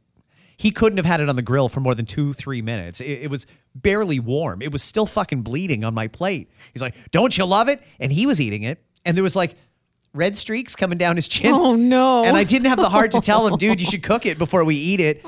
He 0.56 0.70
couldn't 0.70 0.98
have 0.98 1.06
had 1.06 1.20
it 1.20 1.28
on 1.28 1.36
the 1.36 1.42
grill 1.42 1.70
for 1.70 1.80
more 1.80 1.94
than 1.94 2.04
two, 2.04 2.34
three 2.34 2.60
minutes. 2.60 3.00
It, 3.00 3.22
it 3.22 3.30
was 3.30 3.46
barely 3.74 4.20
warm. 4.20 4.60
It 4.60 4.72
was 4.72 4.82
still 4.82 5.06
fucking 5.06 5.40
bleeding 5.40 5.84
on 5.84 5.94
my 5.94 6.06
plate. 6.06 6.50
He's 6.72 6.82
like, 6.82 6.94
Don't 7.10 7.36
you 7.36 7.46
love 7.46 7.68
it? 7.68 7.82
And 7.98 8.12
he 8.12 8.26
was 8.26 8.40
eating 8.40 8.62
it. 8.62 8.84
And 9.04 9.16
there 9.16 9.24
was 9.24 9.34
like 9.36 9.56
red 10.12 10.36
streaks 10.36 10.74
coming 10.76 10.98
down 10.98 11.16
his 11.16 11.28
chin. 11.28 11.54
Oh, 11.54 11.74
no. 11.76 12.24
And 12.24 12.36
I 12.36 12.44
didn't 12.44 12.66
have 12.66 12.78
the 12.78 12.88
heart 12.88 13.12
to 13.12 13.20
tell 13.20 13.46
him, 13.46 13.56
dude, 13.56 13.80
you 13.80 13.86
should 13.90 14.02
cook 14.02 14.26
it 14.26 14.38
before 14.38 14.64
we 14.64 14.74
eat 14.74 15.00
it. 15.00 15.24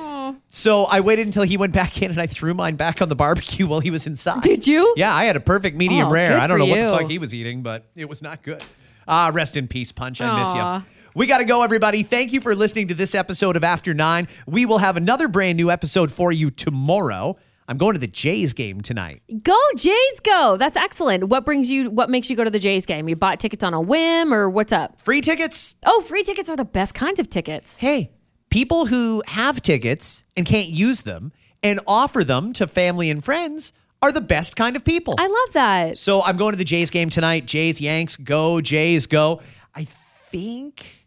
So 0.51 0.85
I 0.85 1.01
waited 1.01 1.27
until 1.27 1.43
he 1.45 1.57
went 1.57 1.73
back 1.73 2.01
in 2.03 2.11
and 2.11 2.21
I 2.21 2.27
threw 2.27 2.53
mine 2.55 2.77
back 2.77 3.01
on 3.03 3.09
the 3.09 3.15
barbecue 3.17 3.67
while 3.67 3.81
he 3.81 3.91
was 3.91 4.07
inside. 4.07 4.43
Did 4.43 4.67
you? 4.67 4.93
Yeah, 4.97 5.15
I 5.15 5.25
had 5.25 5.37
a 5.37 5.41
perfect 5.41 5.77
medium 5.77 6.09
Oh, 6.09 6.11
rare. 6.11 6.39
I 6.39 6.47
don't 6.47 6.59
know 6.59 6.67
what 6.67 6.79
the 6.79 6.91
fuck 6.91 7.09
he 7.11 7.19
was 7.19 7.35
eating, 7.35 7.63
but 7.63 7.85
it 7.97 8.09
was 8.09 8.23
not 8.23 8.43
good. 8.43 8.65
Ah, 9.09 9.31
rest 9.33 9.57
in 9.57 9.69
peace, 9.69 9.93
Punch. 9.93 10.21
I 10.21 10.39
miss 10.39 10.55
you. 10.55 10.85
We 11.15 11.27
got 11.27 11.39
to 11.39 11.45
go, 11.45 11.63
everybody. 11.63 12.03
Thank 12.03 12.33
you 12.33 12.41
for 12.41 12.55
listening 12.55 12.89
to 12.89 12.95
this 12.95 13.15
episode 13.15 13.57
of 13.57 13.65
After 13.65 13.93
Nine. 13.93 14.29
We 14.47 14.65
will 14.65 14.79
have 14.79 14.97
another 14.97 15.29
brand 15.29 15.57
new 15.59 15.71
episode 15.71 16.11
for 16.11 16.33
you 16.33 16.51
tomorrow. 16.51 17.37
I'm 17.73 17.79
going 17.79 17.95
to 17.95 17.99
the 17.99 18.07
Jays 18.07 18.53
game 18.53 18.83
tonight. 18.83 19.23
Go 19.43 19.59
Jays, 19.77 20.20
go! 20.23 20.59
That's 20.59 20.77
excellent. 20.77 21.25
What 21.29 21.47
brings 21.47 21.70
you? 21.70 21.91
What 21.91 22.11
makes 22.11 22.29
you 22.29 22.37
go 22.37 22.45
to 22.45 22.51
the 22.51 22.59
Jays 22.59 22.85
game? 22.85 23.09
You 23.09 23.16
bought 23.16 23.41
tickets 23.41 23.64
on 23.64 23.73
a 23.73 23.81
whim, 23.81 24.35
or 24.35 24.51
what's 24.51 24.73
up? 24.73 25.01
Free 25.01 25.23
tickets. 25.23 25.75
Oh, 25.87 26.03
free 26.03 26.23
tickets 26.23 26.51
are 26.51 26.57
the 26.57 26.66
best 26.66 26.95
kinds 26.95 27.18
of 27.18 27.29
tickets. 27.29 27.79
Hey, 27.79 28.11
people 28.51 28.85
who 28.85 29.23
have 29.27 29.62
tickets 29.62 30.23
and 30.37 30.45
can't 30.45 30.68
use 30.68 31.01
them 31.01 31.33
and 31.62 31.81
offer 31.87 32.23
them 32.23 32.53
to 32.53 32.66
family 32.66 33.09
and 33.09 33.25
friends 33.25 33.73
are 34.03 34.12
the 34.12 34.20
best 34.20 34.55
kind 34.55 34.77
of 34.77 34.85
people. 34.85 35.14
I 35.16 35.29
love 35.29 35.55
that. 35.55 35.97
So 35.97 36.23
I'm 36.23 36.37
going 36.37 36.53
to 36.53 36.59
the 36.59 36.64
Jays 36.64 36.91
game 36.91 37.09
tonight. 37.09 37.47
Jays, 37.47 37.81
Yanks, 37.81 38.16
go, 38.16 38.61
Jays, 38.61 39.07
go. 39.07 39.41
I 39.75 39.85
think, 39.85 41.07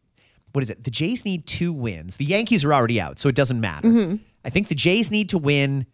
what 0.54 0.64
is 0.64 0.72
it? 0.72 0.84
The 0.84 0.90
Jays 0.90 1.26
need 1.26 1.46
two 1.46 1.72
wins. 1.72 2.18
The 2.18 2.26
Yankees 2.26 2.66
are 2.66 2.74
already 2.74 3.00
out, 3.00 3.20
so 3.20 3.30
it 3.30 3.36
doesn't 3.36 3.62
matter. 3.62 3.88
Mm-hmm. 3.88 4.16
I 4.44 4.50
think 4.50 4.70
the 4.70 4.74
Jays 4.74 5.12
need 5.12 5.30
to 5.30 5.38
win 5.38 5.86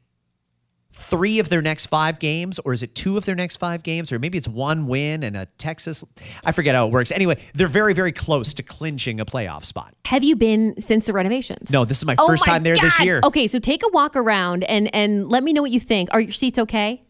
three 0.92 1.40
of 1.40 1.50
their 1.50 1.62
next 1.62 1.88
five 1.88 2.20
games, 2.20 2.60
or 2.66 2.74
is 2.74 2.84
it 2.84 2.94
two 2.96 3.18
of 3.18 3.26
their 3.26 3.36
next 3.36 3.58
five 3.58 3.84
games, 3.84 4.12
or 4.12 4.20
maybe 4.20 4.38
it's 4.38 4.48
one 4.48 4.88
win 4.88 5.24
and 5.24 5.38
a 5.38 5.46
Texas. 5.58 6.04
I 6.46 6.52
forget 6.52 6.76
how 6.76 6.88
it 6.88 6.92
works. 6.92 7.12
Anyway, 7.12 7.42
they're 7.54 7.68
very, 7.68 7.94
very 7.94 8.12
close 8.12 8.54
to 8.56 8.64
clinching 8.64 9.20
a 9.20 9.26
playoff 9.26 9.66
spot. 9.66 9.94
Have 10.06 10.24
you 10.24 10.36
been 10.36 10.80
since 10.80 11.06
the 11.06 11.14
renovations? 11.14 11.72
No, 11.72 11.86
this 11.86 11.98
is 11.98 12.06
my 12.06 12.16
Oh 12.20 12.28
first 12.28 12.46
my 12.46 12.54
time 12.54 12.64
there 12.64 12.78
this 12.78 13.00
year. 13.00 13.22
Okay, 13.24 13.48
so 13.48 13.60
take 13.60 13.84
a 13.84 13.90
walk 13.94 14.16
around 14.16 14.64
and 14.66 14.94
and 14.94 15.30
let 15.30 15.44
me 15.44 15.54
know 15.54 15.62
what 15.62 15.72
you 15.72 15.80
think. 15.80 16.10
Are 16.12 16.20
your 16.20 16.34
seats 16.34 16.60
okay? 16.60 17.04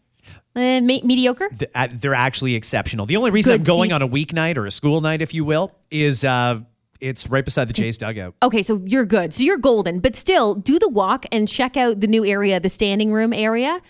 Uh, 0.54 0.80
me- 0.82 1.00
mediocre. 1.02 1.48
Uh, 1.74 1.88
They're 1.90 2.14
actually 2.14 2.54
exceptional. 2.54 3.06
The 3.06 3.16
only 3.16 3.30
reason 3.30 3.52
Good 3.54 3.60
I'm 3.60 3.64
going 3.64 3.92
on 3.92 4.02
a 4.02 4.08
weeknight 4.08 4.58
or 4.58 4.66
a 4.66 4.70
school 4.70 5.00
night, 5.00 5.22
if 5.22 5.32
you 5.32 5.44
will, 5.46 5.74
is 5.90 6.24
uh, 6.24 6.60
it's 7.02 7.28
right 7.28 7.44
beside 7.44 7.68
the 7.68 7.72
Jays 7.72 7.98
dugout. 7.98 8.34
Okay, 8.42 8.62
so 8.62 8.80
you're 8.86 9.04
good. 9.04 9.34
So 9.34 9.42
you're 9.42 9.58
golden, 9.58 9.98
but 9.98 10.14
still 10.14 10.54
do 10.54 10.78
the 10.78 10.88
walk 10.88 11.26
and 11.32 11.48
check 11.48 11.76
out 11.76 12.00
the 12.00 12.06
new 12.06 12.24
area, 12.24 12.60
the 12.60 12.68
standing 12.68 13.12
room 13.12 13.32
area. 13.32 13.80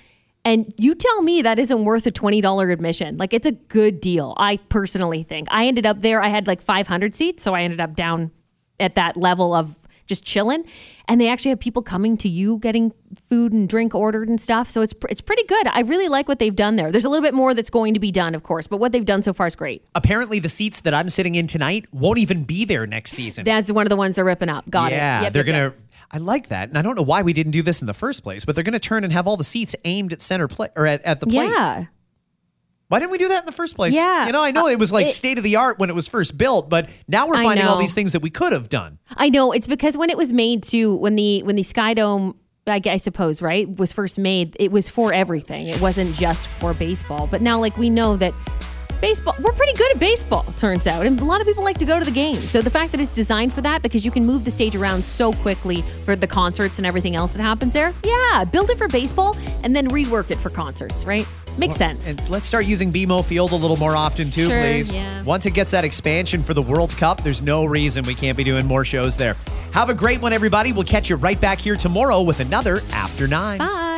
And 0.45 0.73
you 0.77 0.95
tell 0.95 1.23
me 1.23 1.43
that 1.43 1.59
isn't 1.59 1.85
worth 1.85 2.07
a 2.07 2.11
$20 2.11 2.73
admission. 2.73 3.19
Like 3.19 3.33
it's 3.33 3.47
a 3.47 3.53
good 3.53 4.01
deal. 4.01 4.35
I 4.39 4.57
personally 4.57 5.23
think. 5.23 5.47
I 5.51 5.67
ended 5.67 5.87
up 5.87 6.01
there, 6.01 6.21
I 6.21 6.29
had 6.29 6.47
like 6.47 6.63
500 6.63 7.15
seats, 7.15 7.43
so 7.43 7.55
I 7.55 7.63
ended 7.63 7.81
up 7.81 7.95
down 7.95 8.33
at 8.81 8.97
that 8.97 9.17
level 9.17 9.55
of 9.55 9.77
just 10.13 10.25
chilling. 10.25 10.65
And 11.09 11.21
they 11.21 11.29
actually 11.29 11.49
have 11.51 11.61
people 11.61 11.83
coming 11.83 12.17
to 12.19 12.29
you 12.29 12.59
getting 12.59 12.93
food 13.29 13.53
and 13.53 13.69
drink 13.69 13.95
ordered 13.95 14.29
and 14.29 14.41
stuff. 14.41 14.71
So 14.71 14.83
it's 14.83 14.95
it's 15.09 15.21
pretty 15.21 15.45
good. 15.45 15.67
I 15.69 15.81
really 15.81 16.09
like 16.09 16.29
what 16.29 16.39
they've 16.39 16.55
done 16.55 16.77
there. 16.77 16.93
There's 16.93 17.05
a 17.05 17.09
little 17.09 17.25
bit 17.25 17.35
more 17.35 17.55
that's 17.55 17.71
going 17.71 17.95
to 17.95 18.01
be 18.01 18.13
done, 18.13 18.35
of 18.35 18.43
course, 18.43 18.67
but 18.67 18.77
what 18.77 18.93
they've 18.93 19.05
done 19.05 19.23
so 19.23 19.33
far 19.33 19.47
is 19.47 19.57
great. 19.57 19.85
Apparently, 19.95 20.39
the 20.39 20.49
seats 20.49 20.83
that 20.83 20.95
I'm 20.95 21.11
sitting 21.11 21.35
in 21.35 21.47
tonight 21.47 21.87
won't 21.93 22.19
even 22.19 22.45
be 22.45 22.65
there 22.65 22.87
next 22.87 23.13
season. 23.13 23.45
That's 23.45 23.71
one 23.73 23.87
of 23.87 23.91
the 23.91 23.97
ones 23.97 24.17
they're 24.17 24.25
ripping 24.25 24.49
up. 24.49 24.69
Got 24.71 24.93
yeah, 24.93 25.21
it. 25.21 25.23
Yep, 25.25 25.33
they're 25.33 25.47
yep, 25.47 25.55
gonna. 25.55 25.65
yep. 25.65 25.79
I 26.15 26.19
like 26.19 26.49
that, 26.49 26.69
and 26.69 26.77
I 26.77 26.83
don't 26.83 26.95
know 26.95 27.03
why 27.03 27.23
we 27.23 27.33
didn't 27.33 27.53
do 27.53 27.63
this 27.63 27.81
in 27.81 27.87
the 27.87 27.95
first 27.95 28.23
place, 28.23 28.45
but 28.45 28.55
they're 28.55 28.65
gonna 28.65 28.79
turn 28.79 29.03
and 29.03 29.13
have 29.13 29.27
all 29.27 29.39
the 29.39 29.45
seats 29.45 29.75
aimed 29.85 30.13
at 30.13 30.21
center 30.21 30.47
play 30.47 30.69
or 30.77 30.87
at, 30.87 31.01
at 31.03 31.21
the 31.21 31.27
plate. 31.27 31.51
Yeah. 31.51 31.87
Why 32.93 32.99
didn't 32.99 33.12
we 33.12 33.16
do 33.16 33.28
that 33.28 33.40
in 33.40 33.47
the 33.47 33.53
first 33.53 33.74
place? 33.74 33.95
Yeah. 33.95 34.26
you 34.26 34.32
know, 34.32 34.43
I 34.45 34.51
know 34.51 34.66
uh, 34.66 34.70
it 34.70 34.78
was 34.78 34.93
like 34.93 35.07
it- 35.07 35.12
state 35.12 35.38
of 35.38 35.45
the 35.45 35.57
art 35.57 35.78
when 35.78 35.88
it 35.88 35.95
was 35.95 36.07
first 36.07 36.36
built, 36.36 36.68
but 36.68 36.90
now 37.09 37.26
we're 37.26 37.43
finding 37.43 37.66
all 37.66 37.78
these 37.78 37.95
things 37.95 38.12
that 38.12 38.20
we 38.20 38.28
could 38.28 38.53
have 38.53 38.68
done. 38.68 38.99
I 39.16 39.30
know 39.30 39.53
it's 39.53 39.66
because 39.66 39.97
when 39.97 40.11
it 40.11 40.18
was 40.18 40.30
made 40.30 40.62
to 40.64 40.95
when 40.97 41.14
the 41.14 41.43
when 41.43 41.57
the 41.57 41.62
Sky 41.62 41.95
Dome 41.95 42.36
I, 42.66 42.82
I 42.84 42.99
suppose 42.99 43.40
right 43.40 43.66
was 43.78 43.93
first 43.93 44.18
made 44.18 44.59
it 44.61 44.70
was 44.70 44.90
for 44.90 45.12
everything 45.14 45.68
it 45.68 45.80
wasn't 45.80 46.14
just 46.14 46.47
for 46.47 46.74
baseball 46.74 47.26
but 47.26 47.43
now 47.43 47.59
like 47.59 47.76
we 47.76 47.90
know 47.90 48.16
that 48.18 48.32
baseball 49.01 49.34
we're 49.40 49.53
pretty 49.53 49.72
good 49.72 49.90
at 49.90 49.99
baseball 49.99 50.45
turns 50.57 50.86
out 50.86 51.05
and 51.05 51.18
a 51.18 51.24
lot 51.24 51.40
of 51.40 51.47
people 51.47 51.64
like 51.64 51.76
to 51.78 51.84
go 51.84 51.99
to 51.99 52.05
the 52.05 52.11
game 52.12 52.36
so 52.36 52.62
the 52.62 52.70
fact 52.70 52.93
that 52.93 53.01
it's 53.01 53.12
designed 53.12 53.53
for 53.53 53.62
that 53.62 53.82
because 53.82 54.05
you 54.05 54.12
can 54.12 54.24
move 54.24 54.45
the 54.45 54.51
stage 54.51 54.76
around 54.76 55.03
so 55.05 55.32
quickly 55.32 55.82
for 56.05 56.14
the 56.14 56.26
concerts 56.26 56.78
and 56.78 56.86
everything 56.86 57.16
else 57.16 57.32
that 57.32 57.43
happens 57.43 57.72
there 57.72 57.93
yeah 58.05 58.45
build 58.45 58.70
it 58.70 58.78
for 58.78 58.86
baseball 58.86 59.36
and 59.64 59.74
then 59.74 59.88
rework 59.88 60.30
it 60.30 60.38
for 60.38 60.51
concerts 60.51 61.05
right 61.05 61.26
makes 61.59 61.76
sense 61.76 62.07
And 62.07 62.28
let's 62.30 62.46
start 62.46 62.64
using 62.66 62.92
BMO 62.92 63.24
Field 63.24 63.53
a 63.53 63.57
little 63.57 63.76
more 63.76 63.94
often 63.96 64.30
too, 64.30 64.48
Sure, 64.48 64.61
please. 64.61 64.92
yeah. 64.92 65.22
Once 65.22 65.46
it 65.46 65.53
gets 65.53 65.70
that 65.72 65.84
expansion 65.84 66.42
for 66.42 66.55
the 66.55 66.62
World 66.62 66.96
Cup, 66.96 67.22
there's 67.22 67.42
no 67.42 67.64
reason 67.64 68.05
we 68.05 68.14
can't 68.14 68.36
be 68.36 68.44
doing 68.44 68.66
more 68.66 68.84
shows 68.84 69.16
there. 69.16 69.36
Have 69.72 69.88
a 69.90 69.94
great 69.94 70.20
one, 70.22 70.32
everybody. 70.32 70.72
We'll 70.72 70.84
catch 70.84 71.09
you 71.11 71.16
right 71.16 71.40
back 71.40 71.59
here 71.59 71.76
tomorrow 71.76 72.22
with 72.22 72.40
another 72.40 72.80
After 72.92 73.26
Nine. 73.28 73.59
bye 73.59 73.91